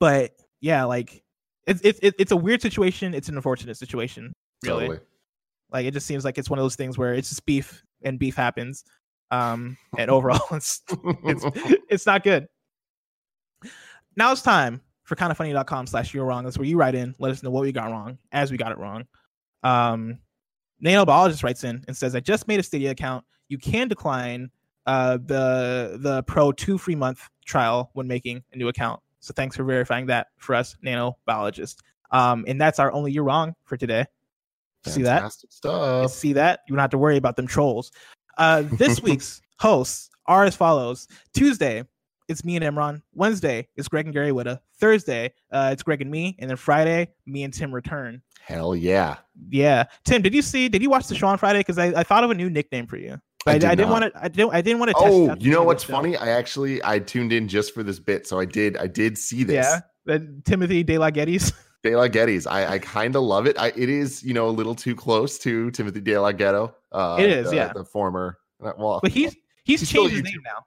but 0.00 0.32
yeah, 0.60 0.82
like 0.84 1.22
it's 1.68 1.80
it's 1.84 1.98
it, 2.02 2.14
it's 2.18 2.32
a 2.32 2.36
weird 2.36 2.62
situation. 2.62 3.14
It's 3.14 3.28
an 3.28 3.36
unfortunate 3.36 3.76
situation. 3.76 4.32
Really, 4.64 4.86
Totally. 4.86 5.00
like 5.70 5.86
it 5.86 5.92
just 5.92 6.06
seems 6.06 6.24
like 6.24 6.38
it's 6.38 6.50
one 6.50 6.58
of 6.58 6.64
those 6.64 6.76
things 6.76 6.98
where 6.98 7.14
it's 7.14 7.28
just 7.28 7.44
beef 7.46 7.82
and 8.02 8.18
beef 8.18 8.34
happens. 8.34 8.84
Um, 9.30 9.76
and 9.98 10.10
overall, 10.10 10.40
it's 10.52 10.82
it's 11.24 11.44
it's 11.90 12.06
not 12.06 12.24
good. 12.24 12.48
Now 14.16 14.32
it's 14.32 14.42
time 14.42 14.80
for 15.04 15.14
kindoffunny.com 15.14 15.86
slash 15.86 16.12
you're 16.12 16.24
wrong. 16.24 16.44
That's 16.44 16.58
where 16.58 16.66
you 16.66 16.76
write 16.76 16.94
in, 16.94 17.14
let 17.18 17.30
us 17.32 17.42
know 17.42 17.50
what 17.50 17.62
we 17.62 17.72
got 17.72 17.90
wrong 17.90 18.18
as 18.32 18.50
we 18.50 18.56
got 18.56 18.72
it 18.72 18.78
wrong. 18.78 19.04
Um 19.62 20.18
nanobiologist 20.84 21.42
writes 21.42 21.64
in 21.64 21.84
and 21.86 21.96
says, 21.96 22.14
I 22.14 22.20
just 22.20 22.48
made 22.48 22.60
a 22.60 22.62
Stadia 22.62 22.90
account. 22.90 23.24
You 23.48 23.58
can 23.58 23.88
decline 23.88 24.50
uh 24.86 25.18
the 25.18 25.98
the 26.00 26.22
pro 26.24 26.52
two 26.52 26.78
free 26.78 26.94
month 26.94 27.28
trial 27.44 27.90
when 27.92 28.06
making 28.06 28.42
a 28.52 28.56
new 28.56 28.68
account. 28.68 29.00
So 29.20 29.32
thanks 29.34 29.56
for 29.56 29.64
verifying 29.64 30.06
that 30.06 30.28
for 30.36 30.54
us, 30.54 30.76
nanobiologist. 30.84 31.76
Um, 32.10 32.44
and 32.48 32.60
that's 32.60 32.78
our 32.78 32.92
only 32.92 33.12
you're 33.12 33.24
wrong 33.24 33.54
for 33.64 33.76
today. 33.76 34.06
See 34.86 35.02
that? 35.02 35.32
Stuff. 35.32 36.12
see 36.12 36.32
that 36.34 36.60
you 36.66 36.74
don't 36.74 36.80
have 36.80 36.90
to 36.90 36.98
worry 36.98 37.16
about 37.16 37.36
them 37.36 37.46
trolls 37.46 37.90
uh 38.38 38.62
this 38.62 39.02
week's 39.02 39.42
hosts 39.58 40.08
are 40.26 40.44
as 40.44 40.54
follows 40.56 41.08
tuesday 41.34 41.82
it's 42.28 42.44
me 42.44 42.56
and 42.56 42.64
Imran. 42.64 43.00
Wednesday, 43.14 43.66
it's 43.76 43.88
Greg 43.88 44.04
and 44.04 44.12
Gary 44.12 44.30
Whitta. 44.30 44.60
Thursday, 44.78 45.32
uh, 45.50 45.70
it's 45.72 45.82
Greg 45.82 46.02
and 46.02 46.10
me. 46.10 46.36
And 46.38 46.50
then 46.50 46.58
Friday, 46.58 47.08
me 47.26 47.42
and 47.42 47.52
Tim 47.52 47.74
return. 47.74 48.22
Hell 48.42 48.76
yeah. 48.76 49.16
Yeah. 49.48 49.84
Tim, 50.04 50.20
did 50.20 50.34
you 50.34 50.42
see, 50.42 50.68
did 50.68 50.82
you 50.82 50.90
watch 50.90 51.06
the 51.06 51.14
show 51.14 51.26
on 51.26 51.38
Friday? 51.38 51.60
Because 51.60 51.78
I, 51.78 51.86
I 51.86 52.02
thought 52.02 52.24
of 52.24 52.30
a 52.30 52.34
new 52.34 52.50
nickname 52.50 52.86
for 52.86 52.98
you. 52.98 53.18
I, 53.46 53.52
I, 53.52 53.58
did 53.58 53.68
didn't 53.76 53.90
want 53.90 54.12
to. 54.12 54.20
I 54.24 54.28
didn't. 54.28 54.52
I 54.54 54.60
didn't 54.60 54.78
want 54.80 54.90
to. 54.90 54.96
Oh, 54.98 55.34
you 55.38 55.50
know 55.50 55.62
what's 55.64 55.84
funny? 55.84 56.16
I 56.16 56.28
actually 56.28 56.82
I 56.84 56.98
tuned 56.98 57.32
in 57.32 57.48
just 57.48 57.72
for 57.72 57.82
this 57.82 57.98
bit, 57.98 58.26
so 58.26 58.38
I 58.38 58.44
did 58.44 58.76
I 58.76 58.86
did 58.88 59.16
see 59.16 59.44
this. 59.44 59.54
Yeah, 59.54 59.80
that 60.06 60.44
Timothy 60.44 60.82
De 60.82 60.98
La 60.98 61.10
Gettys. 61.10 61.52
De 61.84 61.94
La 61.94 62.08
Gettys. 62.08 62.46
I, 62.50 62.66
I 62.74 62.78
kind 62.80 63.14
of 63.14 63.22
love 63.22 63.46
it. 63.46 63.56
I, 63.58 63.68
it 63.68 63.88
is, 63.88 64.22
you 64.24 64.34
know, 64.34 64.48
a 64.48 64.50
little 64.50 64.74
too 64.74 64.96
close 64.96 65.38
to 65.38 65.70
Timothy 65.70 66.00
De 66.00 66.18
La 66.18 66.32
Ghetto. 66.32 66.74
Uh, 66.90 67.16
It 67.20 67.30
is, 67.30 67.50
the, 67.50 67.56
yeah. 67.56 67.72
the 67.72 67.84
former. 67.84 68.36
uh, 68.62 68.72
Well, 68.76 68.98
But 69.00 69.12
he's 69.12 69.36
he's, 69.64 69.80
He's 69.82 69.88
changed 69.88 70.14
his 70.14 70.22
name 70.24 70.40
now. 70.44 70.64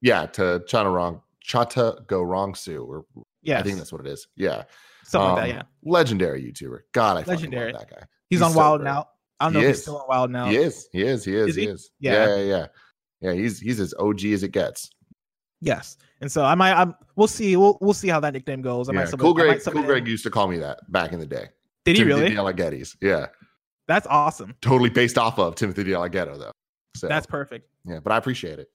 yeah, 0.00 0.24
to 0.26 0.62
Chana 0.66 0.90
Wrong, 0.92 1.20
Chata 1.46 2.06
Go 2.06 2.22
Wrong 2.22 2.54
Sue, 2.54 2.82
or 2.82 3.04
Yeah, 3.42 3.58
I 3.58 3.62
think 3.62 3.76
that's 3.76 3.92
what 3.92 4.00
it 4.00 4.06
is. 4.10 4.26
Yeah, 4.36 4.62
something 5.04 5.34
like 5.34 5.50
that. 5.50 5.50
Um, 5.50 5.56
yeah, 5.84 5.90
legendary 5.92 6.42
YouTuber. 6.42 6.78
God, 6.92 7.18
I 7.18 7.22
Legendary. 7.30 7.72
love 7.74 7.82
that 7.82 7.90
guy. 7.90 8.06
he's, 8.30 8.38
he's 8.38 8.42
on 8.42 8.52
so 8.52 8.58
Wild 8.58 8.80
great. 8.80 8.90
now. 8.90 9.08
I 9.40 9.46
don't 9.46 9.54
He 9.54 9.58
know 9.60 9.64
if 9.68 9.74
he's 9.74 9.82
still 9.82 9.98
on 9.98 10.04
Wild 10.08 10.30
now. 10.30 10.48
He 10.48 10.56
is. 10.56 10.88
He 10.92 11.02
is. 11.02 11.24
He 11.24 11.34
is. 11.36 11.48
Is 11.50 11.56
he 11.56 11.62
he? 11.62 11.68
is. 11.68 11.90
Yeah. 11.98 12.12
Yeah. 12.12 12.36
yeah, 12.36 12.44
yeah, 12.44 12.66
yeah. 13.20 13.32
He's 13.32 13.58
he's 13.60 13.80
as 13.80 13.94
OG 13.98 14.24
as 14.26 14.42
it 14.42 14.52
gets. 14.52 14.90
Yes, 15.60 15.96
and 16.20 16.30
so 16.30 16.44
I 16.44 16.54
might. 16.54 16.72
I'm, 16.74 16.94
we'll 17.16 17.26
see. 17.28 17.56
We'll 17.56 17.78
we'll 17.80 17.94
see 17.94 18.08
how 18.08 18.20
that 18.20 18.32
nickname 18.34 18.62
goes. 18.62 18.88
I 18.88 18.92
Yeah. 18.92 19.00
might 19.00 19.08
sub 19.08 19.20
Cool 19.20 19.34
Greg. 19.34 19.60
Cool 19.64 19.82
Greg 19.82 20.06
used 20.06 20.24
to 20.24 20.30
call 20.30 20.46
me 20.48 20.58
that 20.58 20.80
back 20.92 21.12
in 21.12 21.20
the 21.20 21.26
day. 21.26 21.48
Did 21.84 21.96
he 21.96 22.04
Timothy 22.04 22.22
really? 22.22 22.34
De 22.34 22.42
La 22.42 22.86
Yeah, 23.00 23.26
That's 23.88 24.06
awesome. 24.06 24.54
totally 24.62 24.90
based 24.90 25.18
off 25.18 25.38
of 25.38 25.54
Timothy 25.54 25.84
De 25.84 25.98
La 25.98 26.08
Ghetto, 26.08 26.36
though. 26.38 26.52
So 26.96 27.08
That's 27.08 27.26
perfect. 27.26 27.68
yeah, 27.84 28.00
but 28.00 28.12
I 28.12 28.16
appreciate 28.16 28.58
it. 28.58 28.68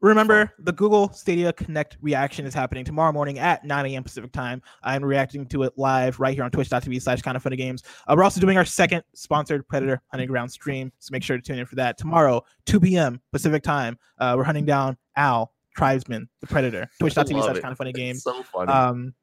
Remember, 0.00 0.52
the 0.58 0.72
Google 0.72 1.10
Stadia 1.14 1.50
Connect 1.54 1.96
reaction 2.02 2.44
is 2.44 2.52
happening 2.52 2.84
tomorrow 2.84 3.10
morning 3.10 3.38
at 3.38 3.64
9 3.64 3.86
a.m. 3.86 4.02
Pacific 4.02 4.32
time. 4.32 4.60
I'm 4.82 5.02
reacting 5.02 5.46
to 5.46 5.62
it 5.62 5.72
live 5.76 6.20
right 6.20 6.34
here 6.34 6.44
on 6.44 6.50
twitch.tv 6.50 7.00
slash 7.00 7.22
kind 7.22 7.36
of 7.38 7.42
funny 7.42 7.56
games. 7.56 7.82
Uh, 8.06 8.14
we're 8.14 8.24
also 8.24 8.38
doing 8.38 8.58
our 8.58 8.66
second 8.66 9.02
sponsored 9.14 9.66
Predator 9.66 10.02
Hunting 10.08 10.28
Ground 10.28 10.52
stream, 10.52 10.92
so 10.98 11.10
make 11.10 11.22
sure 11.22 11.38
to 11.38 11.42
tune 11.42 11.58
in 11.58 11.64
for 11.64 11.76
that. 11.76 11.96
Tomorrow, 11.96 12.42
2 12.66 12.80
p.m. 12.80 13.18
Pacific 13.32 13.62
time, 13.62 13.98
uh, 14.18 14.34
we're 14.36 14.44
hunting 14.44 14.66
down 14.66 14.98
Al, 15.16 15.52
Tribesman, 15.74 16.28
the 16.40 16.48
Predator. 16.48 16.86
twitch.tv 17.00 17.42
slash 17.42 17.60
kind 17.60 17.72
of 17.72 17.78
funny 17.78 17.92
games. 17.92 18.22
so 18.24 18.42
funny. 18.42 18.70
Um, 18.70 19.14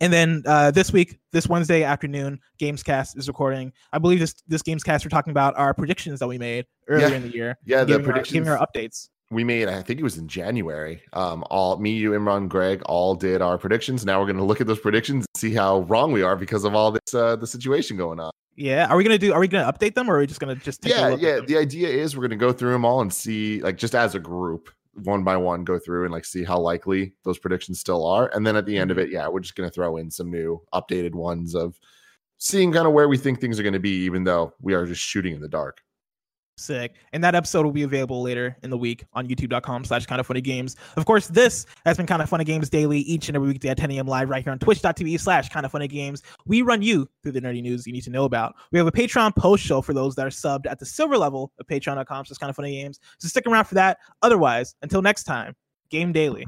and 0.00 0.12
then 0.12 0.42
uh, 0.46 0.72
this 0.72 0.92
week, 0.92 1.18
this 1.30 1.46
Wednesday 1.48 1.84
afternoon, 1.84 2.40
Gamescast 2.60 3.16
is 3.16 3.28
recording. 3.28 3.72
I 3.92 3.98
believe 3.98 4.18
this 4.18 4.34
this 4.48 4.62
Gamescast 4.62 5.04
we're 5.04 5.10
talking 5.10 5.30
about 5.32 5.56
our 5.56 5.74
predictions 5.74 6.18
that 6.20 6.26
we 6.28 6.38
made 6.38 6.66
earlier 6.88 7.08
Yeah. 7.08 7.14
in 7.16 7.22
the 7.22 7.28
year. 7.34 7.58
yeah, 7.64 7.80
the 7.80 7.86
giving 7.86 8.06
our, 8.06 8.12
predictions 8.12 8.32
giving 8.32 8.48
our 8.48 8.58
updates. 8.66 9.10
We 9.30 9.44
made. 9.44 9.68
I 9.68 9.82
think 9.82 10.00
it 10.00 10.02
was 10.02 10.16
in 10.18 10.26
January. 10.28 11.02
Um, 11.12 11.44
all 11.50 11.76
me, 11.78 11.92
you, 11.92 12.12
Imran, 12.12 12.48
Greg, 12.48 12.82
all 12.86 13.14
did 13.14 13.42
our 13.42 13.58
predictions. 13.58 14.04
Now 14.04 14.20
we're 14.20 14.26
going 14.26 14.38
to 14.38 14.44
look 14.44 14.60
at 14.60 14.66
those 14.66 14.80
predictions 14.80 15.26
and 15.26 15.36
see 15.36 15.52
how 15.52 15.80
wrong 15.80 16.12
we 16.12 16.22
are 16.22 16.36
because 16.36 16.64
of 16.64 16.74
all 16.74 16.90
this 16.90 17.14
uh, 17.14 17.36
the 17.36 17.46
situation 17.46 17.96
going 17.96 18.20
on. 18.20 18.30
Yeah, 18.56 18.86
are 18.86 18.96
we 18.96 19.04
gonna 19.04 19.18
do? 19.18 19.32
Are 19.32 19.38
we 19.38 19.46
gonna 19.46 19.72
update 19.72 19.94
them, 19.94 20.10
or 20.10 20.16
are 20.16 20.18
we 20.18 20.26
just 20.26 20.40
gonna 20.40 20.56
just 20.56 20.82
take 20.82 20.92
a 20.92 20.96
yeah 20.96 21.16
yeah 21.16 21.40
the 21.46 21.56
idea 21.56 21.88
is 21.88 22.16
we're 22.16 22.22
going 22.22 22.30
to 22.30 22.36
go 22.36 22.52
through 22.52 22.72
them 22.72 22.84
all 22.84 23.00
and 23.02 23.12
see 23.14 23.60
like 23.62 23.76
just 23.76 23.94
as 23.94 24.16
a 24.16 24.18
group 24.18 24.70
one 25.04 25.22
by 25.22 25.36
one 25.36 25.62
go 25.62 25.78
through 25.78 26.02
and 26.06 26.12
like 26.12 26.24
see 26.24 26.42
how 26.42 26.58
likely 26.58 27.12
those 27.24 27.38
predictions 27.38 27.78
still 27.78 28.04
are 28.04 28.32
and 28.34 28.44
then 28.44 28.56
at 28.56 28.66
the 28.66 28.76
end 28.76 28.90
Mm-hmm. 28.90 28.98
of 28.98 29.06
it 29.06 29.12
yeah 29.12 29.28
we're 29.28 29.38
just 29.38 29.54
going 29.54 29.68
to 29.68 29.72
throw 29.72 29.96
in 29.96 30.10
some 30.10 30.28
new 30.28 30.60
updated 30.74 31.14
ones 31.14 31.54
of 31.54 31.78
seeing 32.38 32.72
kind 32.72 32.84
of 32.84 32.92
where 32.92 33.08
we 33.08 33.16
think 33.16 33.40
things 33.40 33.60
are 33.60 33.62
going 33.62 33.74
to 33.74 33.78
be 33.78 34.02
even 34.04 34.24
though 34.24 34.52
we 34.60 34.74
are 34.74 34.86
just 34.86 35.00
shooting 35.00 35.34
in 35.36 35.40
the 35.40 35.46
dark 35.48 35.80
Sick. 36.58 36.94
And 37.12 37.22
that 37.24 37.34
episode 37.34 37.64
will 37.64 37.72
be 37.72 37.82
available 37.82 38.22
later 38.22 38.56
in 38.62 38.70
the 38.70 38.76
week 38.76 39.04
on 39.14 39.28
youtube.com 39.28 39.84
slash 39.84 40.06
kind 40.06 40.20
of 40.20 40.26
funny 40.26 40.40
games. 40.40 40.76
Of 40.96 41.06
course, 41.06 41.28
this 41.28 41.66
has 41.84 41.96
been 41.96 42.06
kind 42.06 42.22
of 42.22 42.28
funny 42.28 42.44
games 42.44 42.68
daily 42.68 43.00
each 43.00 43.28
and 43.28 43.36
every 43.36 43.48
weekday 43.48 43.68
at 43.68 43.78
10 43.78 43.90
a.m. 43.92 44.06
live 44.06 44.28
right 44.28 44.42
here 44.42 44.52
on 44.52 44.58
twitch.tv 44.58 45.20
slash 45.20 45.48
kind 45.48 45.64
of 45.64 45.72
funny 45.72 45.88
games. 45.88 46.22
We 46.46 46.62
run 46.62 46.82
you 46.82 47.08
through 47.22 47.32
the 47.32 47.40
nerdy 47.40 47.62
news 47.62 47.86
you 47.86 47.92
need 47.92 48.04
to 48.04 48.10
know 48.10 48.24
about. 48.24 48.54
We 48.72 48.78
have 48.78 48.86
a 48.86 48.92
Patreon 48.92 49.36
post 49.36 49.64
show 49.64 49.80
for 49.80 49.92
those 49.92 50.14
that 50.16 50.26
are 50.26 50.30
subbed 50.30 50.66
at 50.66 50.78
the 50.78 50.86
silver 50.86 51.16
level 51.16 51.52
of 51.58 51.66
patreon.com 51.66 52.24
slash 52.24 52.38
kind 52.38 52.50
of 52.50 52.56
funny 52.56 52.72
games. 52.72 53.00
So 53.18 53.28
stick 53.28 53.46
around 53.46 53.64
for 53.64 53.74
that. 53.76 53.98
Otherwise, 54.22 54.74
until 54.82 55.02
next 55.02 55.24
time, 55.24 55.54
game 55.90 56.12
daily. 56.12 56.46